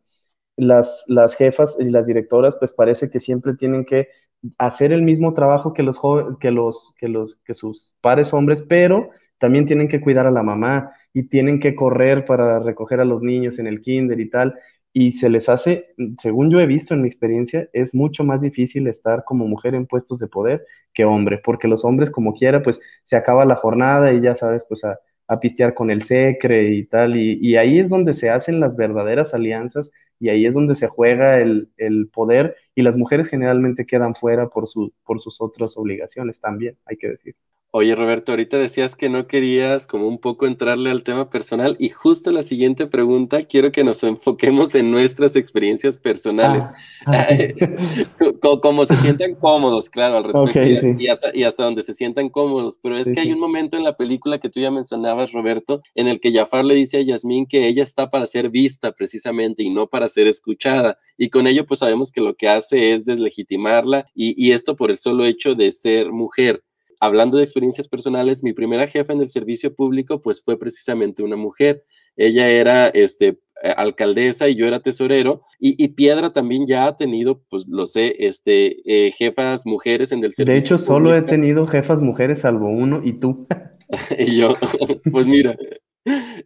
Las, 0.57 1.05
las 1.07 1.35
jefas 1.35 1.77
y 1.79 1.85
las 1.89 2.07
directoras, 2.07 2.55
pues 2.57 2.73
parece 2.73 3.09
que 3.09 3.19
siempre 3.21 3.55
tienen 3.55 3.85
que 3.85 4.09
hacer 4.57 4.91
el 4.93 5.01
mismo 5.03 5.33
trabajo 5.33 5.73
que 5.73 5.83
los, 5.83 5.99
que 6.39 6.51
los, 6.51 6.95
que 6.99 7.07
los, 7.07 7.37
que 7.45 7.53
sus 7.53 7.93
pares 8.01 8.33
hombres, 8.33 8.61
pero 8.61 9.09
también 9.37 9.65
tienen 9.65 9.87
que 9.87 10.01
cuidar 10.01 10.27
a 10.27 10.31
la 10.31 10.43
mamá 10.43 10.91
y 11.13 11.23
tienen 11.29 11.59
que 11.61 11.75
correr 11.75 12.25
para 12.25 12.59
recoger 12.59 12.99
a 12.99 13.05
los 13.05 13.21
niños 13.21 13.57
en 13.59 13.67
el 13.67 13.81
kinder 13.81 14.19
y 14.19 14.29
tal. 14.29 14.55
Y 14.93 15.11
se 15.11 15.29
les 15.29 15.49
hace, 15.49 15.93
según 16.17 16.49
yo 16.49 16.59
he 16.59 16.65
visto 16.65 16.93
en 16.93 17.01
mi 17.01 17.07
experiencia, 17.07 17.69
es 17.73 17.93
mucho 17.93 18.23
más 18.23 18.41
difícil 18.41 18.87
estar 18.87 19.23
como 19.23 19.47
mujer 19.47 19.75
en 19.75 19.85
puestos 19.85 20.19
de 20.19 20.27
poder 20.27 20.65
que 20.93 21.05
hombre, 21.05 21.39
porque 21.43 21.67
los 21.67 21.85
hombres 21.85 22.09
como 22.11 22.33
quiera, 22.33 22.63
pues 22.63 22.79
se 23.05 23.15
acaba 23.15 23.45
la 23.45 23.55
jornada 23.55 24.11
y 24.13 24.21
ya 24.21 24.35
sabes, 24.35 24.65
pues 24.67 24.83
a, 24.83 24.99
a 25.29 25.39
pistear 25.39 25.75
con 25.75 25.91
el 25.91 26.01
secre 26.01 26.69
y 26.73 26.85
tal, 26.85 27.15
y, 27.15 27.55
ahí 27.55 27.79
es 27.79 27.89
donde 27.89 28.13
se 28.13 28.31
hacen 28.31 28.59
las 28.59 28.75
verdaderas 28.75 29.33
alianzas 29.35 29.91
y 30.19 30.29
ahí 30.29 30.45
es 30.45 30.53
donde 30.53 30.75
se 30.75 30.87
juega 30.87 31.39
el, 31.39 31.69
el, 31.77 32.09
poder 32.09 32.55
y 32.75 32.81
las 32.81 32.97
mujeres 32.97 33.27
generalmente 33.27 33.85
quedan 33.85 34.15
fuera 34.15 34.49
por, 34.49 34.67
su, 34.67 34.93
por 35.05 35.19
sus 35.19 35.41
otras 35.41 35.77
obligaciones 35.77 36.39
también, 36.39 36.77
hay 36.85 36.97
que 36.97 37.09
decir. 37.09 37.35
Oye, 37.71 37.93
Roberto, 37.93 38.31
ahorita 38.31 38.57
decías 38.57 38.95
que 38.95 39.09
no 39.09 39.27
querías 39.27 39.85
como 39.85 40.07
un 40.07 40.17
poco 40.17 40.47
entrarle 40.47 40.89
al 40.89 41.03
tema 41.03 41.29
personal 41.29 41.75
y 41.77 41.89
justo 41.89 42.31
la 42.31 42.41
siguiente 42.41 42.87
pregunta 42.87 43.43
quiero 43.45 43.71
que 43.71 43.83
nos 43.83 44.01
enfoquemos 44.03 44.73
en 44.73 44.89
nuestras 44.89 45.35
experiencias 45.35 45.99
personales, 45.99 46.65
ah, 47.05 47.27
como, 48.63 48.85
se 48.85 48.95
sientan 48.95 49.35
cómodos, 49.35 49.87
claro, 49.87 50.17
al 50.17 50.23
respecto 50.23 50.87
y, 50.99 51.09
hasta, 51.09 51.29
y 51.31 51.43
hasta 51.43 51.63
donde 51.63 51.83
se 51.83 51.93
sientan 51.93 52.29
cómodos, 52.29 52.79
pero 52.81 52.97
es 52.97 53.07
que 53.11 53.19
hay 53.19 53.31
un 53.31 53.39
momento 53.39 53.77
en 53.77 53.83
la 53.83 53.95
película 53.95 54.39
que 54.39 54.49
tú 54.49 54.59
ya 54.59 54.71
mencionabas, 54.71 55.31
Roberto, 55.31 55.83
en 55.93 56.07
el 56.07 56.19
que 56.19 56.33
Jafar 56.33 56.65
le 56.65 56.73
dice 56.73 56.97
a 56.97 57.01
Yasmín 57.01 57.45
que 57.45 57.67
ella 57.67 57.83
está 57.83 58.09
para 58.09 58.25
ser 58.25 58.49
vista 58.49 58.93
precisamente 58.93 59.61
y 59.61 59.69
no 59.69 59.85
para 59.85 60.08
ser 60.09 60.27
escuchada 60.27 60.97
y 61.17 61.29
con 61.29 61.47
ello 61.47 61.65
pues 61.65 61.79
sabemos 61.79 62.11
que 62.11 62.21
lo 62.21 62.35
que 62.35 62.49
hace 62.49 62.93
es 62.93 63.05
deslegitimarla 63.05 64.05
y, 64.13 64.33
y 64.43 64.51
esto 64.51 64.75
por 64.75 64.91
el 64.91 64.97
solo 64.97 65.25
hecho 65.25 65.55
de 65.55 65.71
ser 65.71 66.11
mujer 66.11 66.63
hablando 66.99 67.37
de 67.37 67.43
experiencias 67.43 67.87
personales, 67.87 68.43
mi 68.43 68.53
primera 68.53 68.87
jefa 68.87 69.13
en 69.13 69.21
el 69.21 69.29
servicio 69.29 69.73
público, 69.73 70.21
pues 70.21 70.43
fue 70.43 70.59
precisamente 70.59 71.23
una 71.23 71.37
mujer. 71.37 71.83
Ella 72.15 72.49
era 72.49 72.89
este, 72.89 73.39
eh, 73.63 73.73
alcaldesa 73.75 74.49
y 74.49 74.55
yo 74.55 74.67
era 74.67 74.81
tesorero. 74.81 75.43
Y, 75.59 75.87
Piedra 75.89 76.33
también 76.33 76.67
ya 76.67 76.85
ha 76.85 76.97
tenido, 76.97 77.41
pues 77.49 77.65
lo 77.67 77.85
sé, 77.85 78.15
este, 78.19 78.77
eh, 78.85 79.11
jefas 79.11 79.65
mujeres 79.65 80.11
en 80.11 80.23
el 80.23 80.33
servicio. 80.33 80.53
De 80.53 80.59
hecho, 80.59 80.77
solo 80.77 81.15
he 81.15 81.21
tenido 81.21 81.65
jefas 81.65 82.01
mujeres, 82.01 82.41
salvo 82.41 82.67
uno, 82.67 83.01
y 83.03 83.19
tú. 83.19 83.47
y 84.17 84.37
yo, 84.37 84.53
pues 85.11 85.25
mira, 85.25 85.57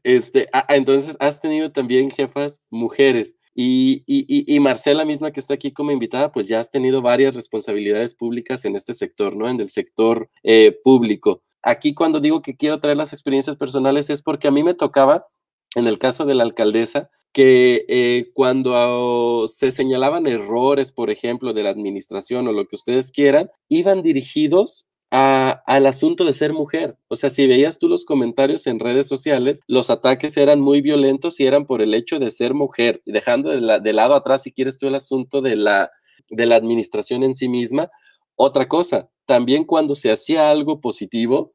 este, 0.04 0.48
ah, 0.54 0.66
entonces 0.70 1.16
has 1.20 1.42
tenido 1.42 1.72
también 1.72 2.12
jefas 2.12 2.62
mujeres. 2.70 3.36
Y, 3.56 4.04
y, 4.08 4.56
y, 4.56 4.60
Marcela 4.60 5.06
misma 5.06 5.32
que 5.32 5.40
está 5.40 5.54
aquí 5.54 5.72
como 5.72 5.92
invitada, 5.92 6.32
pues 6.32 6.48
ya 6.48 6.60
has 6.60 6.72
tenido 6.72 7.04
varias 7.04 7.36
responsabilidades 7.36 8.16
públicas 8.16 8.66
en 8.66 8.76
este 8.76 8.96
sector, 8.96 9.36
¿no? 9.36 9.48
En 9.48 9.60
el 9.60 9.70
sector 9.70 10.30
eh, 10.42 10.76
público. 10.84 11.44
Aquí 11.62 11.94
cuando 11.94 12.20
digo 12.20 12.42
que 12.42 12.58
quiero 12.58 12.80
traer 12.80 12.98
las 12.98 13.14
experiencias 13.14 13.56
personales 13.56 14.10
es 14.10 14.24
porque 14.24 14.48
a 14.48 14.52
mí 14.52 14.64
me 14.64 14.74
tocaba, 14.74 15.28
en 15.76 15.88
el 15.88 16.00
caso 16.00 16.26
de 16.26 16.34
la 16.34 16.44
alcaldesa, 16.44 17.10
que 17.32 17.86
eh, 17.88 18.32
cuando 18.34 19.46
se 19.48 19.72
señalaban 19.72 20.28
errores, 20.28 20.92
por 20.92 21.10
ejemplo, 21.10 21.54
de 21.54 21.64
la 21.64 21.70
administración 21.70 22.48
o 22.48 22.52
lo 22.52 22.68
que 22.68 22.76
ustedes 22.76 23.12
quieran, 23.12 23.50
iban 23.70 24.04
dirigidos 24.04 24.88
al 25.16 25.86
asunto 25.86 26.26
de 26.26 26.34
ser 26.34 26.54
mujer. 26.54 26.98
O 27.08 27.16
sea, 27.16 27.30
si 27.30 27.46
veías 27.46 27.78
tú 27.78 27.88
los 27.88 28.04
comentarios 28.04 28.66
en 28.66 28.80
redes 28.80 29.08
sociales, 29.08 29.60
los 29.68 29.92
ataques 29.92 30.38
eran 30.38 30.60
muy 30.60 30.82
violentos 30.82 31.40
y 31.40 31.46
eran 31.46 31.68
por 31.68 31.84
el 31.84 31.94
hecho 31.94 32.18
de 32.18 32.32
ser 32.32 32.56
mujer, 32.56 33.00
dejando 33.06 33.52
de, 33.52 33.94
lado 33.94 34.16
atrás, 34.16 34.42
si 34.42 34.52
quieres 34.52 34.80
tú, 34.80 34.88
el 34.88 34.96
asunto 34.96 35.42
de 35.42 35.56
la, 35.56 35.92
de 36.30 36.48
la 36.48 36.56
administración 36.56 37.22
en 37.22 37.36
sí 37.36 37.48
misma. 37.48 37.92
Otra 38.36 38.68
cosa, 38.68 39.08
también 39.28 39.66
cuando 39.66 39.94
se 39.94 40.12
hacía 40.12 40.50
algo 40.50 40.82
positivo, 40.82 41.54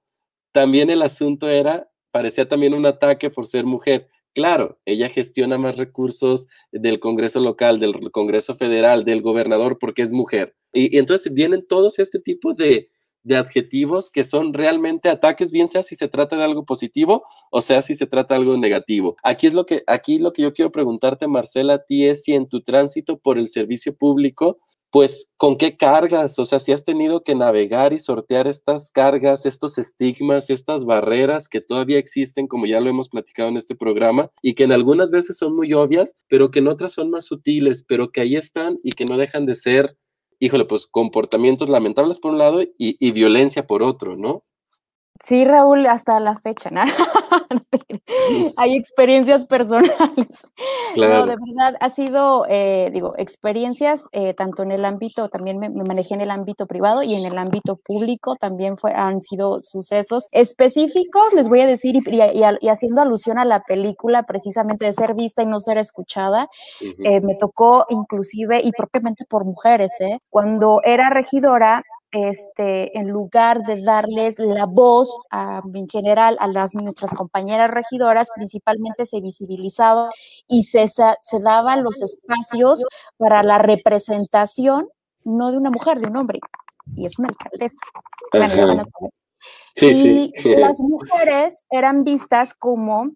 también 0.52 0.88
el 0.88 1.02
asunto 1.02 1.48
era, 1.48 1.90
parecía 2.12 2.46
también 2.48 2.74
un 2.74 2.86
ataque 2.86 3.28
por 3.28 3.46
ser 3.46 3.64
mujer. 3.64 4.08
Claro, 4.34 4.78
ella 4.84 5.08
gestiona 5.08 5.58
más 5.58 5.78
recursos 5.78 6.46
del 6.70 7.00
Congreso 7.00 7.40
local, 7.40 7.80
del 7.80 8.12
Congreso 8.12 8.54
federal, 8.54 9.04
del 9.04 9.20
gobernador, 9.20 9.78
porque 9.80 10.02
es 10.02 10.12
mujer. 10.12 10.54
y 10.72 10.96
entonces 10.96 11.32
vienen 11.34 11.66
todos 11.66 11.98
este 11.98 12.20
tipo 12.20 12.54
de, 12.54 12.90
de 13.28 13.36
adjetivos 13.36 14.10
que 14.10 14.24
son 14.24 14.52
realmente 14.54 15.08
ataques, 15.08 15.52
bien 15.52 15.68
sea 15.68 15.82
si 15.82 15.94
se 15.94 16.08
trata 16.08 16.36
de 16.36 16.44
algo 16.44 16.64
positivo 16.64 17.24
o 17.50 17.60
sea 17.60 17.82
si 17.82 17.94
se 17.94 18.06
trata 18.06 18.34
de 18.34 18.40
algo 18.40 18.56
negativo. 18.56 19.16
Aquí 19.22 19.46
es 19.46 19.54
lo 19.54 19.66
que, 19.66 19.82
aquí 19.86 20.18
lo 20.18 20.32
que 20.32 20.42
yo 20.42 20.52
quiero 20.52 20.72
preguntarte, 20.72 21.28
Marcela, 21.28 21.74
a 21.74 21.84
ti 21.84 22.06
es 22.06 22.24
si 22.24 22.34
en 22.34 22.48
tu 22.48 22.62
tránsito 22.62 23.18
por 23.18 23.38
el 23.38 23.48
servicio 23.48 23.94
público, 23.96 24.58
pues 24.90 25.28
con 25.36 25.58
qué 25.58 25.76
cargas, 25.76 26.38
o 26.38 26.44
sea, 26.44 26.60
si 26.60 26.72
has 26.72 26.82
tenido 26.82 27.22
que 27.22 27.34
navegar 27.34 27.92
y 27.92 27.98
sortear 27.98 28.48
estas 28.48 28.90
cargas, 28.90 29.44
estos 29.44 29.76
estigmas, 29.76 30.48
estas 30.48 30.84
barreras 30.84 31.48
que 31.48 31.60
todavía 31.60 31.98
existen, 31.98 32.46
como 32.46 32.66
ya 32.66 32.80
lo 32.80 32.88
hemos 32.88 33.08
platicado 33.10 33.50
en 33.50 33.58
este 33.58 33.74
programa, 33.74 34.30
y 34.40 34.54
que 34.54 34.64
en 34.64 34.72
algunas 34.72 35.10
veces 35.10 35.36
son 35.36 35.54
muy 35.54 35.74
obvias, 35.74 36.14
pero 36.28 36.50
que 36.50 36.60
en 36.60 36.68
otras 36.68 36.94
son 36.94 37.10
más 37.10 37.26
sutiles, 37.26 37.84
pero 37.86 38.10
que 38.10 38.22
ahí 38.22 38.36
están 38.36 38.78
y 38.82 38.92
que 38.92 39.04
no 39.04 39.18
dejan 39.18 39.44
de 39.44 39.54
ser 39.54 39.96
híjole, 40.40 40.64
pues 40.64 40.86
comportamientos 40.86 41.68
lamentables 41.68 42.18
por 42.18 42.32
un 42.32 42.38
lado 42.38 42.60
y, 42.62 43.10
violencia 43.12 43.66
por 43.66 43.82
otro, 43.82 44.16
¿no? 44.16 44.44
Sí, 45.20 45.44
Raúl, 45.44 45.84
hasta 45.86 46.20
la 46.20 46.38
fecha, 46.38 46.70
¿no? 46.70 46.82
Hay 48.56 48.76
experiencias 48.76 49.46
personales. 49.46 50.46
Claro. 50.94 51.20
No, 51.20 51.26
de 51.26 51.36
verdad, 51.36 51.76
ha 51.80 51.88
sido, 51.90 52.46
eh, 52.48 52.90
digo, 52.92 53.14
experiencias 53.18 54.04
eh, 54.12 54.34
tanto 54.34 54.62
en 54.62 54.70
el 54.70 54.84
ámbito, 54.84 55.28
también 55.28 55.58
me, 55.58 55.70
manejé 55.70 56.14
en 56.14 56.20
el 56.20 56.30
ámbito 56.30 56.66
privado 56.66 57.02
y 57.02 57.14
en 57.14 57.24
el 57.24 57.36
ámbito 57.36 57.76
público 57.76 58.36
también 58.36 58.78
fue, 58.78 58.92
han 58.92 59.20
sido 59.20 59.58
sucesos 59.62 60.28
específicos, 60.30 61.34
les 61.34 61.48
voy 61.48 61.60
a 61.60 61.66
decir, 61.66 61.96
y, 61.96 62.68
haciendo 62.68 63.02
alusión 63.02 63.38
a 63.38 63.44
la 63.44 63.62
película 63.62 64.22
precisamente 64.22 64.86
de 64.86 64.92
ser 64.92 65.14
vista 65.14 65.42
y 65.42 65.46
no 65.46 65.58
ser 65.60 65.78
escuchada, 65.78 66.48
eh, 66.80 67.20
me 67.20 67.34
tocó 67.34 67.86
inclusive 67.88 68.60
y 68.62 68.70
propiamente 68.72 69.24
por 69.28 69.44
mujeres, 69.44 69.92
¿eh? 70.00 70.20
Cuando 70.30 70.80
era 70.84 71.10
regidora, 71.10 71.82
este, 72.10 72.98
en 72.98 73.08
lugar 73.08 73.62
de 73.64 73.82
darles 73.82 74.38
la 74.38 74.66
voz 74.66 75.18
en 75.74 75.88
general 75.88 76.36
a 76.40 76.46
las 76.46 76.74
nuestras 76.74 77.12
compañeras 77.12 77.70
regidoras, 77.70 78.28
principalmente 78.34 79.06
se 79.06 79.20
visibilizaba 79.20 80.10
y 80.46 80.64
se, 80.64 80.88
se 80.88 81.40
daban 81.40 81.82
los 81.82 82.00
espacios 82.00 82.84
para 83.16 83.42
la 83.42 83.58
representación, 83.58 84.88
no 85.24 85.50
de 85.50 85.58
una 85.58 85.70
mujer, 85.70 86.00
de 86.00 86.08
un 86.08 86.16
hombre, 86.16 86.40
y 86.96 87.04
es 87.04 87.18
una 87.18 87.28
alcaldesa. 87.28 87.80
y 89.80 90.32
las 90.56 90.80
mujeres 90.80 91.66
eran 91.70 92.04
vistas 92.04 92.54
como 92.54 93.12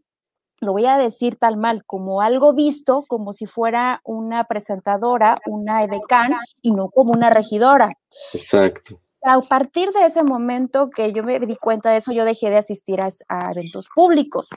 lo 0.63 0.73
voy 0.73 0.87
a 0.87 0.97
decir 0.97 1.37
tal 1.37 1.57
mal, 1.57 1.85
como 1.85 2.23
algo 2.23 2.55
visto, 2.55 3.05
como 3.09 3.33
si 3.33 3.47
fuera 3.47 4.01
una 4.05 4.45
presentadora, 4.45 5.39
una 5.47 5.83
edecán 5.83 6.37
y 6.63 6.71
no 6.71 6.89
como 6.89 7.13
una 7.13 7.31
regidora. 7.31 7.89
Exacto. 8.33 9.01
A 9.25 9.41
partir 9.41 9.91
de 9.91 10.07
ese 10.07 10.23
momento 10.23 10.89
que 10.89 11.13
yo 11.13 11.25
me 11.25 11.41
di 11.41 11.57
cuenta 11.57 11.91
de 11.91 11.97
eso, 11.97 12.13
yo 12.13 12.25
dejé 12.25 12.51
de 12.51 12.59
asistir 12.59 13.01
a, 13.01 13.51
eventos 13.51 13.89
públicos. 13.93 14.51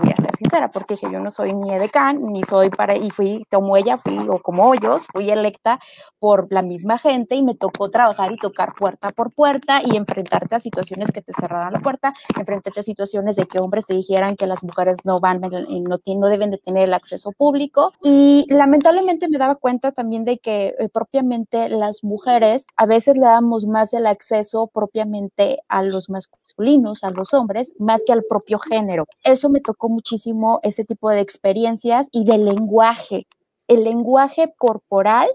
Voy 0.00 0.12
a 0.12 0.16
ser 0.16 0.34
sincera, 0.36 0.70
porque 0.70 0.94
dije, 0.94 1.08
yo 1.12 1.20
no 1.20 1.30
soy 1.30 1.52
ni 1.52 1.72
edecán, 1.72 2.22
ni 2.32 2.42
soy 2.42 2.70
para, 2.70 2.96
y 2.96 3.10
fui 3.10 3.44
como 3.50 3.76
ella, 3.76 3.98
fui, 3.98 4.18
o 4.28 4.38
como 4.40 4.72
ellos, 4.74 5.06
fui 5.12 5.30
electa 5.30 5.78
por 6.18 6.46
la 6.50 6.62
misma 6.62 6.98
gente 6.98 7.34
y 7.34 7.42
me 7.42 7.54
tocó 7.54 7.90
trabajar 7.90 8.32
y 8.32 8.36
tocar 8.36 8.74
puerta 8.74 9.10
por 9.10 9.32
puerta 9.32 9.82
y 9.84 9.96
enfrentarte 9.96 10.54
a 10.54 10.58
situaciones 10.58 11.10
que 11.10 11.22
te 11.22 11.32
cerraran 11.32 11.72
la 11.72 11.80
puerta, 11.80 12.14
enfrentarte 12.38 12.80
a 12.80 12.82
situaciones 12.82 13.36
de 13.36 13.46
que 13.46 13.58
hombres 13.58 13.86
te 13.86 13.94
dijeran 13.94 14.36
que 14.36 14.46
las 14.46 14.62
mujeres 14.62 14.98
no 15.04 15.20
van, 15.20 15.40
no, 15.40 15.48
no 15.50 16.26
deben 16.28 16.50
de 16.50 16.58
tener 16.58 16.84
el 16.84 16.94
acceso 16.94 17.32
público. 17.32 17.92
Y 18.02 18.46
lamentablemente 18.48 19.28
me 19.28 19.38
daba 19.38 19.56
cuenta 19.56 19.92
también 19.92 20.24
de 20.24 20.38
que 20.38 20.74
eh, 20.78 20.88
propiamente 20.88 21.68
las 21.68 22.02
mujeres 22.02 22.66
a 22.76 22.86
veces 22.86 23.16
le 23.16 23.26
damos 23.26 23.66
más 23.66 23.92
el 23.92 24.06
acceso 24.06 24.70
propiamente 24.72 25.60
a 25.68 25.82
los 25.82 26.08
masculinos 26.08 26.41
a 27.02 27.10
los 27.10 27.34
hombres, 27.34 27.74
más 27.78 28.02
que 28.06 28.12
al 28.12 28.24
propio 28.28 28.58
género. 28.58 29.06
Eso 29.24 29.48
me 29.48 29.60
tocó 29.60 29.88
muchísimo, 29.88 30.60
ese 30.62 30.84
tipo 30.84 31.10
de 31.10 31.20
experiencias 31.20 32.08
y 32.12 32.24
de 32.24 32.38
lenguaje. 32.38 33.26
El 33.68 33.84
lenguaje 33.84 34.52
corporal 34.56 35.28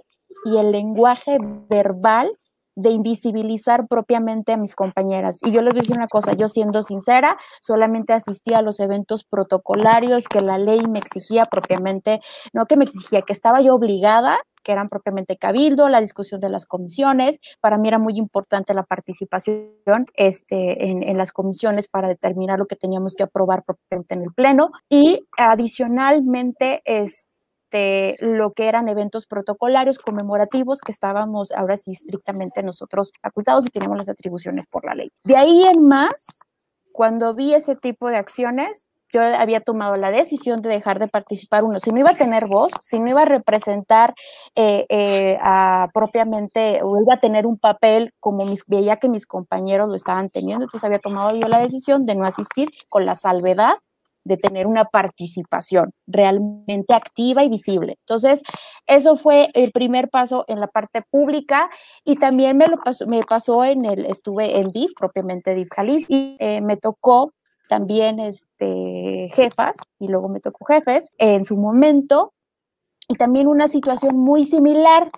y 0.46 0.58
el 0.58 0.72
lenguaje 0.72 1.38
verbal 1.70 2.38
de 2.76 2.92
invisibilizar 2.92 3.88
propiamente 3.88 4.54
a 4.54 4.58
mis 4.58 4.76
compañeras. 4.76 5.40
Y 5.44 5.52
yo 5.52 5.64
les 5.64 5.74
voy 5.74 5.80
a 5.80 5.82
decir 5.82 5.98
una 5.98 6.08
cosa, 6.08 6.34
yo 6.34 6.48
siendo 6.48 6.84
sincera, 6.84 7.36
solamente 7.60 8.14
asistía 8.14 8.60
a 8.60 8.62
los 8.62 8.80
eventos 8.80 9.24
protocolarios 9.24 10.28
que 10.28 10.42
la 10.42 10.60
ley 10.60 10.86
me 10.86 11.00
exigía 11.00 11.46
propiamente, 11.46 12.22
no 12.54 12.68
que 12.68 12.78
me 12.78 12.84
exigía, 12.84 13.24
que 13.24 13.34
estaba 13.34 13.62
yo 13.62 13.74
obligada 13.74 14.38
que 14.68 14.74
eran 14.74 14.90
propiamente 14.90 15.38
cabildo, 15.38 15.88
la 15.88 16.02
discusión 16.02 16.42
de 16.42 16.50
las 16.50 16.66
comisiones. 16.66 17.40
Para 17.62 17.78
mí 17.78 17.88
era 17.88 18.00
muy 18.00 18.18
importante 18.18 18.74
la 18.74 18.84
participación 18.84 20.06
este, 20.14 20.90
en, 20.90 21.18
las 21.18 21.32
comisiones 21.32 21.88
para 21.88 22.10
determinar 22.10 22.60
lo 22.60 22.66
que 22.66 22.76
teníamos 22.76 23.16
que 23.16 23.24
aprobar 23.24 23.64
propiamente 23.64 24.16
en 24.16 24.24
el 24.24 24.34
Pleno. 24.34 24.72
Y 24.90 25.26
adicionalmente, 25.38 26.82
este, 26.84 28.18
lo 28.20 28.52
que 28.52 28.68
eran 28.68 28.90
eventos 28.90 29.26
protocolarios 29.26 30.00
conmemorativos 30.00 30.82
que 30.82 30.92
estábamos 30.92 31.54
ahora 31.54 31.78
sí 31.78 31.92
estrictamente 31.92 32.62
nosotros 32.62 33.14
facultados 33.22 33.66
y 33.66 33.70
teníamos 33.70 33.98
las 33.98 34.10
atribuciones 34.10 34.66
por 34.68 34.84
la 34.84 34.96
ley. 34.96 35.14
De 35.24 35.38
ahí 35.38 35.64
en 35.64 35.88
más, 35.88 36.40
cuando 36.92 37.34
vi 37.34 37.54
ese 37.54 37.78
tipo 37.78 38.10
de 38.10 38.18
acciones, 38.18 38.90
yo 39.14 39.22
había 39.22 39.62
tomado 39.62 39.98
la 39.98 40.12
decisión 40.12 40.62
de 40.62 40.70
dejar 40.70 41.00
de 41.00 41.08
participar 41.08 41.64
uno. 41.64 41.80
Si 41.80 41.92
no 41.92 42.00
iba 42.00 42.12
a 42.12 42.16
tener 42.16 42.48
voz, 42.48 42.72
si 42.82 43.00
no 43.00 43.10
iba 43.10 43.22
a 43.22 43.26
representar 43.26 44.14
eh, 44.56 44.86
eh, 44.90 45.38
propiamente, 45.94 46.82
o 46.84 47.02
iba 47.02 47.16
a 47.16 47.20
tener 47.20 47.46
un 47.46 47.58
papel 47.58 48.14
como 48.20 48.46
mis, 48.46 48.64
veía 48.68 48.98
que 48.98 49.10
mis 49.10 49.26
compañeros 49.26 49.88
lo 49.90 49.96
estaban 49.96 50.30
teniendo, 50.30 50.66
entonces 50.66 50.84
había 50.86 51.00
tomado 51.00 51.36
yo 51.36 51.48
la 51.48 51.60
decisión 51.60 52.06
de 52.06 52.16
no 52.16 52.26
asistir 52.26 52.70
con 52.90 53.06
la 53.06 53.16
salvedad 53.16 53.78
de 54.28 54.38
tener 54.38 54.68
una 54.68 54.86
participación 54.86 55.94
realmente 56.06 56.94
activa 56.94 57.44
y 57.44 57.50
visible. 57.50 57.98
Entonces, 58.02 58.44
eso 58.86 59.16
fue 59.16 59.50
el 59.54 59.72
primer 59.72 60.10
paso 60.10 60.44
en 60.48 60.60
la 60.60 60.68
parte 60.68 61.02
pública 61.02 61.70
y 62.04 62.18
también 62.18 62.58
me 62.58 62.68
lo 62.68 62.78
pasó, 62.78 63.08
me 63.08 63.24
pasó 63.24 63.64
en 63.64 63.86
el, 63.86 64.06
estuve 64.06 64.60
en 64.60 64.72
DIF, 64.72 64.92
propiamente 65.00 65.56
DIF 65.56 65.70
Jalisco, 65.74 66.14
y 66.14 66.36
eh, 66.40 66.62
me 66.62 66.76
tocó 66.76 67.32
también 67.68 68.20
este, 68.20 69.30
jefas, 69.34 69.78
y 70.00 70.08
luego 70.08 70.30
me 70.30 70.40
tocó 70.40 70.66
jefes 70.66 71.12
en 71.18 71.44
su 71.44 71.58
momento, 71.58 72.34
y 73.08 73.16
también 73.16 73.48
una 73.48 73.68
situación 73.68 74.18
muy 74.18 74.46
similar, 74.46 75.12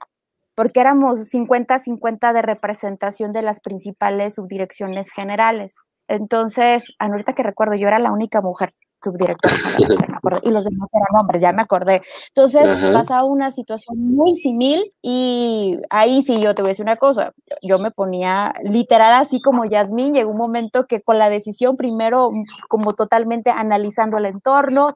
porque 0.56 0.80
éramos 0.80 1.20
50-50 1.34 2.34
de 2.34 2.42
representación 2.42 3.32
de 3.32 3.42
las 3.42 3.62
principales 3.62 4.36
subdirecciones 4.36 5.12
generales. 5.12 5.78
Entonces, 6.08 6.94
ahorita 7.00 7.34
que 7.34 7.44
recuerdo, 7.44 7.76
yo 7.76 7.88
era 7.88 8.00
la 8.00 8.12
única 8.12 8.42
mujer 8.42 8.74
subdirectora 9.02 9.54
y 10.44 10.52
los 10.52 10.64
demás 10.64 10.90
eran 10.94 11.22
hombres, 11.22 11.42
ya 11.42 11.52
me 11.52 11.62
acordé. 11.62 12.02
Entonces 12.30 12.70
pasaba 12.94 13.24
una 13.24 13.52
situación 13.52 13.98
muy 13.98 14.38
similar 14.38 14.84
y 15.02 15.80
ahí 15.90 16.22
sí 16.22 16.42
yo 16.42 16.54
te 16.56 16.62
voy 16.62 16.70
a 16.70 16.72
decir 16.72 16.84
una 16.84 16.98
cosa, 16.98 17.34
yo 17.62 17.80
me 17.80 17.92
ponía 17.92 18.54
literal 18.64 19.14
así 19.14 19.42
como 19.42 19.66
Yasmín, 19.66 20.14
llegó 20.14 20.32
un 20.32 20.38
momento 20.38 20.86
que 20.86 21.02
con 21.02 21.18
la 21.18 21.30
decisión 21.30 21.78
primero 21.78 22.32
como 22.68 22.94
totalmente 22.94 23.50
analizando 23.52 24.18
el 24.18 24.26
entorno, 24.26 24.94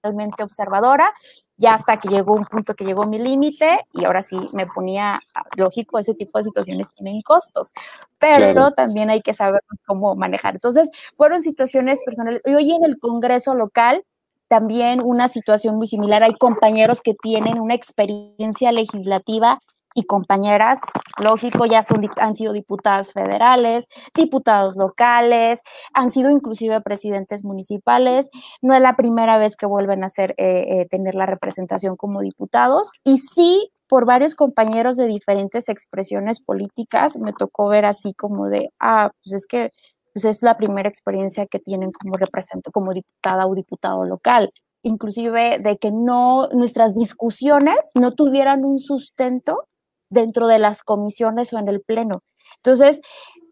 totalmente 0.00 0.42
observadora 0.42 1.12
ya 1.60 1.74
hasta 1.74 1.98
que 1.98 2.08
llegó 2.08 2.32
un 2.32 2.46
punto 2.46 2.74
que 2.74 2.86
llegó 2.86 3.04
mi 3.04 3.18
límite 3.18 3.86
y 3.92 4.06
ahora 4.06 4.22
sí 4.22 4.38
me 4.52 4.66
ponía, 4.66 5.20
ah, 5.34 5.44
lógico, 5.56 5.98
ese 5.98 6.14
tipo 6.14 6.38
de 6.38 6.44
situaciones 6.44 6.90
tienen 6.90 7.20
costos, 7.20 7.72
pero 8.18 8.70
también 8.72 9.10
hay 9.10 9.20
que 9.20 9.34
saber 9.34 9.60
cómo 9.86 10.14
manejar. 10.16 10.54
Entonces, 10.54 10.90
fueron 11.16 11.42
situaciones 11.42 12.02
personales. 12.02 12.40
Y 12.46 12.54
hoy 12.54 12.72
en 12.72 12.84
el 12.84 12.98
Congreso 12.98 13.54
local, 13.54 14.04
también 14.48 15.02
una 15.02 15.28
situación 15.28 15.76
muy 15.76 15.86
similar. 15.86 16.22
Hay 16.22 16.34
compañeros 16.34 17.02
que 17.02 17.14
tienen 17.14 17.60
una 17.60 17.74
experiencia 17.74 18.72
legislativa 18.72 19.60
y 19.94 20.04
compañeras, 20.04 20.78
lógico, 21.18 21.66
ya 21.66 21.82
son, 21.82 22.08
han 22.16 22.34
sido 22.34 22.52
diputadas 22.52 23.12
federales, 23.12 23.86
diputados 24.14 24.76
locales, 24.76 25.60
han 25.94 26.10
sido 26.10 26.30
inclusive 26.30 26.80
presidentes 26.80 27.44
municipales. 27.44 28.30
No 28.62 28.74
es 28.74 28.80
la 28.80 28.96
primera 28.96 29.38
vez 29.38 29.56
que 29.56 29.66
vuelven 29.66 30.04
a 30.04 30.08
ser, 30.08 30.34
eh, 30.38 30.64
eh, 30.68 30.86
tener 30.90 31.14
la 31.14 31.26
representación 31.26 31.96
como 31.96 32.20
diputados. 32.20 32.92
Y 33.04 33.18
sí, 33.18 33.70
por 33.88 34.06
varios 34.06 34.34
compañeros 34.34 34.96
de 34.96 35.06
diferentes 35.06 35.68
expresiones 35.68 36.40
políticas, 36.40 37.16
me 37.16 37.32
tocó 37.32 37.68
ver 37.68 37.84
así 37.84 38.14
como 38.14 38.48
de, 38.48 38.70
ah, 38.80 39.10
pues 39.24 39.34
es 39.34 39.46
que 39.46 39.70
pues 40.12 40.24
es 40.24 40.42
la 40.42 40.56
primera 40.56 40.88
experiencia 40.88 41.46
que 41.46 41.60
tienen 41.60 41.92
como 41.92 42.16
representante, 42.16 42.72
como 42.72 42.92
diputada 42.92 43.46
o 43.46 43.54
diputado 43.54 44.04
local 44.04 44.52
inclusive 44.82 45.58
de 45.58 45.76
que 45.76 45.90
no 45.90 46.48
nuestras 46.52 46.94
discusiones 46.94 47.92
no 47.94 48.12
tuvieran 48.12 48.64
un 48.64 48.78
sustento 48.78 49.68
dentro 50.10 50.46
de 50.48 50.58
las 50.58 50.82
comisiones 50.82 51.52
o 51.52 51.58
en 51.58 51.68
el 51.68 51.80
pleno. 51.82 52.22
Entonces, 52.56 53.00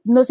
nos 0.08 0.28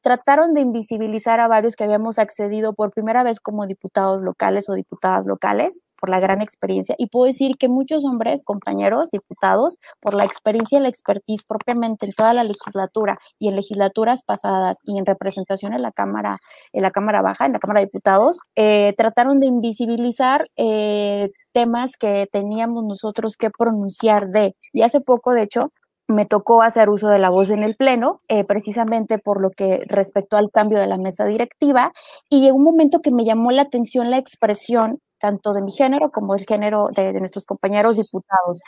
trataron 0.00 0.54
de 0.54 0.62
invisibilizar 0.62 1.38
a 1.38 1.48
varios 1.48 1.76
que 1.76 1.84
habíamos 1.84 2.18
accedido 2.18 2.72
por 2.72 2.92
primera 2.92 3.22
vez 3.22 3.40
como 3.40 3.66
diputados 3.66 4.22
locales 4.22 4.70
o 4.70 4.72
diputadas 4.72 5.26
locales 5.26 5.82
por 6.00 6.08
la 6.08 6.18
gran 6.18 6.40
experiencia. 6.40 6.94
Y 6.96 7.08
puedo 7.08 7.26
decir 7.26 7.56
que 7.58 7.68
muchos 7.68 8.06
hombres, 8.06 8.42
compañeros, 8.42 9.10
diputados, 9.10 9.78
por 10.00 10.14
la 10.14 10.24
experiencia 10.24 10.78
y 10.78 10.82
la 10.82 10.88
expertise 10.88 11.44
propiamente 11.44 12.06
en 12.06 12.12
toda 12.12 12.32
la 12.32 12.42
legislatura 12.42 13.18
y 13.38 13.48
en 13.48 13.56
legislaturas 13.56 14.22
pasadas 14.22 14.78
y 14.84 14.96
en 14.98 15.04
representación 15.04 15.74
en 15.74 15.82
la 15.82 15.92
Cámara, 15.92 16.38
en 16.72 16.82
la 16.82 16.90
Cámara 16.90 17.20
Baja, 17.20 17.44
en 17.44 17.52
la 17.52 17.58
Cámara 17.58 17.80
de 17.80 17.86
Diputados, 17.86 18.40
eh, 18.56 18.94
trataron 18.96 19.40
de 19.40 19.46
invisibilizar 19.46 20.46
eh, 20.56 21.30
temas 21.52 21.96
que 21.98 22.28
teníamos 22.32 22.84
nosotros 22.84 23.36
que 23.36 23.50
pronunciar 23.50 24.28
de. 24.28 24.56
Y 24.72 24.82
hace 24.82 25.02
poco, 25.02 25.34
de 25.34 25.42
hecho, 25.42 25.72
me 26.08 26.24
tocó 26.24 26.62
hacer 26.62 26.88
uso 26.88 27.08
de 27.08 27.18
la 27.18 27.30
voz 27.30 27.50
en 27.50 27.62
el 27.62 27.76
Pleno, 27.76 28.22
eh, 28.28 28.44
precisamente 28.44 29.18
por 29.18 29.40
lo 29.40 29.50
que 29.50 29.82
respecto 29.86 30.36
al 30.36 30.50
cambio 30.50 30.78
de 30.78 30.86
la 30.86 30.96
mesa 30.96 31.26
directiva, 31.26 31.92
y 32.30 32.40
llegó 32.40 32.56
un 32.56 32.64
momento 32.64 33.00
que 33.00 33.10
me 33.10 33.24
llamó 33.24 33.50
la 33.52 33.62
atención 33.62 34.10
la 34.10 34.18
expresión 34.18 35.00
tanto 35.20 35.52
de 35.52 35.62
mi 35.62 35.70
género 35.70 36.10
como 36.10 36.34
del 36.34 36.46
género 36.46 36.88
de, 36.94 37.12
nuestros 37.14 37.44
compañeros 37.44 37.96
diputados. 37.96 38.60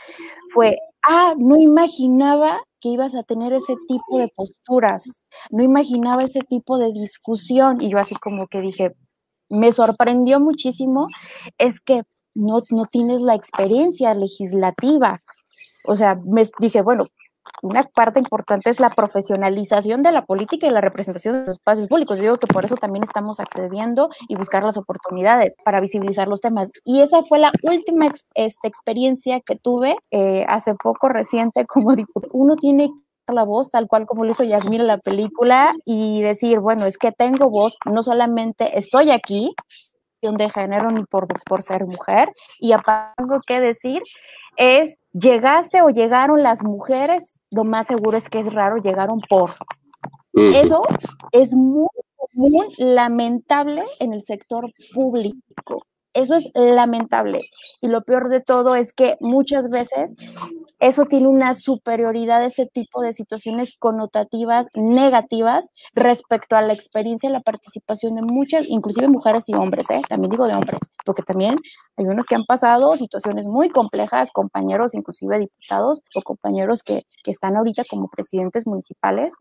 Fue, 0.53 0.77
ah, 1.03 1.35
no 1.39 1.57
imaginaba 1.57 2.59
que 2.81 2.89
ibas 2.91 3.15
a 3.15 3.23
tener 3.23 3.53
ese 3.53 3.75
tipo 3.89 4.19
de 4.19 4.29
posturas, 4.29 5.25
no 5.51 5.63
imaginaba 5.63 6.25
ese 6.25 6.41
tipo 6.41 6.79
de 6.79 6.93
discusión, 6.93 7.81
y 7.81 7.91
yo 7.91 7.99
así 7.99 8.15
como 8.17 8.49
que 8.49 8.61
dije, 8.61 8.95
me 9.49 9.73
sorprendió 9.73 10.41
muchísimo, 10.41 11.07
es 11.59 11.81
que 11.81 12.03
no, 12.35 12.63
no 12.71 12.87
tienes 12.87 13.21
la 13.21 13.35
experiencia 13.35 14.15
legislativa. 14.15 15.23
O 15.85 15.97
sea, 15.97 16.21
me 16.25 16.43
dije, 16.59 16.83
bueno, 16.83 17.07
una 17.63 17.85
parte 17.85 18.19
importante 18.19 18.71
es 18.71 18.81
la 18.81 18.91
profesionalización 18.91 20.03
de 20.03 20.13
la 20.13 20.25
política 20.25 20.67
y 20.67 20.71
la 20.71 20.81
representación 20.81 21.35
de 21.35 21.41
los 21.41 21.51
espacios 21.53 21.89
públicos. 21.89 22.17
Yo 22.17 22.23
digo 22.23 22.39
que 22.39 22.47
por 22.47 22.65
eso 22.65 22.77
también 22.77 23.03
estamos 23.03 23.41
accediendo 23.41 24.09
y 24.29 24.37
buscar 24.37 24.65
las 24.65 24.77
oportunidades 24.77 25.57
para 25.65 25.81
visibilizar 25.81 26.29
los 26.29 26.41
temas. 26.41 26.71
Y 26.85 27.01
esa 27.03 27.23
fue 27.23 27.39
la 27.39 27.53
última 27.63 28.11
este, 28.35 28.69
experiencia 28.69 29.41
que 29.41 29.57
tuve 29.57 29.97
eh, 30.11 30.45
hace 30.49 30.75
poco, 30.75 31.09
reciente, 31.09 31.67
como 31.67 31.95
diputado. 31.95 32.33
Uno 32.33 32.57
tiene 32.57 32.91
la 33.33 33.45
voz 33.45 33.71
tal 33.71 33.87
cual 33.87 34.07
como 34.07 34.25
lo 34.25 34.31
hizo 34.31 34.45
Yasmín 34.45 34.81
en 34.81 34.87
la 34.87 34.99
película 34.99 35.73
y 35.85 36.23
decir, 36.23 36.61
bueno, 36.61 36.85
es 36.87 36.99
que 36.99 37.13
tengo 37.13 37.51
voz, 37.51 37.77
no 37.85 38.03
solamente 38.03 38.77
estoy 38.79 39.11
aquí, 39.11 39.55
de 40.23 40.51
género 40.51 40.91
ni 40.91 41.05
por, 41.05 41.27
por 41.45 41.63
ser 41.63 41.87
mujer. 41.87 42.33
Y 42.59 42.73
aparte, 42.73 43.23
que 43.47 43.61
decir 43.61 44.03
es, 44.57 44.99
llegaste 45.13 45.83
o 45.83 45.91
llegaron 45.91 46.43
las 46.43 46.63
mujeres, 46.63 47.41
lo 47.51 47.65
más 47.65 47.87
seguro 47.87 48.17
es 48.17 48.29
que 48.29 48.41
es 48.41 48.53
raro, 48.53 48.77
llegaron 48.77 49.21
por. 49.29 49.51
Eso 50.33 50.83
es 51.33 51.55
muy, 51.55 51.89
muy 52.35 52.67
lamentable 52.79 53.85
en 53.99 54.13
el 54.13 54.21
sector 54.21 54.73
público. 54.95 55.87
Eso 56.13 56.35
es 56.35 56.51
lamentable. 56.55 57.43
Y 57.81 57.89
lo 57.89 58.03
peor 58.03 58.29
de 58.29 58.41
todo 58.41 58.75
es 58.75 58.93
que 58.93 59.17
muchas 59.21 59.71
veces 59.71 60.17
eso 60.81 61.05
tiene 61.05 61.29
una 61.29 61.55
superioridad, 61.55 62.45
ese 62.45 62.67
tipo 62.67 63.03
de 63.03 63.13
situaciones 63.13 63.77
connotativas 63.79 64.69
negativas 64.75 65.71
respecto 65.95 66.57
a 66.57 66.63
la 66.63 66.73
experiencia 66.73 67.29
y 67.29 67.33
la 67.33 67.41
participación 67.41 68.15
de 68.15 68.23
muchas, 68.23 68.69
inclusive 68.69 69.09
mujeres 69.09 69.49
y 69.49 69.55
hombres, 69.55 69.91
¿eh? 69.91 70.01
también 70.09 70.31
digo 70.31 70.47
de 70.47 70.55
hombres, 70.55 70.81
porque 71.05 71.23
también 71.23 71.57
hay 71.97 72.07
unos 72.07 72.27
que 72.27 72.35
han 72.35 72.45
pasado 72.45 72.97
situaciones 72.97 73.47
muy 73.47 73.69
complejas, 73.69 74.31
compañeros, 74.33 74.95
inclusive 74.95 75.39
diputados 75.39 76.03
o 76.15 76.23
compañeros 76.23 76.83
que, 76.83 77.03
que 77.23 77.31
están 77.31 77.57
ahorita 77.57 77.83
como 77.89 78.09
presidentes 78.09 78.67
municipales 78.67 79.35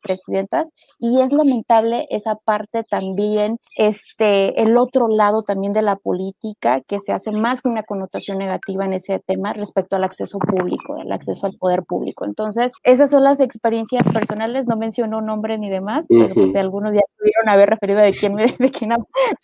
presidentas 0.00 0.72
y 0.98 1.20
es 1.20 1.32
lamentable 1.32 2.06
esa 2.10 2.36
parte 2.36 2.84
también, 2.84 3.56
este, 3.76 4.60
el 4.62 4.76
otro 4.76 5.08
lado 5.08 5.42
también 5.42 5.72
de 5.72 5.82
la 5.82 5.96
política 5.96 6.80
que 6.86 6.98
se 6.98 7.12
hace 7.12 7.32
más 7.32 7.62
con 7.62 7.72
una 7.72 7.82
connotación 7.82 8.38
negativa 8.38 8.84
en 8.84 8.94
ese 8.94 9.18
tema 9.18 9.52
respecto 9.52 9.96
al 9.96 10.04
acceso 10.04 10.38
público, 10.38 11.00
al 11.00 11.12
acceso 11.12 11.46
al 11.46 11.54
poder 11.58 11.82
público. 11.82 12.24
Entonces, 12.24 12.72
esas 12.82 13.10
son 13.10 13.24
las 13.24 13.40
experiencias 13.40 14.08
personales, 14.12 14.66
no 14.66 14.76
menciono 14.76 15.20
nombre 15.20 15.58
ni 15.58 15.70
demás, 15.70 16.06
pero 16.08 16.34
pues 16.34 16.54
algunos 16.56 16.92
ya 16.94 17.00
pudieron 17.18 17.48
haber 17.48 17.70
referido 17.70 18.00
de 18.00 18.12
quién, 18.12 18.34
de 18.36 18.70
quién, 18.70 18.90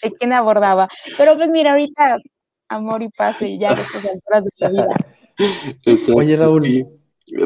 de 0.03 0.13
quién 0.13 0.33
abordaba. 0.33 0.89
Pero 1.17 1.37
pues 1.37 1.49
mira, 1.51 1.73
ahorita 1.73 2.19
amor 2.69 3.03
y 3.03 3.09
paz 3.09 3.41
y 3.41 3.59
ya 3.59 3.73
estas 3.73 4.05
alturas 4.05 4.45
de 4.45 4.51
la 4.59 4.69
vida. 4.69 4.97
Oye, 6.15 6.37
Raúl, 6.37 6.87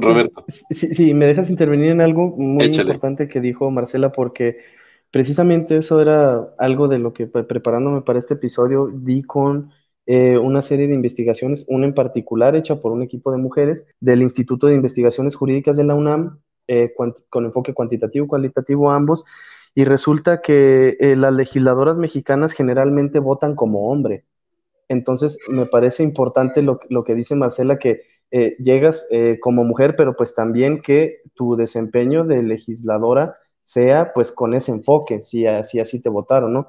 Roberto. 0.01 0.45
Sí, 0.70 1.14
me 1.14 1.26
dejas 1.26 1.51
intervenir 1.51 1.91
en 1.91 2.01
algo 2.01 2.35
muy 2.37 2.66
importante 2.66 3.28
que 3.28 3.41
dijo 3.41 3.70
Marcela, 3.70 4.12
porque 4.12 4.59
precisamente 5.11 5.76
eso 5.76 6.01
era 6.01 6.55
algo 6.59 6.89
de 6.89 6.99
lo 6.99 7.12
que 7.12 7.26
preparándome 7.26 8.03
para 8.03 8.18
este 8.18 8.35
episodio 8.35 8.91
di 8.93 9.22
con 9.22 9.70
eh, 10.07 10.39
una 10.39 10.62
serie 10.62 10.89
de 10.89 10.95
investigaciones, 10.95 11.64
una 11.68 11.87
en 11.87 11.95
particular 11.95 12.57
hecha 12.57 12.80
por 12.80 12.93
un 12.93 13.03
equipo 13.03 13.30
de 13.30 13.39
mujeres 13.39 13.85
del 14.01 14.22
Instituto 14.22 14.66
de 14.66 14.74
Investigaciones 14.74 15.35
Jurídicas 15.35 15.76
de 15.76 15.85
la 15.85 15.95
UNAM, 15.95 16.39
eh, 16.66 16.93
con 17.28 17.45
enfoque 17.45 17.74
cuantitativo, 17.74 18.26
cualitativo 18.26 18.91
ambos, 18.91 19.24
y 19.74 19.85
resulta 19.85 20.41
que 20.43 20.97
eh, 21.01 21.16
las 21.16 21.35
legisladoras 21.35 21.99
mexicanas 21.99 22.53
generalmente 22.53 23.18
votan 23.20 23.55
como 23.55 23.91
hombre. 23.91 24.24
Entonces, 24.89 25.39
me 25.49 25.66
parece 25.66 26.03
importante 26.03 26.62
lo, 26.62 26.80
lo 26.91 27.05
que 27.05 27.14
dice 27.14 27.35
Marcela, 27.37 27.78
que 27.78 28.03
eh, 28.33 28.57
llegas 28.59 29.07
eh, 29.11 29.39
como 29.41 29.62
mujer, 29.62 29.95
pero 29.95 30.16
pues 30.16 30.35
también 30.35 30.80
que 30.80 31.20
tu 31.35 31.55
desempeño 31.55 32.24
de 32.24 32.43
legisladora 32.43 33.37
sea 33.61 34.12
pues 34.14 34.33
con 34.33 34.55
ese 34.55 34.72
enfoque, 34.72 35.20
si 35.20 35.47
así, 35.47 35.80
así 35.80 36.01
te 36.01 36.09
votaron, 36.09 36.55
¿no? 36.55 36.66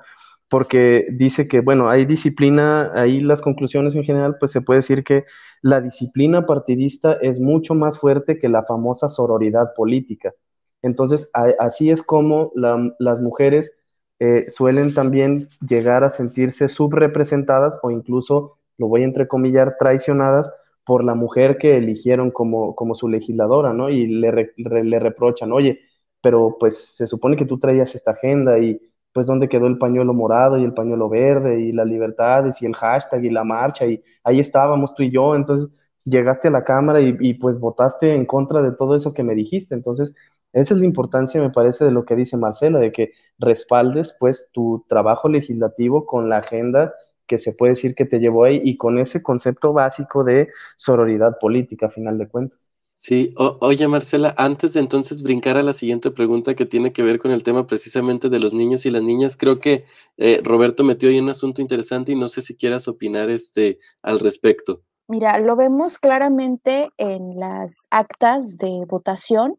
Porque 0.50 1.08
dice 1.12 1.48
que, 1.48 1.62
bueno, 1.62 1.88
hay 1.90 2.06
disciplina, 2.06 2.92
ahí 2.94 3.22
las 3.22 3.42
conclusiones 3.42 3.96
en 3.96 4.04
general, 4.04 4.36
pues 4.40 4.52
se 4.52 4.60
puede 4.60 4.80
decir 4.80 5.06
que 5.06 5.24
la 5.62 5.80
disciplina 5.80 6.46
partidista 6.46 7.14
es 7.22 7.40
mucho 7.40 7.76
más 7.76 7.98
fuerte 7.98 8.38
que 8.38 8.50
la 8.50 8.64
famosa 8.64 9.08
sororidad 9.08 9.74
política. 9.74 10.34
Entonces, 10.82 11.32
así 11.60 11.92
es 11.92 12.04
como 12.04 12.52
las 13.00 13.22
mujeres 13.22 13.74
eh, 14.20 14.50
suelen 14.50 14.94
también 14.94 15.48
llegar 15.66 16.04
a 16.04 16.10
sentirse 16.10 16.68
subrepresentadas 16.68 17.80
o 17.82 17.90
incluso, 17.90 18.60
lo 18.78 18.88
voy 18.88 19.04
a 19.04 19.06
entrecomillar, 19.06 19.78
traicionadas 19.80 20.52
por 20.86 21.04
la 21.04 21.16
mujer 21.16 21.58
que 21.58 21.78
eligieron 21.78 22.32
como, 22.32 22.76
como 22.76 22.96
su 22.96 23.08
legisladora, 23.08 23.74
¿no? 23.74 23.90
Y 23.90 24.08
le, 24.08 24.54
le 24.58 25.00
reprochan, 25.00 25.52
oye, 25.52 25.80
pero 26.22 26.58
pues 26.60 26.96
se 26.96 27.08
supone 27.08 27.36
que 27.38 27.46
tú 27.46 27.60
traías 27.60 27.96
esta 27.96 28.12
agenda 28.12 28.60
y 28.60 28.80
pues 29.14 29.28
dónde 29.28 29.50
quedó 29.50 29.68
el 29.68 29.78
pañuelo 29.78 30.14
morado 30.14 30.58
y 30.58 30.64
el 30.64 30.74
pañuelo 30.74 31.10
verde 31.10 31.62
y 31.62 31.72
las 31.72 31.86
libertades 31.88 32.62
y 32.62 32.66
el 32.66 32.76
hashtag 32.76 33.24
y 33.26 33.30
la 33.30 33.44
marcha 33.44 33.86
y 33.86 34.02
ahí 34.24 34.40
estábamos 34.40 34.94
tú 34.96 35.04
y 35.04 35.12
yo, 35.12 35.36
entonces 35.36 35.70
llegaste 36.04 36.48
a 36.48 36.52
la 36.52 36.64
Cámara 36.64 37.02
y, 37.02 37.16
y, 37.20 37.36
pues 37.36 37.60
votaste 37.60 38.14
en 38.14 38.26
contra 38.26 38.62
de 38.62 38.72
todo 38.74 38.96
eso 38.96 39.14
que 39.14 39.24
me 39.24 39.36
dijiste, 39.36 39.76
entonces 39.76 40.14
esa 40.54 40.74
es 40.76 40.80
la 40.80 40.86
importancia, 40.86 41.42
me 41.42 41.50
parece, 41.50 41.86
de 41.86 41.92
lo 41.92 42.06
que 42.06 42.16
dice 42.16 42.38
Marcela, 42.38 42.80
de 42.80 42.92
que 42.92 43.12
respaldes 43.40 44.16
pues 44.20 44.50
tu 44.52 44.86
trabajo 44.88 45.28
legislativo 45.30 46.06
con 46.06 46.30
la 46.30 46.38
agenda 46.38 46.94
que 47.34 47.40
se 47.40 47.54
puede 47.54 47.72
decir 47.72 47.96
que 47.96 48.06
te 48.06 48.20
llevó 48.20 48.44
ahí 48.44 48.62
y 48.64 48.78
con 48.78 49.00
ese 49.00 49.24
concepto 49.24 49.74
básico 49.74 50.24
de 50.24 50.50
sororidad 50.78 51.40
política, 51.40 51.88
a 51.88 51.90
final 51.90 52.20
de 52.20 52.28
cuentas. 52.28 52.70
Sí, 52.96 53.34
oye 53.38 53.88
Marcela, 53.88 54.36
antes 54.38 54.74
de 54.74 54.82
entonces 54.82 55.24
brincar 55.24 55.58
a 55.58 55.64
la 55.64 55.74
siguiente 55.74 56.12
pregunta 56.12 56.54
que 56.54 56.68
tiene 56.68 56.94
que 56.94 57.02
ver 57.02 57.18
con 57.18 57.32
el 57.32 57.42
tema 57.42 57.66
precisamente 57.66 58.30
de 58.30 58.38
los 58.38 58.54
niños 58.54 58.86
y 58.86 58.92
las 58.92 59.02
niñas, 59.02 59.36
creo 59.36 59.60
que 59.60 59.86
eh, 60.18 60.42
Roberto 60.44 60.84
metió 60.84 61.10
ahí 61.10 61.20
un 61.20 61.30
asunto 61.30 61.60
interesante 61.60 62.12
y 62.12 62.16
no 62.16 62.28
sé 62.28 62.44
si 62.44 62.56
quieras 62.56 62.88
opinar 62.88 63.32
este, 63.32 63.80
al 64.04 64.20
respecto. 64.20 64.84
Mira, 65.08 65.40
lo 65.40 65.56
vemos 65.56 65.98
claramente 65.98 66.92
en 66.98 67.40
las 67.40 67.88
actas 67.90 68.58
de 68.58 68.86
votación 68.88 69.56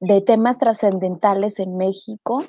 de 0.00 0.22
temas 0.22 0.58
trascendentales 0.58 1.60
en 1.60 1.76
México 1.76 2.44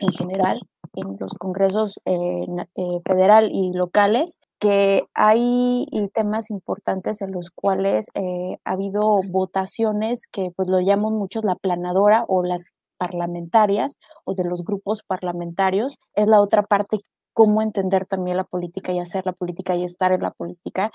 en 0.00 0.10
general, 0.10 0.60
en 0.94 1.16
los 1.18 1.34
congresos 1.34 2.00
eh, 2.04 2.46
eh, 2.76 3.00
federal 3.06 3.50
y 3.52 3.72
locales, 3.72 4.38
que 4.58 5.04
hay 5.14 5.86
temas 6.14 6.50
importantes 6.50 7.22
en 7.22 7.32
los 7.32 7.50
cuales 7.50 8.08
eh, 8.14 8.58
ha 8.64 8.72
habido 8.72 9.20
votaciones 9.26 10.26
que 10.30 10.50
pues 10.54 10.68
lo 10.68 10.80
llaman 10.80 11.14
muchos 11.14 11.44
la 11.44 11.56
planadora 11.56 12.24
o 12.28 12.42
las 12.44 12.66
parlamentarias 12.98 13.98
o 14.24 14.34
de 14.34 14.44
los 14.44 14.62
grupos 14.62 15.02
parlamentarios. 15.02 15.98
Es 16.14 16.28
la 16.28 16.40
otra 16.40 16.62
parte 16.62 17.00
cómo 17.34 17.62
entender 17.62 18.04
también 18.04 18.36
la 18.36 18.44
política 18.44 18.92
y 18.92 18.98
hacer 19.00 19.24
la 19.24 19.32
política 19.32 19.74
y 19.74 19.84
estar 19.84 20.12
en 20.12 20.20
la 20.20 20.32
política, 20.32 20.92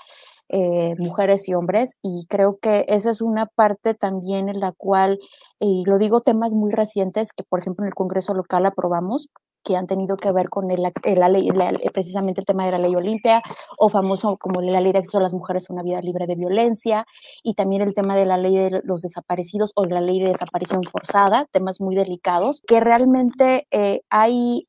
mujeres 0.98 1.48
y 1.48 1.54
hombres. 1.54 1.96
Y 2.00 2.26
creo 2.28 2.58
que 2.62 2.86
esa 2.88 3.10
es 3.10 3.20
una 3.20 3.46
parte 3.46 3.94
también 3.94 4.48
en 4.48 4.60
la 4.60 4.70
cual, 4.70 5.18
y 5.58 5.82
lo 5.84 5.98
digo 5.98 6.20
temas 6.20 6.54
muy 6.54 6.70
recientes 6.70 7.32
que, 7.32 7.42
por 7.42 7.58
ejemplo, 7.58 7.84
en 7.84 7.88
el 7.88 7.94
Congreso 7.94 8.34
local 8.34 8.66
aprobamos, 8.66 9.28
que 9.68 9.76
han 9.76 9.86
tenido 9.86 10.16
que 10.16 10.32
ver 10.32 10.48
con 10.48 10.70
el, 10.70 10.82
eh, 10.86 11.14
la 11.14 11.28
ley, 11.28 11.50
eh, 11.50 11.90
precisamente 11.92 12.40
el 12.40 12.46
tema 12.46 12.64
de 12.64 12.72
la 12.72 12.78
ley 12.78 12.96
Olimpia, 12.96 13.42
o 13.76 13.90
famoso 13.90 14.38
como 14.38 14.62
la 14.62 14.80
ley 14.80 14.92
de 14.92 15.00
acceso 15.00 15.18
a 15.18 15.20
las 15.20 15.34
mujeres 15.34 15.68
a 15.68 15.74
una 15.74 15.82
vida 15.82 16.00
libre 16.00 16.26
de 16.26 16.36
violencia, 16.36 17.04
y 17.42 17.52
también 17.52 17.82
el 17.82 17.92
tema 17.92 18.16
de 18.16 18.24
la 18.24 18.38
ley 18.38 18.56
de 18.56 18.80
los 18.82 19.02
desaparecidos 19.02 19.72
o 19.74 19.84
la 19.84 20.00
ley 20.00 20.20
de 20.20 20.28
desaparición 20.28 20.84
forzada, 20.84 21.44
temas 21.52 21.82
muy 21.82 21.94
delicados, 21.94 22.62
que 22.66 22.80
realmente 22.80 23.66
eh, 23.70 24.00
hay 24.08 24.64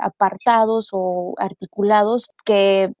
apartados 0.00 0.90
o 0.92 1.34
articulados 1.38 2.28
que 2.44 2.92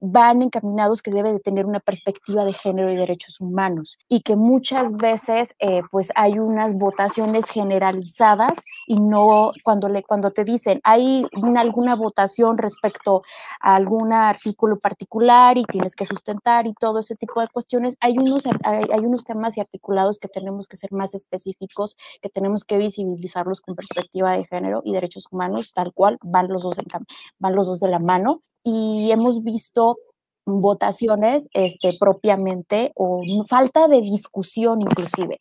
van 0.00 0.42
encaminados 0.42 1.02
que 1.02 1.10
debe 1.10 1.32
de 1.32 1.40
tener 1.40 1.66
una 1.66 1.80
perspectiva 1.80 2.44
de 2.44 2.54
género 2.54 2.90
y 2.90 2.96
derechos 2.96 3.40
humanos 3.40 3.98
y 4.08 4.22
que 4.22 4.34
muchas 4.34 4.96
veces 4.96 5.54
eh, 5.58 5.82
pues 5.90 6.10
hay 6.14 6.38
unas 6.38 6.76
votaciones 6.76 7.46
generalizadas 7.48 8.64
y 8.86 8.96
no 8.96 9.52
cuando 9.62 9.88
le 9.88 10.02
cuando 10.02 10.30
te 10.30 10.44
dicen 10.44 10.80
hay 10.84 11.26
alguna 11.56 11.96
votación 11.96 12.56
respecto 12.56 13.22
a 13.60 13.76
algún 13.76 14.12
artículo 14.12 14.78
particular 14.78 15.58
y 15.58 15.64
tienes 15.64 15.94
que 15.94 16.06
sustentar 16.06 16.66
y 16.66 16.72
todo 16.72 17.00
ese 17.00 17.14
tipo 17.14 17.40
de 17.40 17.48
cuestiones 17.48 17.96
hay 18.00 18.16
unos 18.18 18.44
hay, 18.64 19.00
unos 19.00 19.24
temas 19.24 19.56
y 19.56 19.60
articulados 19.60 20.18
que 20.18 20.28
tenemos 20.28 20.66
que 20.66 20.76
ser 20.76 20.92
más 20.92 21.14
específicos 21.14 21.96
que 22.22 22.30
tenemos 22.30 22.64
que 22.64 22.78
visibilizarlos 22.78 23.60
con 23.60 23.74
perspectiva 23.74 24.32
de 24.32 24.44
género 24.44 24.80
y 24.84 24.92
derechos 24.92 25.26
humanos 25.30 25.72
tal 25.74 25.92
cual 25.92 26.18
van 26.22 26.48
los 26.48 26.62
dos 26.62 26.78
en, 26.78 26.86
van 27.38 27.54
los 27.54 27.66
dos 27.66 27.80
de 27.80 27.88
la 27.88 27.98
mano 27.98 28.42
y 28.64 29.10
hemos 29.10 29.42
visto 29.42 29.96
votaciones 30.46 31.48
este, 31.52 31.96
propiamente 31.98 32.92
o 32.94 33.22
falta 33.48 33.88
de 33.88 34.00
discusión 34.00 34.80
inclusive. 34.80 35.40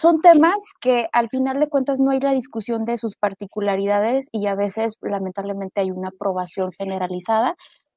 Son 0.00 0.20
temas 0.20 0.62
que 0.80 1.08
al 1.12 1.28
final 1.28 1.60
de 1.60 1.68
cuentas 1.68 2.00
no 2.00 2.10
hay 2.10 2.20
la 2.20 2.32
discusión 2.32 2.84
de 2.84 2.96
sus 2.96 3.16
particularidades 3.16 4.28
y 4.32 4.46
a 4.46 4.54
veces 4.54 4.96
lamentablemente 5.00 5.80
hay 5.80 5.90
una 5.90 6.08
aprobación 6.08 6.70
generalizada 6.72 7.56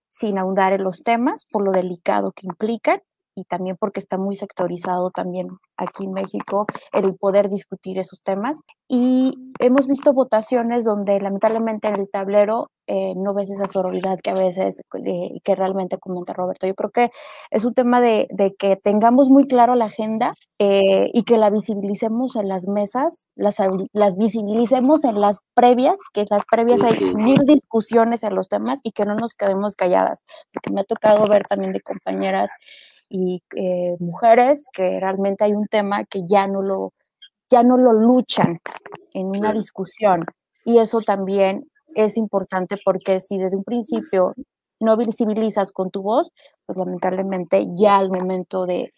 sin 0.09 0.37
ahondar 0.37 0.73
en 0.73 0.83
los 0.83 1.03
temas 1.03 1.45
por 1.49 1.63
lo 1.63 1.71
delicado 1.71 2.31
que 2.31 2.47
implican 2.47 3.01
y 3.35 3.45
también 3.45 3.77
porque 3.79 3.99
está 3.99 4.17
muy 4.17 4.35
sectorizado 4.35 5.09
también 5.11 5.47
aquí 5.77 6.05
en 6.05 6.13
México 6.13 6.65
el 6.91 7.15
poder 7.17 7.49
discutir 7.49 7.97
esos 7.99 8.21
temas. 8.21 8.63
Y 8.87 9.33
hemos 9.59 9.87
visto 9.87 10.13
votaciones 10.13 10.85
donde 10.85 11.19
lamentablemente 11.19 11.87
en 11.87 11.99
el 11.99 12.09
tablero 12.09 12.67
eh, 12.85 13.13
no 13.15 13.33
ves 13.33 13.49
esa 13.49 13.67
sororidad 13.67 14.19
que 14.21 14.31
a 14.31 14.33
veces, 14.33 14.81
eh, 15.05 15.39
que 15.43 15.55
realmente 15.55 15.97
comenta 15.97 16.33
Roberto. 16.33 16.67
Yo 16.67 16.75
creo 16.75 16.91
que 16.91 17.09
es 17.49 17.63
un 17.63 17.73
tema 17.73 18.01
de, 18.01 18.27
de 18.29 18.53
que 18.55 18.75
tengamos 18.75 19.29
muy 19.29 19.47
claro 19.47 19.75
la 19.75 19.85
agenda 19.85 20.33
eh, 20.59 21.09
y 21.13 21.23
que 21.23 21.37
la 21.37 21.49
visibilicemos 21.49 22.35
en 22.35 22.49
las 22.49 22.67
mesas, 22.67 23.25
las, 23.35 23.57
las 23.93 24.17
visibilicemos 24.17 25.05
en 25.05 25.21
las 25.21 25.39
previas, 25.53 25.97
que 26.13 26.21
en 26.21 26.27
las 26.29 26.43
previas 26.49 26.83
hay 26.83 26.99
mil 27.15 27.39
discusiones 27.45 28.23
en 28.23 28.35
los 28.35 28.49
temas 28.49 28.81
y 28.83 28.91
que 28.91 29.05
no 29.05 29.15
nos 29.15 29.33
quedemos 29.35 29.75
calladas, 29.75 30.23
porque 30.53 30.71
me 30.71 30.81
ha 30.81 30.83
tocado 30.85 31.25
ver 31.27 31.45
también 31.47 31.71
de 31.71 31.79
compañeras 31.81 32.51
y 33.09 33.41
mujeres 33.99 34.67
que 34.73 34.99
realmente 34.99 35.43
hay 35.43 35.53
un 35.53 35.67
tema 35.67 36.03
que 36.05 36.21
ya 36.27 36.47
no 36.47 36.61
lo, 36.61 36.93
ya 37.49 37.63
no 37.63 37.77
lo 37.77 37.93
luchan 37.93 38.59
en 39.13 39.27
una 39.27 39.53
discusión. 39.53 40.25
Y 40.65 40.79
eso 40.79 41.01
también 41.01 41.69
es 41.95 42.17
importante 42.17 42.77
porque 42.83 43.19
si 43.19 43.37
desde 43.37 43.57
un 43.57 43.63
principio 43.63 44.33
no 44.79 44.97
visibilizas 44.97 45.71
con 45.71 45.89
tu 45.91 46.01
voz, 46.01 46.31
pues 46.65 46.77
lamentablemente 46.77 47.65
ya 47.75 47.97
al 47.97 48.09
momento 48.09 48.65
de, 48.65 48.91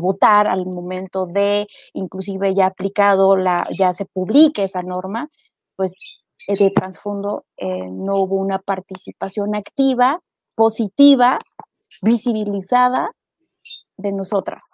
votar, 0.00 0.48
al 0.48 0.66
momento 0.66 1.26
de 1.26 1.66
inclusive 1.92 2.54
ya 2.54 2.66
aplicado, 2.66 3.36
la, 3.36 3.68
ya 3.78 3.92
se 3.92 4.04
publique 4.04 4.64
esa 4.64 4.82
norma, 4.82 5.28
pues 5.76 5.94
eh, 6.48 6.56
de 6.56 6.70
trasfondo 6.70 7.44
eh, 7.56 7.88
no 7.90 8.14
hubo 8.14 8.36
una 8.36 8.58
participación 8.58 9.54
activa, 9.54 10.20
positiva, 10.56 11.38
visibilizada 12.02 13.10
de 13.96 14.12
nosotras. 14.12 14.64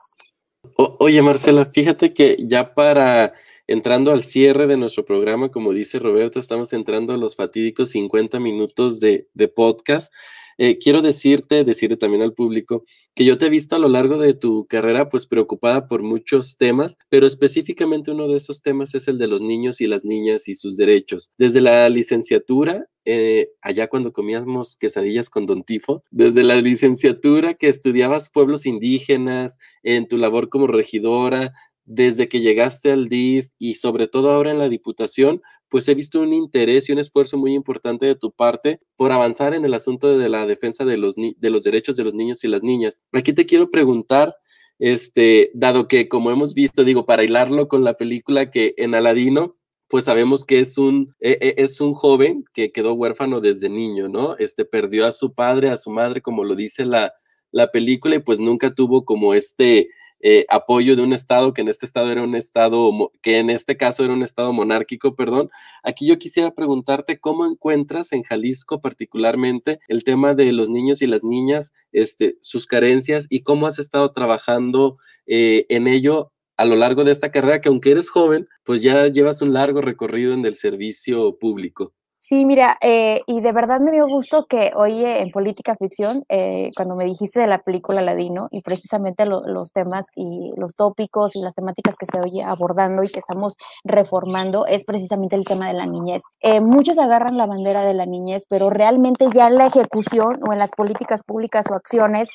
oye, 0.76 1.22
Marcela, 1.22 1.66
fíjate 1.66 2.12
que 2.12 2.36
ya 2.40 2.74
para 2.74 3.32
entrando 3.66 4.12
al 4.12 4.24
cierre 4.24 4.66
de 4.66 4.76
nuestro 4.76 5.04
programa, 5.04 5.50
como 5.50 5.72
dice 5.72 5.98
Roberto, 5.98 6.38
estamos 6.38 6.72
entrando 6.72 7.14
a 7.14 7.16
los 7.16 7.36
fatídicos 7.36 7.90
50 7.90 8.38
minutos 8.40 9.00
de, 9.00 9.28
de 9.34 9.48
podcast. 9.48 10.12
Eh, 10.58 10.78
quiero 10.78 11.02
decirte, 11.02 11.64
decirle 11.64 11.96
también 11.96 12.22
al 12.22 12.34
público, 12.34 12.84
que 13.14 13.24
yo 13.24 13.38
te 13.38 13.46
he 13.46 13.50
visto 13.50 13.76
a 13.76 13.78
lo 13.78 13.88
largo 13.88 14.18
de 14.18 14.34
tu 14.34 14.66
carrera 14.66 15.08
pues 15.08 15.26
preocupada 15.26 15.86
por 15.86 16.02
muchos 16.02 16.56
temas, 16.56 16.96
pero 17.08 17.26
específicamente 17.26 18.10
uno 18.10 18.28
de 18.28 18.36
esos 18.36 18.62
temas 18.62 18.94
es 18.94 19.08
el 19.08 19.18
de 19.18 19.28
los 19.28 19.42
niños 19.42 19.80
y 19.80 19.86
las 19.86 20.04
niñas 20.04 20.48
y 20.48 20.54
sus 20.54 20.76
derechos. 20.76 21.30
Desde 21.38 21.60
la 21.60 21.88
licenciatura, 21.88 22.86
eh, 23.04 23.50
allá 23.60 23.88
cuando 23.88 24.12
comíamos 24.12 24.76
quesadillas 24.76 25.28
con 25.28 25.46
Don 25.46 25.62
Tifo, 25.62 26.02
desde 26.10 26.42
la 26.42 26.56
licenciatura 26.56 27.54
que 27.54 27.68
estudiabas 27.68 28.30
pueblos 28.30 28.66
indígenas, 28.66 29.58
en 29.82 30.08
tu 30.08 30.16
labor 30.16 30.48
como 30.48 30.66
regidora, 30.66 31.52
desde 31.86 32.28
que 32.28 32.40
llegaste 32.40 32.90
al 32.90 33.08
DIF 33.08 33.48
y 33.58 33.74
sobre 33.74 34.08
todo 34.08 34.30
ahora 34.30 34.50
en 34.50 34.58
la 34.58 34.68
Diputación, 34.68 35.42
pues 35.74 35.88
he 35.88 35.94
visto 35.96 36.20
un 36.20 36.32
interés 36.32 36.88
y 36.88 36.92
un 36.92 37.00
esfuerzo 37.00 37.36
muy 37.36 37.52
importante 37.52 38.06
de 38.06 38.14
tu 38.14 38.30
parte 38.30 38.78
por 38.94 39.10
avanzar 39.10 39.54
en 39.54 39.64
el 39.64 39.74
asunto 39.74 40.16
de 40.16 40.28
la 40.28 40.46
defensa 40.46 40.84
de 40.84 40.96
los, 40.96 41.16
de 41.16 41.50
los 41.50 41.64
derechos 41.64 41.96
de 41.96 42.04
los 42.04 42.14
niños 42.14 42.44
y 42.44 42.46
las 42.46 42.62
niñas. 42.62 43.02
Aquí 43.10 43.32
te 43.32 43.44
quiero 43.44 43.72
preguntar, 43.72 44.36
este, 44.78 45.50
dado 45.52 45.88
que 45.88 46.08
como 46.08 46.30
hemos 46.30 46.54
visto, 46.54 46.84
digo, 46.84 47.06
para 47.06 47.24
hilarlo 47.24 47.66
con 47.66 47.82
la 47.82 47.94
película 47.94 48.52
que 48.52 48.74
en 48.76 48.94
Aladino, 48.94 49.56
pues 49.88 50.04
sabemos 50.04 50.44
que 50.44 50.60
es 50.60 50.78
un, 50.78 51.12
e, 51.18 51.38
e, 51.40 51.54
es 51.56 51.80
un 51.80 51.92
joven 51.92 52.44
que 52.54 52.70
quedó 52.70 52.94
huérfano 52.94 53.40
desde 53.40 53.68
niño, 53.68 54.08
¿no? 54.08 54.36
Este, 54.36 54.64
perdió 54.64 55.08
a 55.08 55.10
su 55.10 55.34
padre, 55.34 55.70
a 55.70 55.76
su 55.76 55.90
madre, 55.90 56.20
como 56.20 56.44
lo 56.44 56.54
dice 56.54 56.84
la, 56.84 57.12
la 57.50 57.72
película, 57.72 58.14
y 58.14 58.20
pues 58.20 58.38
nunca 58.38 58.72
tuvo 58.72 59.04
como 59.04 59.34
este 59.34 59.88
eh, 60.26 60.46
apoyo 60.48 60.96
de 60.96 61.02
un 61.02 61.12
Estado 61.12 61.52
que 61.52 61.60
en 61.60 61.68
este 61.68 61.84
Estado 61.84 62.10
era 62.10 62.22
un 62.22 62.34
Estado, 62.34 63.12
que 63.20 63.38
en 63.38 63.50
este 63.50 63.76
caso 63.76 64.02
era 64.02 64.14
un 64.14 64.22
Estado 64.22 64.54
monárquico, 64.54 65.14
perdón. 65.14 65.50
Aquí 65.82 66.06
yo 66.06 66.18
quisiera 66.18 66.54
preguntarte 66.54 67.20
cómo 67.20 67.44
encuentras 67.44 68.10
en 68.12 68.22
Jalisco 68.22 68.80
particularmente 68.80 69.80
el 69.86 70.02
tema 70.02 70.34
de 70.34 70.50
los 70.52 70.70
niños 70.70 71.02
y 71.02 71.06
las 71.06 71.22
niñas, 71.22 71.74
este, 71.92 72.38
sus 72.40 72.66
carencias 72.66 73.26
y 73.28 73.42
cómo 73.42 73.66
has 73.66 73.78
estado 73.78 74.12
trabajando 74.12 74.96
eh, 75.26 75.66
en 75.68 75.86
ello 75.86 76.32
a 76.56 76.64
lo 76.64 76.76
largo 76.76 77.04
de 77.04 77.12
esta 77.12 77.30
carrera, 77.30 77.60
que 77.60 77.68
aunque 77.68 77.90
eres 77.90 78.08
joven, 78.08 78.48
pues 78.64 78.80
ya 78.80 79.06
llevas 79.08 79.42
un 79.42 79.52
largo 79.52 79.82
recorrido 79.82 80.32
en 80.32 80.46
el 80.46 80.54
servicio 80.54 81.36
público. 81.38 81.92
Sí, 82.26 82.46
mira, 82.46 82.78
eh, 82.80 83.20
y 83.26 83.42
de 83.42 83.52
verdad 83.52 83.80
me 83.80 83.90
dio 83.90 84.06
gusto 84.08 84.46
que 84.46 84.72
hoy 84.74 85.04
en 85.04 85.30
Política 85.30 85.76
Ficción, 85.78 86.22
eh, 86.30 86.70
cuando 86.74 86.96
me 86.96 87.04
dijiste 87.04 87.38
de 87.38 87.46
la 87.46 87.58
película 87.58 88.00
Ladino 88.00 88.48
y 88.50 88.62
precisamente 88.62 89.26
los 89.26 89.72
temas 89.72 90.06
y 90.16 90.50
los 90.56 90.74
tópicos 90.74 91.36
y 91.36 91.42
las 91.42 91.54
temáticas 91.54 91.96
que 91.96 92.06
estoy 92.06 92.40
abordando 92.40 93.02
y 93.02 93.08
que 93.08 93.18
estamos 93.18 93.58
reformando 93.84 94.64
es 94.64 94.86
precisamente 94.86 95.36
el 95.36 95.44
tema 95.44 95.68
de 95.68 95.74
la 95.74 95.84
niñez. 95.84 96.22
Eh, 96.40 96.62
muchos 96.62 96.98
agarran 96.98 97.36
la 97.36 97.44
bandera 97.44 97.82
de 97.82 97.92
la 97.92 98.06
niñez, 98.06 98.46
pero 98.48 98.70
realmente 98.70 99.26
ya 99.30 99.48
en 99.48 99.58
la 99.58 99.66
ejecución 99.66 100.40
o 100.48 100.54
en 100.54 100.58
las 100.58 100.70
políticas 100.70 101.24
públicas 101.24 101.66
o 101.70 101.74
acciones, 101.74 102.30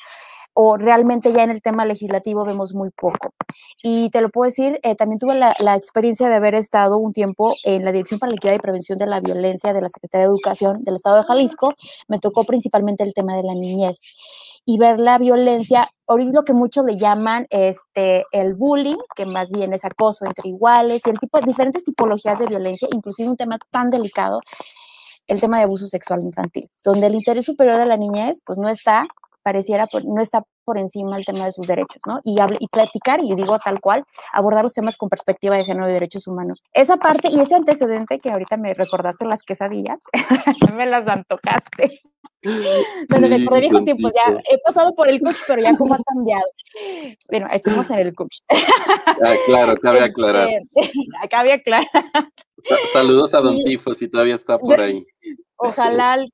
o 0.54 0.76
realmente 0.76 1.32
ya 1.32 1.42
en 1.42 1.50
el 1.50 1.62
tema 1.62 1.84
legislativo 1.84 2.44
vemos 2.44 2.74
muy 2.74 2.90
poco. 2.90 3.32
Y 3.82 4.10
te 4.10 4.20
lo 4.20 4.30
puedo 4.30 4.46
decir, 4.46 4.80
eh, 4.82 4.94
también 4.94 5.18
tuve 5.18 5.34
la, 5.34 5.76
experiencia 5.76 6.28
de 6.28 6.34
haber 6.34 6.54
estado 6.54 6.98
un 6.98 7.12
tiempo 7.12 7.54
en 7.64 7.84
la 7.84 7.92
Dirección 7.92 8.20
para 8.20 8.30
la 8.30 8.36
Equidad 8.36 8.54
y 8.54 8.58
Prevención 8.58 8.98
de 8.98 9.06
la 9.06 9.20
Violencia 9.20 9.72
de 9.72 9.80
la 9.80 9.88
Secretaría 9.88 10.26
de 10.26 10.32
Educación 10.32 10.84
del 10.84 10.96
Estado 10.96 11.16
de 11.16 11.24
Jalisco. 11.24 11.74
Me 12.08 12.18
tocó 12.18 12.44
principalmente 12.44 13.04
el 13.04 13.14
tema 13.14 13.36
de 13.36 13.42
la 13.42 13.54
niñez 13.54 14.16
y 14.66 14.78
ver 14.78 14.98
la 14.98 15.18
violencia, 15.18 15.90
ahorita 16.06 16.32
lo 16.32 16.44
que 16.44 16.52
muchos 16.52 16.84
le 16.84 16.96
llaman 16.96 17.46
este, 17.50 18.24
el 18.32 18.54
bullying, 18.54 18.98
que 19.16 19.26
más 19.26 19.50
bien 19.50 19.72
es 19.72 19.84
acoso 19.84 20.26
entre 20.26 20.48
iguales 20.48 21.02
y 21.06 21.10
el 21.10 21.18
tipo, 21.18 21.40
diferentes 21.40 21.84
tipologías 21.84 22.38
de 22.38 22.46
violencia, 22.46 22.88
inclusive 22.92 23.28
un 23.28 23.36
tema 23.36 23.58
tan 23.70 23.90
delicado 23.90 24.40
el 25.26 25.40
tema 25.40 25.58
de 25.58 25.64
abuso 25.64 25.86
sexual 25.86 26.22
infantil, 26.22 26.68
donde 26.84 27.06
el 27.06 27.14
interés 27.14 27.44
superior 27.44 27.78
de 27.78 27.86
la 27.86 27.96
niñez 27.96 28.42
pues 28.44 28.58
no 28.58 28.68
está 28.68 29.06
pareciera 29.42 29.88
no 30.06 30.20
está 30.20 30.42
por 30.64 30.78
encima 30.78 31.16
el 31.16 31.24
tema 31.24 31.44
de 31.44 31.52
sus 31.52 31.66
derechos, 31.66 32.00
¿no? 32.06 32.20
Y, 32.24 32.36
y 32.58 32.68
platicar, 32.68 33.20
y 33.22 33.34
digo 33.34 33.58
tal 33.58 33.80
cual, 33.80 34.04
abordar 34.32 34.62
los 34.62 34.74
temas 34.74 34.96
con 34.96 35.08
perspectiva 35.08 35.56
de 35.56 35.64
género 35.64 35.88
y 35.88 35.92
derechos 35.92 36.26
humanos. 36.26 36.62
Esa 36.72 36.96
parte 36.96 37.28
y 37.28 37.40
ese 37.40 37.56
antecedente 37.56 38.18
que 38.20 38.30
ahorita 38.30 38.56
me 38.56 38.74
recordaste 38.74 39.24
las 39.24 39.42
quesadillas, 39.42 40.00
me 40.76 40.86
las 40.86 41.08
antojaste. 41.08 41.90
Bueno, 43.08 43.28
de 43.28 43.44
por 43.44 43.60
viejos 43.60 43.84
tiempos, 43.84 44.12
ya 44.14 44.32
he 44.50 44.58
pasado 44.58 44.94
por 44.94 45.08
el 45.08 45.20
coach, 45.20 45.36
pero 45.46 45.60
ya 45.60 45.74
cómo 45.76 45.94
ha 45.94 45.98
cambiado. 46.02 46.44
Bueno, 47.28 47.48
estuvimos 47.52 47.90
en 47.90 47.98
el 47.98 48.14
coach. 48.14 48.38
Ah, 49.22 49.34
claro, 49.44 49.76
cabe 49.76 50.00
aclarar. 50.00 50.48
Este, 50.48 50.92
cabe 51.30 51.52
aclarar. 51.52 51.86
Saludos 52.92 53.34
a 53.34 53.40
Don 53.40 53.56
Tifo, 53.62 53.94
si 53.94 54.08
todavía 54.08 54.34
está 54.34 54.58
por 54.58 54.80
ahí. 54.80 55.04
Ojalá 55.56 56.24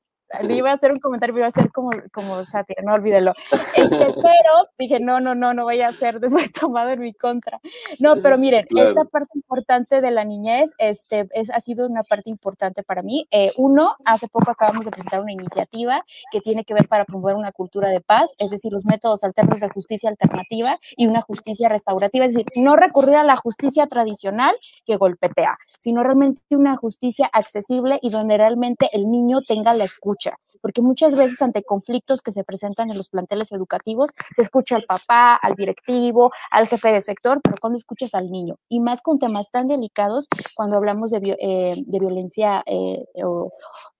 iba 0.49 0.70
a 0.70 0.74
hacer 0.74 0.93
un 0.93 0.99
comentario, 0.99 1.37
iba 1.37 1.47
a 1.47 1.51
ser 1.51 1.70
como, 1.70 1.91
como 2.12 2.43
sátira, 2.45 2.83
no 2.83 2.95
olvídelo. 2.95 3.33
Este, 3.77 3.97
pero 4.14 4.68
dije, 4.79 5.01
no, 5.01 5.20
no, 5.20 5.35
no, 5.35 5.55
no 5.55 5.64
vaya 5.64 5.89
a 5.89 5.93
ser 5.93 6.20
después 6.20 6.51
tomado 6.61 6.91
en 6.91 7.01
mi 7.01 7.12
contra. 7.12 7.61
No, 8.01 8.16
pero 8.22 8.39
miren, 8.39 8.66
esta 8.77 9.05
parte 9.05 9.31
importante 9.35 10.01
de 10.01 10.11
la 10.11 10.24
niñez 10.24 10.72
este, 10.79 11.29
es, 11.33 11.51
ha 11.51 11.61
sido 11.61 11.87
una 11.87 12.03
parte 12.03 12.31
importante 12.31 12.83
para 12.83 13.03
mí. 13.03 13.27
Eh, 13.31 13.51
uno, 13.57 13.97
hace 14.05 14.29
poco 14.29 14.51
acabamos 14.51 14.85
de 14.85 14.91
presentar 14.91 15.20
una 15.22 15.33
iniciativa 15.33 16.05
que 16.31 16.41
tiene 16.41 16.64
que 16.64 16.74
ver 16.74 16.89
para 16.89 17.05
promover 17.05 17.37
una 17.37 17.53
cultura 17.53 17.91
de 17.91 18.01
paz, 18.01 18.35
es 18.39 18.51
decir, 18.51 18.72
los 18.72 18.85
métodos 18.85 19.24
alternos 19.24 19.61
de 19.61 19.68
justicia 19.68 20.11
alternativa 20.11 20.79
y 20.97 21.07
una 21.07 21.20
justicia 21.20 21.68
restaurativa, 21.68 22.24
es 22.24 22.33
decir, 22.33 22.47
no 22.57 22.77
recurrir 22.77 23.16
a 23.16 23.24
la 23.24 23.37
justicia 23.37 23.87
tradicional 23.87 24.55
que 24.85 24.97
golpetea, 24.97 25.59
sino 25.79 26.03
realmente 26.03 26.41
una 26.51 26.77
justicia 26.77 27.29
accesible 27.33 27.99
y 28.03 28.11
donde 28.11 28.37
realmente 28.37 28.89
el 28.93 29.11
niño 29.11 29.41
tenga 29.47 29.74
la 29.74 29.85
escucha 29.85 30.16
porque 30.61 30.83
muchas 30.83 31.14
veces 31.14 31.41
ante 31.43 31.62
conflictos 31.62 32.23
que 32.23 32.33
se 32.33 32.45
presentan 32.45 32.91
en 32.91 32.97
los 32.97 33.09
planteles 33.09 33.53
educativos, 33.53 34.11
se 34.35 34.43
escucha 34.43 34.77
al 34.77 34.85
papá, 34.85 35.35
al 35.35 35.55
directivo, 35.55 36.33
al 36.51 36.67
jefe 36.69 36.93
de 36.93 37.01
sector, 37.01 37.41
pero 37.43 37.57
cuando 37.61 37.77
escuchas 37.77 38.14
al 38.14 38.31
niño, 38.31 38.57
y 38.69 38.81
más 38.81 39.01
con 39.01 39.19
temas 39.19 39.51
tan 39.51 39.69
delicados 39.69 40.29
cuando 40.57 40.77
hablamos 40.77 41.11
de, 41.11 41.37
eh, 41.41 41.75
violencia, 41.87 42.62
eh, 42.67 43.05
o, 43.25 43.53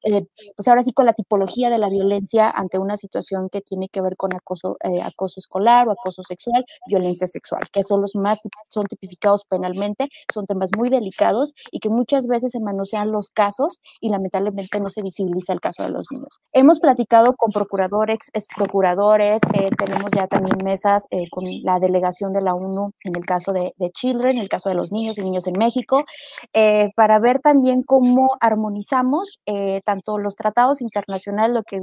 eh, 0.03 0.27
pues 0.57 0.69
ahora 0.69 0.83
sí 0.83 0.93
con 0.93 1.07
la 1.07 1.13
tipología 1.13 1.71
de 1.71 1.79
la 1.79 1.89
violencia 1.89 2.51
ante 2.51 2.79
una 2.79 2.97
situación 2.97 3.49
que 3.49 3.61
tiene 3.61 3.89
que 3.89 4.01
ver 4.01 4.17
con 4.17 4.35
acoso, 4.35 4.77
acoso 5.05 5.41
escolar 5.41 5.89
o 5.89 5.93
acoso 5.93 6.23
sexual, 6.23 6.65
violencia 6.89 7.27
sexual, 7.27 7.63
que 7.73 7.83
son 7.83 8.01
los 8.01 8.15
más, 8.15 8.41
son 8.69 8.87
tipificados 8.87 9.45
penalmente, 9.45 10.09
son 10.33 10.47
temas 10.47 10.71
muy 10.77 10.89
delicados 10.89 11.55
y 11.71 11.81
que 11.81 11.89
muchas 11.91 12.27
veces 12.27 12.53
se 12.53 12.61
manosean 12.61 13.13
los 13.13 13.31
casos 13.31 13.81
y 14.01 14.09
lamentablemente 14.11 14.81
no 14.81 14.91
se 14.91 15.03
visibiliza 15.03 15.53
el 15.53 15.61
caso 15.61 15.83
de 15.83 15.91
los 15.91 16.06
niños. 16.11 16.41
Hemos 16.53 16.81
platicado 16.81 17.35
con 17.35 17.51
procuradores, 17.51 18.19
ex 18.33 18.47
procuradores, 18.57 19.41
eh, 19.55 19.71
tenemos 19.77 20.11
ya 20.11 20.27
también 20.27 20.57
mesas 20.65 21.07
eh, 21.11 21.29
con 21.31 21.45
la 21.63 21.79
delegación 21.79 22.33
de 22.33 22.43
la 22.43 22.55
ONU 22.55 22.93
en 23.05 23.17
el 23.17 23.25
caso 23.25 23.53
de, 23.53 23.75
de, 23.77 23.91
Children, 23.91 24.37
en 24.37 24.43
el 24.43 24.49
caso 24.49 24.69
de 24.69 24.75
los 24.75 24.93
niños 24.93 25.19
y 25.19 25.23
niños 25.23 25.47
en 25.47 25.59
México, 25.59 26.05
eh, 26.53 26.91
para 26.97 27.19
ver 27.19 27.41
también 27.41 27.83
cómo 27.83 28.37
armonizamos 28.41 29.39
tanto 29.85 30.19
los 30.19 30.35
tratados 30.35 30.81
internacionales, 30.81 31.55
lo 31.55 31.63
que 31.63 31.81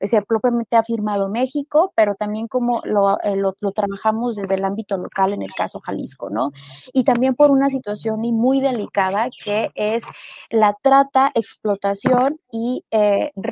se 0.00 0.22
propiamente 0.22 0.76
ha 0.76 0.82
firmado 0.82 1.30
México, 1.30 1.92
pero 1.94 2.14
también 2.14 2.46
cómo 2.46 2.80
lo, 2.84 3.16
lo, 3.36 3.72
trabajamos 3.72 4.36
desde 4.36 4.54
el 4.54 4.64
ámbito 4.64 4.96
local 4.96 5.32
en 5.32 5.42
el 5.42 5.52
caso 5.52 5.80
Jalisco, 5.80 6.30
¿no? 6.30 6.50
Y 6.92 7.04
también 7.04 7.34
por 7.34 7.50
una 7.50 7.68
situación 7.68 8.20
muy 8.20 8.60
delicada 8.60 9.28
que 9.42 9.70
es 9.74 10.04
la 10.50 10.76
trata, 10.80 11.30
explotación 11.34 12.38
y 12.50 12.84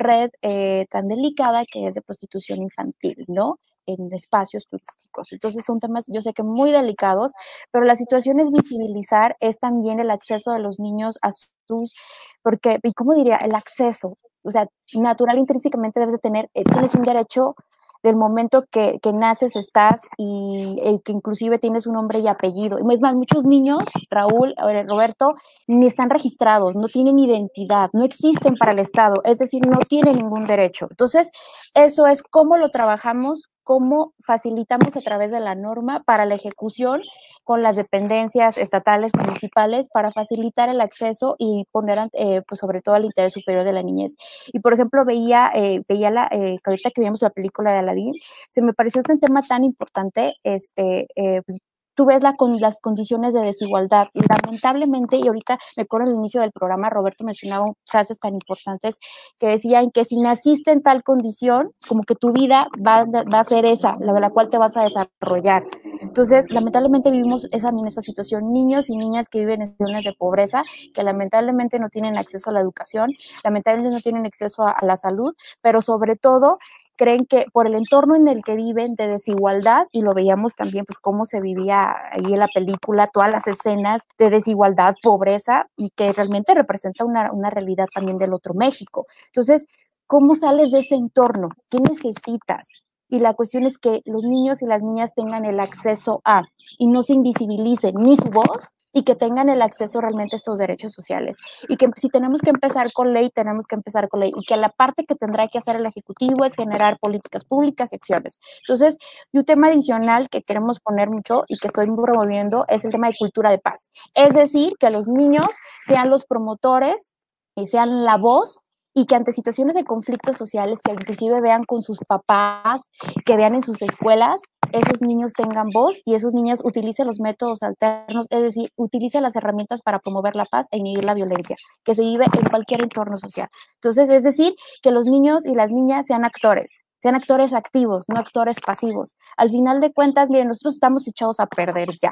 red 0.01 0.31
eh, 0.41 0.85
tan 0.89 1.07
delicada 1.07 1.65
que 1.65 1.87
es 1.87 1.95
de 1.95 2.01
prostitución 2.01 2.61
infantil, 2.61 3.25
¿no? 3.27 3.59
en 3.85 4.13
espacios 4.13 4.67
turísticos. 4.67 5.31
Entonces 5.31 5.65
son 5.65 5.79
temas, 5.79 6.05
yo 6.07 6.21
sé 6.21 6.33
que 6.33 6.43
muy 6.43 6.71
delicados, 6.71 7.33
pero 7.71 7.85
la 7.85 7.95
situación 7.95 8.39
es 8.39 8.51
visibilizar, 8.51 9.35
es 9.39 9.59
también 9.59 9.99
el 9.99 10.11
acceso 10.11 10.51
de 10.51 10.59
los 10.59 10.79
niños 10.79 11.17
a 11.21 11.31
sus, 11.31 11.93
porque, 12.41 12.79
¿y 12.83 12.93
cómo 12.93 13.13
diría? 13.13 13.37
El 13.37 13.55
acceso, 13.55 14.17
o 14.43 14.51
sea, 14.51 14.67
natural, 14.95 15.37
intrínsecamente 15.37 15.99
debes 15.99 16.13
de 16.13 16.19
tener, 16.19 16.49
eh, 16.53 16.63
tienes 16.63 16.93
un 16.93 17.03
derecho 17.03 17.55
del 18.03 18.15
momento 18.15 18.63
que, 18.71 18.99
naces 19.13 19.55
estás 19.55 20.07
y, 20.17 20.99
que 21.05 21.11
inclusive 21.11 21.59
tienes 21.59 21.85
un 21.85 21.93
nombre 21.93 22.19
y 22.19 22.27
apellido. 22.27 22.77
Es 22.77 23.01
más, 23.01 23.15
muchos 23.15 23.43
niños, 23.43 23.79
Raúl, 24.09 24.55
Roberto, 24.87 25.35
ni 25.67 25.87
están 25.87 26.09
registrados, 26.09 26.75
no 26.75 26.87
tienen 26.87 27.19
identidad, 27.19 27.89
no 27.93 28.03
existen 28.03 28.55
para 28.55 28.71
el 28.71 28.79
Estado, 28.79 29.21
es 29.23 29.39
decir, 29.39 29.65
no 29.67 29.79
tienen 29.79 30.15
ningún 30.15 30.47
derecho. 30.47 30.87
Entonces, 30.89 31.31
eso 31.73 32.07
es 32.07 32.23
cómo 32.23 32.57
lo 32.57 32.69
trabajamos, 32.71 33.49
cómo 33.71 34.13
facilitamos 34.19 34.97
a 34.97 35.01
través 35.01 35.31
de 35.31 35.39
la 35.39 35.55
norma 35.55 36.03
para 36.03 36.25
la 36.25 36.35
ejecución 36.35 36.99
con 37.45 37.63
las 37.63 37.77
dependencias 37.77 38.57
estatales, 38.57 39.13
municipales, 39.17 39.87
para 39.87 40.11
facilitar 40.11 40.67
el 40.67 40.81
acceso 40.81 41.37
y 41.39 41.63
poner 41.71 41.97
eh, 42.11 42.41
pues 42.45 42.59
sobre 42.59 42.81
todo 42.81 42.97
el 42.97 43.05
interés 43.05 43.31
superior 43.31 43.63
de 43.63 43.71
la 43.71 43.81
niñez. 43.81 44.17
Y 44.51 44.59
por 44.59 44.73
ejemplo, 44.73 45.05
veía, 45.05 45.49
eh, 45.55 45.83
veía 45.87 46.11
la, 46.11 46.27
eh, 46.31 46.57
ahorita 46.65 46.91
que 46.91 46.99
vimos 46.99 47.21
la 47.21 47.29
película 47.29 47.71
de 47.71 47.79
Aladdin, 47.79 48.13
se 48.49 48.61
me 48.61 48.73
pareció 48.73 49.01
un 49.07 49.19
tema 49.21 49.41
tan 49.41 49.63
importante, 49.63 50.33
este, 50.43 51.07
pues, 51.15 51.57
tú 52.01 52.05
ves 52.07 52.23
la, 52.23 52.35
con 52.35 52.59
las 52.59 52.79
condiciones 52.79 53.35
de 53.35 53.41
desigualdad. 53.41 54.07
Lamentablemente, 54.15 55.17
y 55.17 55.27
ahorita 55.27 55.59
me 55.77 55.83
acuerdo 55.83 56.07
al 56.07 56.15
inicio 56.15 56.41
del 56.41 56.51
programa, 56.51 56.89
Roberto 56.89 57.23
mencionaba 57.23 57.67
frases 57.85 58.17
tan 58.17 58.33
importantes 58.33 58.97
que 59.37 59.45
decían 59.45 59.91
que 59.91 60.03
si 60.03 60.19
naciste 60.19 60.71
en 60.71 60.81
tal 60.81 61.03
condición, 61.03 61.73
como 61.87 62.01
que 62.01 62.15
tu 62.15 62.31
vida 62.31 62.65
va, 62.75 63.05
va 63.05 63.39
a 63.39 63.43
ser 63.43 63.67
esa, 63.67 63.97
la 63.99 64.13
de 64.13 64.19
la 64.19 64.31
cual 64.31 64.49
te 64.49 64.57
vas 64.57 64.77
a 64.77 64.81
desarrollar. 64.81 65.63
Entonces, 66.01 66.47
lamentablemente 66.49 67.11
vivimos 67.11 67.47
esa, 67.51 67.69
en 67.69 67.85
esa 67.85 68.01
situación, 68.01 68.51
niños 68.51 68.89
y 68.89 68.97
niñas 68.97 69.29
que 69.29 69.37
viven 69.37 69.61
en 69.61 69.67
situaciones 69.67 70.03
de 70.03 70.13
pobreza, 70.13 70.63
que 70.95 71.03
lamentablemente 71.03 71.77
no 71.77 71.89
tienen 71.89 72.17
acceso 72.17 72.49
a 72.49 72.53
la 72.53 72.61
educación, 72.61 73.11
lamentablemente 73.43 73.95
no 73.95 74.01
tienen 74.01 74.25
acceso 74.25 74.63
a 74.63 74.75
la 74.81 74.95
salud, 74.95 75.35
pero 75.61 75.81
sobre 75.81 76.15
todo 76.15 76.57
creen 77.01 77.25
que 77.25 77.45
por 77.51 77.65
el 77.65 77.73
entorno 77.73 78.15
en 78.15 78.27
el 78.27 78.43
que 78.43 78.55
viven 78.55 78.93
de 78.93 79.07
desigualdad, 79.07 79.87
y 79.91 80.01
lo 80.01 80.13
veíamos 80.13 80.53
también, 80.53 80.85
pues 80.85 80.99
cómo 80.99 81.25
se 81.25 81.41
vivía 81.41 81.95
ahí 82.11 82.31
en 82.31 82.37
la 82.37 82.47
película, 82.47 83.07
todas 83.07 83.31
las 83.31 83.47
escenas 83.47 84.03
de 84.19 84.29
desigualdad, 84.29 84.93
pobreza, 85.01 85.65
y 85.75 85.89
que 85.95 86.13
realmente 86.13 86.53
representa 86.53 87.03
una, 87.03 87.31
una 87.31 87.49
realidad 87.49 87.87
también 87.91 88.19
del 88.19 88.33
otro 88.33 88.53
México. 88.53 89.07
Entonces, 89.25 89.65
¿cómo 90.05 90.35
sales 90.35 90.69
de 90.69 90.79
ese 90.79 90.93
entorno? 90.93 91.49
¿Qué 91.71 91.79
necesitas? 91.79 92.80
Y 93.11 93.19
la 93.19 93.33
cuestión 93.33 93.65
es 93.65 93.77
que 93.77 94.01
los 94.05 94.23
niños 94.23 94.61
y 94.61 94.65
las 94.65 94.81
niñas 94.83 95.13
tengan 95.13 95.43
el 95.43 95.59
acceso 95.59 96.21
a 96.23 96.43
y 96.79 96.87
no 96.87 97.03
se 97.03 97.13
invisibilice 97.13 97.91
ni 97.93 98.15
su 98.15 98.23
voz 98.31 98.73
y 98.93 99.03
que 99.03 99.15
tengan 99.15 99.49
el 99.49 99.61
acceso 99.61 99.99
realmente 99.99 100.35
a 100.35 100.37
estos 100.37 100.57
derechos 100.57 100.93
sociales. 100.93 101.35
Y 101.67 101.75
que 101.75 101.89
si 101.97 102.07
tenemos 102.07 102.41
que 102.41 102.51
empezar 102.51 102.91
con 102.93 103.13
ley, 103.13 103.29
tenemos 103.29 103.67
que 103.67 103.75
empezar 103.75 104.07
con 104.07 104.21
ley. 104.21 104.31
Y 104.35 104.45
que 104.45 104.55
la 104.55 104.69
parte 104.69 105.05
que 105.05 105.15
tendrá 105.15 105.49
que 105.49 105.57
hacer 105.57 105.75
el 105.75 105.85
Ejecutivo 105.85 106.45
es 106.45 106.55
generar 106.55 106.99
políticas 106.99 107.43
públicas 107.43 107.91
y 107.91 107.97
acciones. 107.97 108.39
Entonces, 108.61 108.97
y 109.33 109.39
un 109.39 109.45
tema 109.45 109.67
adicional 109.67 110.29
que 110.29 110.41
queremos 110.41 110.79
poner 110.79 111.09
mucho 111.09 111.43
y 111.49 111.57
que 111.57 111.67
estoy 111.67 111.87
promoviendo 111.87 112.65
es 112.69 112.85
el 112.85 112.91
tema 112.91 113.07
de 113.07 113.17
cultura 113.19 113.49
de 113.49 113.59
paz. 113.59 113.89
Es 114.15 114.33
decir, 114.33 114.73
que 114.79 114.89
los 114.89 115.09
niños 115.09 115.47
sean 115.85 116.09
los 116.09 116.25
promotores 116.25 117.11
y 117.55 117.67
sean 117.67 118.05
la 118.05 118.15
voz 118.15 118.61
y 118.93 119.05
que 119.05 119.15
ante 119.15 119.31
situaciones 119.31 119.75
de 119.75 119.83
conflictos 119.83 120.37
sociales, 120.37 120.79
que 120.83 120.91
inclusive 120.91 121.41
vean 121.41 121.63
con 121.63 121.81
sus 121.81 121.99
papás, 122.07 122.89
que 123.25 123.37
vean 123.37 123.55
en 123.55 123.63
sus 123.63 123.81
escuelas, 123.81 124.41
esos 124.71 125.01
niños 125.01 125.33
tengan 125.33 125.69
voz 125.73 126.01
y 126.05 126.15
esos 126.15 126.33
niños 126.33 126.61
utilicen 126.63 127.07
los 127.07 127.19
métodos 127.19 127.63
alternos, 127.63 128.27
es 128.29 128.41
decir, 128.41 128.69
utilicen 128.75 129.23
las 129.23 129.35
herramientas 129.35 129.81
para 129.81 129.99
promover 129.99 130.35
la 130.35 130.45
paz 130.45 130.67
e 130.71 130.77
inhibir 130.77 131.03
la 131.03 131.13
violencia 131.13 131.55
que 131.83 131.95
se 131.95 132.03
vive 132.03 132.25
en 132.25 132.49
cualquier 132.49 132.81
entorno 132.83 133.17
social. 133.17 133.47
Entonces, 133.75 134.09
es 134.09 134.23
decir, 134.23 134.53
que 134.81 134.91
los 134.91 135.05
niños 135.05 135.45
y 135.45 135.55
las 135.55 135.71
niñas 135.71 136.07
sean 136.07 136.25
actores, 136.25 136.83
sean 136.99 137.15
actores 137.15 137.53
activos, 137.53 138.05
no 138.07 138.19
actores 138.19 138.59
pasivos. 138.59 139.15
Al 139.37 139.49
final 139.49 139.79
de 139.81 139.91
cuentas, 139.91 140.29
miren, 140.29 140.47
nosotros 140.47 140.75
estamos 140.75 141.07
echados 141.07 141.39
a 141.39 141.47
perder 141.47 141.89
ya. 142.01 142.11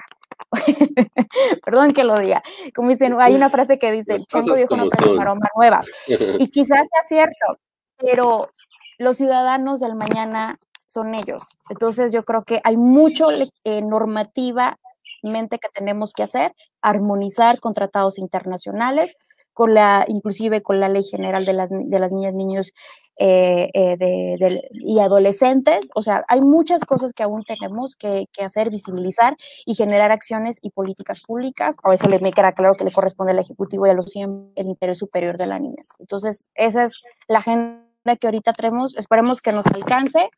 Perdón 1.66 1.94
que 1.94 2.04
lo 2.04 2.20
diga. 2.20 2.42
Como 2.76 2.90
dicen, 2.90 3.16
hay 3.20 3.36
una 3.36 3.50
frase 3.50 3.78
que 3.78 3.92
dice, 3.92 4.16
el 4.16 4.26
chango 4.26 4.54
viejo 4.54 4.76
no 4.76 4.88
una 5.10 5.22
aroma 5.22 5.48
nueva. 5.56 5.82
Y 6.40 6.50
quizás 6.50 6.88
sea 6.88 7.04
cierto, 7.08 7.60
pero 7.98 8.50
los 8.98 9.18
ciudadanos 9.18 9.80
del 9.80 9.96
mañana 9.96 10.60
son 10.86 11.14
ellos. 11.14 11.44
Entonces 11.70 12.12
yo 12.12 12.24
creo 12.26 12.44
que 12.44 12.62
hay 12.64 12.78
mucho 12.78 13.30
eh, 13.32 13.82
normativamente 13.82 15.60
que 15.60 15.70
tenemos 15.74 16.14
que 16.14 16.24
hacer, 16.24 16.54
armonizar 16.82 17.60
con 17.60 17.74
tratados 17.74 18.18
internacionales, 18.18 19.14
con 19.60 19.74
la, 19.74 20.06
inclusive 20.08 20.62
con 20.62 20.80
la 20.80 20.88
ley 20.88 21.04
general 21.04 21.44
de 21.44 21.52
las, 21.52 21.70
de 21.70 22.00
las 22.00 22.14
niñas, 22.14 22.34
niños 22.34 22.72
eh, 23.20 23.70
eh, 23.74 24.62
y 24.72 25.02
adolescentes. 25.02 25.90
O 25.96 26.02
sea, 26.02 26.24
hay 26.30 26.40
muchas 26.40 26.86
cosas 26.86 27.12
que 27.12 27.24
aún 27.24 27.44
tenemos 27.44 27.98
que, 27.98 28.30
hacer, 28.42 28.70
visibilizar 28.70 29.36
y 29.66 29.76
generar 29.76 30.14
acciones 30.14 30.60
y 30.62 30.70
políticas 30.70 31.20
públicas. 31.20 31.76
A 31.84 31.94
eso 31.94 32.08
le 32.08 32.20
me 32.20 32.32
queda 32.32 32.54
claro 32.54 32.76
que 32.76 32.86
le 32.86 32.92
corresponde 32.94 33.34
al 33.34 33.40
Ejecutivo 33.40 33.86
y 33.86 33.90
a 33.90 33.94
los 33.96 34.06
100 34.06 34.54
el 34.56 34.68
interés 34.68 34.98
superior 34.98 35.38
de 35.38 35.48
la 35.48 35.60
niñez. 35.60 35.90
Entonces, 36.00 36.50
esa 36.56 36.86
es 36.86 36.94
la 37.28 37.40
agenda 37.40 38.16
que 38.18 38.28
ahorita 38.28 38.54
tenemos. 38.54 38.96
Esperemos 38.96 39.42
que 39.42 39.52
nos 39.52 39.68
alcance 39.68 40.30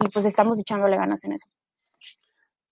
y 0.00 0.08
pues 0.08 0.24
estamos 0.24 0.58
echándole 0.58 0.96
ganas 0.96 1.22
en 1.22 1.34
eso. 1.34 1.46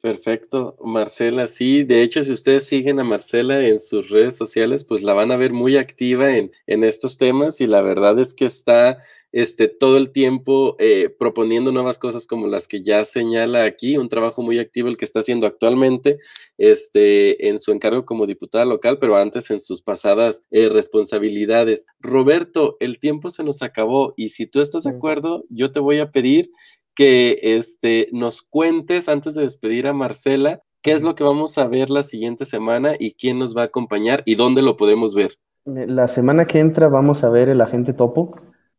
Perfecto, 0.04 0.76
Marcela, 0.84 1.46
sí, 1.46 1.82
de 1.82 2.02
hecho 2.02 2.20
si 2.20 2.30
ustedes 2.30 2.66
siguen 2.66 3.00
a 3.00 3.04
Marcela 3.04 3.66
en 3.66 3.80
sus 3.80 4.10
redes 4.10 4.36
sociales, 4.36 4.84
pues 4.84 5.02
la 5.02 5.14
van 5.14 5.32
a 5.32 5.38
ver 5.38 5.54
muy 5.54 5.78
activa 5.78 6.36
en, 6.36 6.52
en 6.66 6.84
estos 6.84 7.16
temas 7.16 7.62
y 7.62 7.66
la 7.66 7.80
verdad 7.80 8.18
es 8.18 8.34
que 8.34 8.44
está 8.44 8.98
este, 9.32 9.66
todo 9.66 9.96
el 9.96 10.12
tiempo 10.12 10.76
eh, 10.78 11.08
proponiendo 11.08 11.72
nuevas 11.72 11.98
cosas 11.98 12.26
como 12.26 12.48
las 12.48 12.68
que 12.68 12.82
ya 12.82 13.06
señala 13.06 13.64
aquí, 13.64 13.96
un 13.96 14.10
trabajo 14.10 14.42
muy 14.42 14.58
activo 14.58 14.88
el 14.88 14.98
que 14.98 15.06
está 15.06 15.20
haciendo 15.20 15.46
actualmente 15.46 16.18
este, 16.58 17.48
en 17.48 17.58
su 17.58 17.72
encargo 17.72 18.04
como 18.04 18.26
diputada 18.26 18.66
local, 18.66 18.98
pero 19.00 19.16
antes 19.16 19.50
en 19.50 19.58
sus 19.58 19.80
pasadas 19.80 20.42
eh, 20.50 20.68
responsabilidades. 20.68 21.86
Roberto, 21.98 22.76
el 22.78 22.98
tiempo 22.98 23.30
se 23.30 23.42
nos 23.42 23.62
acabó 23.62 24.12
y 24.18 24.28
si 24.28 24.46
tú 24.46 24.60
estás 24.60 24.84
de 24.84 24.90
acuerdo, 24.90 25.46
yo 25.48 25.72
te 25.72 25.80
voy 25.80 26.00
a 26.00 26.12
pedir 26.12 26.50
que 26.94 27.38
este, 27.42 28.08
nos 28.12 28.42
cuentes 28.42 29.08
antes 29.08 29.34
de 29.34 29.42
despedir 29.42 29.86
a 29.86 29.92
Marcela 29.92 30.62
qué 30.82 30.92
es 30.92 31.02
lo 31.02 31.14
que 31.14 31.24
vamos 31.24 31.56
a 31.58 31.66
ver 31.66 31.90
la 31.90 32.02
siguiente 32.02 32.44
semana 32.44 32.92
y 32.98 33.14
quién 33.14 33.38
nos 33.38 33.56
va 33.56 33.62
a 33.62 33.66
acompañar 33.66 34.22
y 34.26 34.34
dónde 34.34 34.62
lo 34.62 34.76
podemos 34.76 35.14
ver. 35.14 35.38
La 35.64 36.08
semana 36.08 36.44
que 36.44 36.58
entra 36.58 36.88
vamos 36.88 37.24
a 37.24 37.30
ver 37.30 37.48
El 37.48 37.62
Agente 37.62 37.94
Topo. 37.94 38.36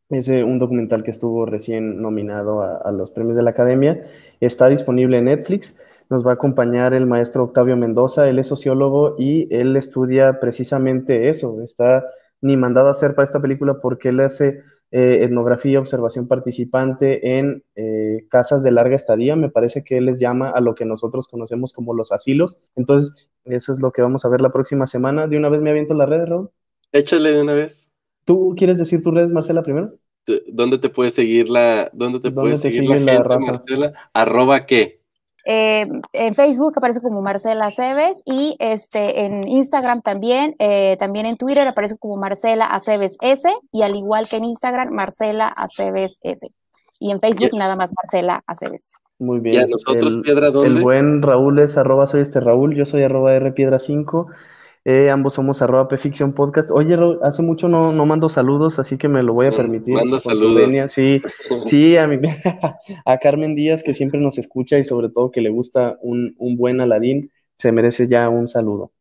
Es 0.09 0.29
eh, 0.29 0.43
un 0.43 0.59
documental 0.59 1.03
que 1.03 1.09
estuvo 1.09 1.47
recién 1.47 1.99
nominado 1.99 2.61
a, 2.61 2.91
los 2.91 3.09
premios 3.09 3.37
de 3.37 3.43
la 3.43 3.49
Academia. 3.49 4.01
Está 4.39 4.69
disponible 4.69 5.17
en 5.17 5.25
Netflix. 5.25 5.75
Nos 6.11 6.23
va 6.23 6.29
a 6.29 6.33
acompañar 6.35 6.93
el 6.93 7.07
maestro 7.07 7.43
Octavio 7.43 7.75
Mendoza. 7.75 8.29
Él 8.29 8.37
es 8.37 8.47
sociólogo 8.47 9.15
y 9.17 9.47
él 9.49 9.75
estudia 9.75 10.39
precisamente 10.39 11.29
eso. 11.29 11.59
Está 11.63 12.05
ni 12.39 12.55
mandado 12.55 12.89
a 12.89 12.91
hacer 12.91 13.15
para 13.15 13.23
esta 13.23 13.41
película 13.41 13.79
porque 13.81 14.09
él 14.09 14.19
hace 14.19 14.61
eh, 14.91 15.23
etnografía, 15.23 15.79
observación 15.79 16.27
participante 16.27 17.37
en 17.37 17.63
eh, 17.75 18.25
casas 18.29 18.63
de 18.63 18.71
larga 18.71 18.95
estadía. 18.95 19.35
Me 19.35 19.49
parece 19.49 19.83
que 19.83 19.97
él 19.97 20.05
les 20.05 20.19
llama 20.19 20.49
a 20.49 20.61
lo 20.61 20.75
que 20.75 20.85
nosotros 20.85 21.27
conocemos 21.27 21.73
como 21.73 21.93
los 21.93 22.11
asilos. 22.11 22.57
Entonces, 22.75 23.29
eso 23.43 23.73
es 23.73 23.79
lo 23.79 23.91
que 23.91 24.01
vamos 24.01 24.25
a 24.25 24.29
ver 24.29 24.41
la 24.41 24.51
próxima 24.51 24.87
semana. 24.87 25.27
De 25.27 25.37
una 25.37 25.49
vez 25.49 25.61
me 25.61 25.71
aviento 25.71 25.93
la 25.93 26.05
red, 26.05 26.25
Raúl. 26.25 26.49
Échale 26.91 27.31
de 27.31 27.41
una 27.41 27.53
vez. 27.53 27.91
¿Tú 28.25 28.55
quieres 28.57 28.77
decir 28.77 29.01
tus 29.01 29.13
redes, 29.13 29.31
Marcela, 29.31 29.63
primero? 29.63 29.93
¿Dónde 30.47 30.79
te 30.79 30.89
puede 30.89 31.11
seguir 31.11 31.49
la, 31.49 31.89
dónde 31.93 32.19
te 32.19 32.31
puede 32.31 32.57
seguir 32.57 32.85
la, 32.85 32.95
gente, 32.95 33.39
Marcela? 33.39 33.93
¿Arroba 34.13 34.65
qué? 34.65 35.01
Eh, 35.47 35.87
en 36.13 36.33
Facebook 36.33 36.73
aparece 36.75 37.01
como 37.01 37.21
Marcela 37.21 37.67
Aceves 37.67 38.23
y 38.25 38.55
este, 38.57 39.25
en 39.25 39.47
Instagram 39.47 40.01
también, 40.01 40.55
eh, 40.57 40.97
también 40.97 41.27
en 41.27 41.37
Twitter 41.37 41.67
aparece 41.67 41.97
como 41.99 42.17
Marcela 42.17 42.65
Aceves 42.65 43.15
S 43.21 43.47
y 43.71 43.83
al 43.83 43.95
igual 43.95 44.27
que 44.27 44.37
en 44.37 44.45
Instagram, 44.45 44.91
Marcela 44.91 45.47
Aceves 45.47 46.17
S. 46.23 46.47
Y 46.97 47.11
en 47.11 47.19
Facebook 47.19 47.51
nada 47.53 47.75
más 47.75 47.91
Marcela 47.95 48.41
Aceves. 48.47 48.93
Muy 49.19 49.39
bien. 49.39 49.55
¿Y 49.55 49.57
a 49.59 49.67
nosotros, 49.67 50.17
Piedra, 50.23 50.49
dónde? 50.49 50.79
El 50.79 50.83
buen 50.83 51.21
Raúl 51.21 51.59
es 51.59 51.77
arroba 51.77 52.07
soy 52.07 52.21
este 52.21 52.39
Raúl, 52.39 52.75
yo 52.75 52.85
soy 52.85 53.03
arroba 53.03 53.33
R 53.33 53.51
Piedra 53.51 53.77
5. 53.77 54.27
Eh, 54.87 55.09
ambos 55.09 55.33
somos 55.33 55.63
arroba 55.63 55.87
Pfiction 55.87 56.33
Podcast. 56.33 56.69
Oye, 56.69 56.95
hace 57.23 57.41
mucho 57.41 57.67
no, 57.67 57.91
no 57.91 58.05
mando 58.05 58.29
saludos, 58.29 58.77
así 58.77 58.97
que 58.97 59.07
me 59.07 59.23
lo 59.23 59.33
voy 59.33 59.47
a 59.47 59.51
mm, 59.51 59.55
permitir. 59.55 59.95
Mando 59.95 60.19
saludos. 60.19 60.91
Sí, 60.91 61.23
sí, 61.65 61.97
a, 61.97 62.07
mi, 62.07 62.17
a 63.05 63.17
Carmen 63.17 63.55
Díaz, 63.55 63.81
que 63.81 63.95
siempre 63.95 64.19
nos 64.19 64.37
escucha 64.37 64.77
y 64.77 64.83
sobre 64.83 65.09
todo 65.09 65.31
que 65.31 65.41
le 65.41 65.49
gusta 65.49 65.97
un, 66.03 66.35
un 66.37 66.55
buen 66.55 66.81
Aladín, 66.81 67.31
se 67.57 67.71
merece 67.71 68.07
ya 68.07 68.29
un 68.29 68.47
saludo. 68.47 68.91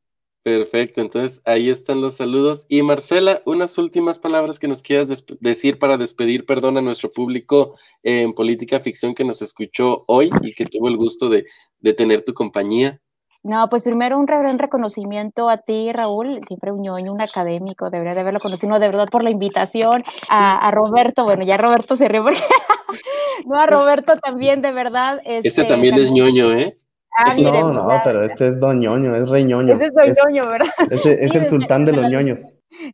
Perfecto, 0.43 1.03
entonces 1.03 1.43
ahí 1.45 1.69
están 1.69 2.01
los 2.01 2.15
saludos. 2.15 2.65
Y 2.69 2.83
Marcela, 2.83 3.43
unas 3.45 3.77
últimas 3.77 4.19
palabras 4.19 4.59
que 4.59 4.69
nos 4.69 4.83
quieras 4.83 5.25
decir 5.41 5.79
para 5.79 5.99
despedir, 5.99 6.47
perdón, 6.47 6.79
a 6.79 6.83
nuestro 6.83 7.13
público 7.13 7.77
en 8.03 8.35
Política 8.35 8.81
Ficción 8.81 9.15
que 9.15 9.25
nos 9.25 9.43
escuchó 9.43 10.03
hoy 10.07 10.31
y 10.41 10.55
que 10.55 10.65
tuvo 10.65 10.89
el 10.89 10.97
gusto 10.97 11.29
de, 11.29 11.45
de 11.81 11.93
tener 11.93 12.23
tu 12.23 12.33
compañía. 12.33 13.01
No, 13.45 13.69
pues 13.69 13.85
primero 13.85 14.19
un 14.19 14.25
gran 14.25 14.59
reconocimiento 14.59 15.51
a 15.51 15.59
ti, 15.59 15.93
Raúl, 15.93 16.41
siempre 16.49 16.73
un 16.73 16.81
ñoño, 16.81 17.13
un 17.13 17.21
académico, 17.21 17.91
debería 17.91 18.15
de 18.15 18.21
haberlo 18.21 18.41
conocido, 18.41 18.79
de 18.79 18.89
verdad 18.89 19.07
por 19.11 19.23
la 19.23 19.29
invitación, 19.29 20.03
a, 20.31 20.71
Roberto, 20.71 21.25
bueno, 21.25 21.45
ya 21.45 21.59
Roberto 21.59 21.95
se 21.95 22.09
rió 22.09 22.23
porque, 22.23 22.41
no, 23.47 23.57
a 23.57 23.67
Roberto 23.67 24.17
también, 24.17 24.63
de 24.63 24.73
verdad. 24.73 25.21
Este, 25.27 25.49
Ese 25.49 25.65
también, 25.65 25.95
es 25.99 26.11
ñoño, 26.11 26.55
¿eh? 26.55 26.79
Ah, 27.19 27.35
no, 27.37 27.71
no, 27.71 28.01
pero 28.03 28.25
este 28.25 28.49
es 28.49 28.59
Don 28.59 28.81
Ñoño, 28.81 29.15
es 29.15 29.29
Rey 29.29 29.45
Ñoño. 29.45 29.75
Ese 29.75 29.87
es 29.87 29.93
Don 29.95 30.33
Ñoño, 30.33 30.49
¿verdad? 30.49 30.67
Ese, 30.91 31.25
es 31.25 31.35
el 31.35 31.47
sultán 31.47 31.85
de 31.85 31.93
los 31.93 32.07
ñoños. 32.11 32.41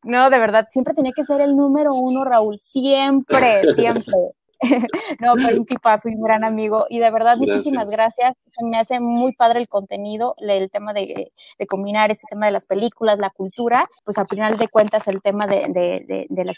No, 0.03 0.29
de 0.29 0.39
verdad, 0.39 0.67
siempre 0.71 0.95
tenía 0.95 1.13
que 1.15 1.23
ser 1.23 1.41
el 1.41 1.57
número 1.57 1.93
uno, 1.95 2.25
Raúl, 2.25 2.59
siempre, 2.59 3.73
siempre. 3.75 4.13
no, 5.21 5.35
pero 5.35 5.59
un 5.59 5.67
tipazo 5.67 6.09
y 6.09 6.15
un 6.15 6.23
gran 6.23 6.45
amigo. 6.45 6.87
Y 6.89 6.99
de 6.99 7.11
verdad, 7.11 7.37
muchísimas 7.37 7.89
gracias. 7.89 8.35
Se 8.47 8.65
me 8.65 8.79
hace 8.79 9.01
muy 9.01 9.33
padre 9.33 9.61
el 9.61 9.69
contenido, 9.69 10.35
el 10.39 10.71
tema 10.71 10.93
de, 10.93 11.33
combinar 11.69 12.11
este 12.11 12.27
tema 12.29 12.47
de 12.47 12.53
las 12.53 12.67
películas, 12.67 13.19
la 13.19 13.31
cultura, 13.31 13.89
pues 14.05 14.19
al 14.19 14.27
final 14.27 14.57
de 14.57 14.69
cuentas 14.69 15.07
el 15.09 15.23
tema 15.23 15.47
de, 15.47 16.27
la 16.29 16.53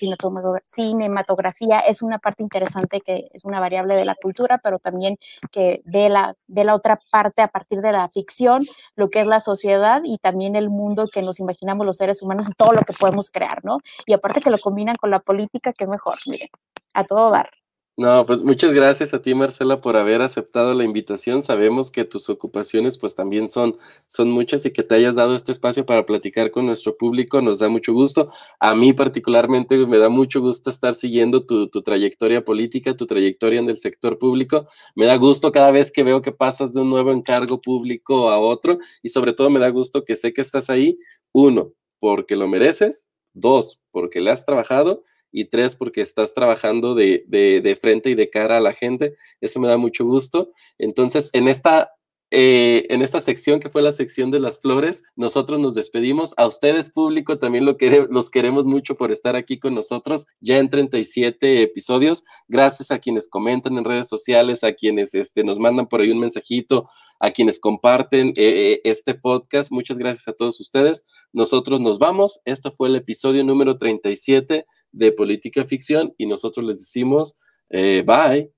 cinematografía 0.66 1.80
es 1.80 2.03
una 2.03 2.18
parte 2.18 2.42
interesante 2.42 3.00
que 3.00 3.28
es 3.32 3.44
una 3.44 3.61
variable 3.61 3.94
de 3.94 4.05
la 4.05 4.14
cultura, 4.14 4.59
pero 4.62 4.78
también 4.78 5.16
que 5.50 5.82
ve 5.84 6.09
la, 6.09 6.34
ve 6.46 6.64
la 6.64 6.74
otra 6.74 6.98
parte 7.11 7.42
a 7.42 7.48
partir 7.48 7.80
de 7.80 7.92
la 7.92 8.09
ficción, 8.09 8.62
lo 8.96 9.11
que 9.11 9.20
es 9.20 9.26
la 9.26 9.40
sociedad 9.40 10.00
y 10.05 10.18
también 10.18 10.57
el 10.57 10.70
mundo 10.70 11.09
que 11.12 11.22
nos 11.22 11.40
imaginamos 11.40 11.86
los 11.86 11.96
seres 11.96 12.22
humanos 12.22 12.48
y 12.48 12.53
todo 12.55 12.72
lo 12.72 12.80
que 12.80 12.92
podemos 12.92 13.30
crear, 13.30 13.64
¿no? 13.64 13.78
Y 14.07 14.12
aparte 14.12 14.40
que 14.40 14.50
lo 14.50 14.59
combinan 14.59 14.96
con 14.96 15.11
la 15.11 15.20
política, 15.20 15.72
qué 15.72 15.86
mejor, 15.86 16.18
miren, 16.26 16.48
a 16.94 17.05
todo 17.05 17.30
dar. 17.30 17.50
No, 17.99 18.24
pues 18.24 18.43
muchas 18.43 18.72
gracias 18.72 19.12
a 19.12 19.20
ti, 19.20 19.34
Marcela, 19.34 19.82
por 19.82 19.99
haber 19.99 20.22
aceptado 20.22 20.72
la 20.72 20.82
invitación. 20.84 21.43
Sabemos 21.43 21.90
que 21.90 22.07
tus 22.07 22.30
ocupaciones 22.30 22.97
pues 22.97 23.14
también 23.14 23.49
son, 23.51 23.76
son 24.07 24.30
muchas 24.30 24.64
y 24.64 24.70
que 24.72 24.82
te 24.82 24.95
hayas 24.95 25.14
dado 25.16 25.34
este 25.34 25.53
espacio 25.53 25.84
para 25.84 26.07
platicar 26.07 26.51
con 26.51 26.64
nuestro 26.64 26.97
público 26.97 27.43
nos 27.43 27.59
da 27.59 27.68
mucho 27.68 27.93
gusto. 27.93 28.32
A 28.61 28.74
mí 28.74 28.95
particularmente 28.95 29.76
me 29.86 29.99
da 29.99 30.09
mucho 30.09 30.40
gusto 30.40 30.70
estar 30.70 30.95
siguiendo 30.95 31.45
tu, 31.45 31.68
tu 31.68 31.82
trayectoria 31.82 32.43
política, 32.43 32.97
tu 32.97 33.07
trayectoria 33.07 33.61
en 33.61 33.68
el 33.68 33.76
sector 33.78 34.18
público. 34.18 34.66
Me 34.95 35.05
da 35.05 35.16
gusto 35.16 35.53
cada 35.53 35.70
vez 35.70 35.93
que 35.93 36.03
veo 36.03 36.22
que 36.22 36.32
pasas 36.32 36.72
de 36.72 36.80
un 36.80 36.88
nuevo 36.88 37.12
encargo 37.12 37.61
público 37.61 38.30
a 38.30 38.38
otro 38.38 38.78
y 39.03 39.11
sobre 39.11 39.34
todo 39.34 39.51
me 39.51 39.61
da 39.61 39.68
gusto 39.68 40.03
que 40.05 40.16
sé 40.16 40.32
que 40.32 40.40
estás 40.40 40.70
ahí, 40.70 40.99
uno, 41.32 41.72
porque 42.01 42.36
lo 42.36 42.49
mereces, 42.49 43.07
dos, 43.34 43.80
porque 43.90 44.22
le 44.22 44.30
has 44.30 44.47
trabajado 44.47 45.03
y 45.33 45.47
tres, 45.47 45.74
porque 45.74 46.03
estás 46.03 46.35
trabajando 46.35 46.95
de, 46.95 47.24
de, 47.26 47.76
frente 47.76 48.11
y 48.11 48.14
de 48.14 48.30
cara 48.30 48.59
a 48.59 48.61
la 48.61 48.74
gente. 48.74 49.16
Eso 49.41 49.59
me 49.59 49.68
da 49.68 49.78
mucho 49.78 50.05
gusto. 50.05 50.51
Entonces, 50.78 51.30
en 51.33 51.49
esta, 51.49 51.91
eh, 52.30 52.87
en 52.91 53.03
esta 53.03 53.20
sección 53.20 53.59
que 53.59 53.70
fue 53.70 53.83
la 53.83 53.93
sección 53.93 54.30
de 54.30 54.41
las 54.41 54.61
flores, 54.61 55.03
nosotros 55.16 55.59
nos 55.59 55.74
despedimos. 55.74 56.35
A 56.37 56.47
ustedes, 56.47 56.91
público, 56.91 57.39
también 57.39 57.64
lo 57.64 57.76
los 58.11 58.30
queremos 58.30 58.66
mucho 58.66 58.97
por 58.97 59.11
estar 59.11 59.35
aquí 59.35 59.59
con 59.59 59.74
nosotros 59.74 60.26
ya 60.41 60.59
en 60.59 60.68
37 60.68 61.62
episodios. 61.62 62.24
Gracias 62.47 62.91
a 62.91 62.99
quienes 62.99 63.28
comentan 63.28 63.78
en 63.78 63.85
redes 63.85 64.09
sociales, 64.09 64.62
a 64.64 64.74
quienes 64.74 65.14
este, 65.14 65.45
nos 65.45 65.59
mandan 65.59 65.89
por 65.89 66.03
ahí 66.03 66.11
un 66.11 66.20
mensajito, 66.20 66.89
a 67.20 67.30
quienes 67.30 67.59
comparten 67.59 68.28
eh, 68.28 68.35
eh, 68.37 68.80
este 68.85 69.14
podcast. 69.14 69.72
Muchas 69.72 69.97
gracias 69.97 70.28
a 70.28 70.33
todos 70.33 70.61
ustedes. 70.61 71.05
Nosotros 71.33 71.80
nos 71.80 71.99
vamos. 71.99 72.41
Esto 72.45 72.74
fue 72.76 72.89
el 72.89 72.97
episodio 72.97 73.45
número 73.45 73.78
37 73.78 74.66
de 74.93 75.12
política 75.12 75.64
ficción 75.64 76.14
y 76.18 76.26
nosotros 76.26 76.64
les 76.66 76.78
decimos 76.78 77.36
eh, 77.74 78.05
bye. 78.07 78.53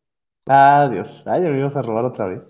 Adiós. 0.46 1.22
Ay, 1.24 1.42
me 1.42 1.56
ibas 1.56 1.76
a 1.76 1.82
robar 1.82 2.04
otra 2.04 2.26
vez. 2.26 2.40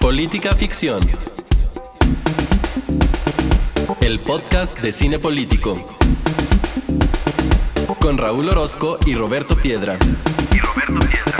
Política 0.00 0.52
ficción. 0.56 1.00
El 4.00 4.18
podcast 4.18 4.80
de 4.80 4.90
cine 4.90 5.20
político. 5.20 5.78
Con 8.00 8.18
Raúl 8.18 8.48
Orozco 8.48 8.98
y 9.06 9.14
Roberto 9.14 9.56
Piedra. 9.56 9.98
Y 10.52 10.58
Roberto 10.58 11.06
Piedra. 11.06 11.38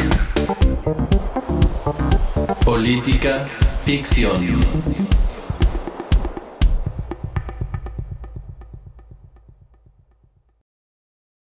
Política 2.64 3.44
ficción. 3.84 4.40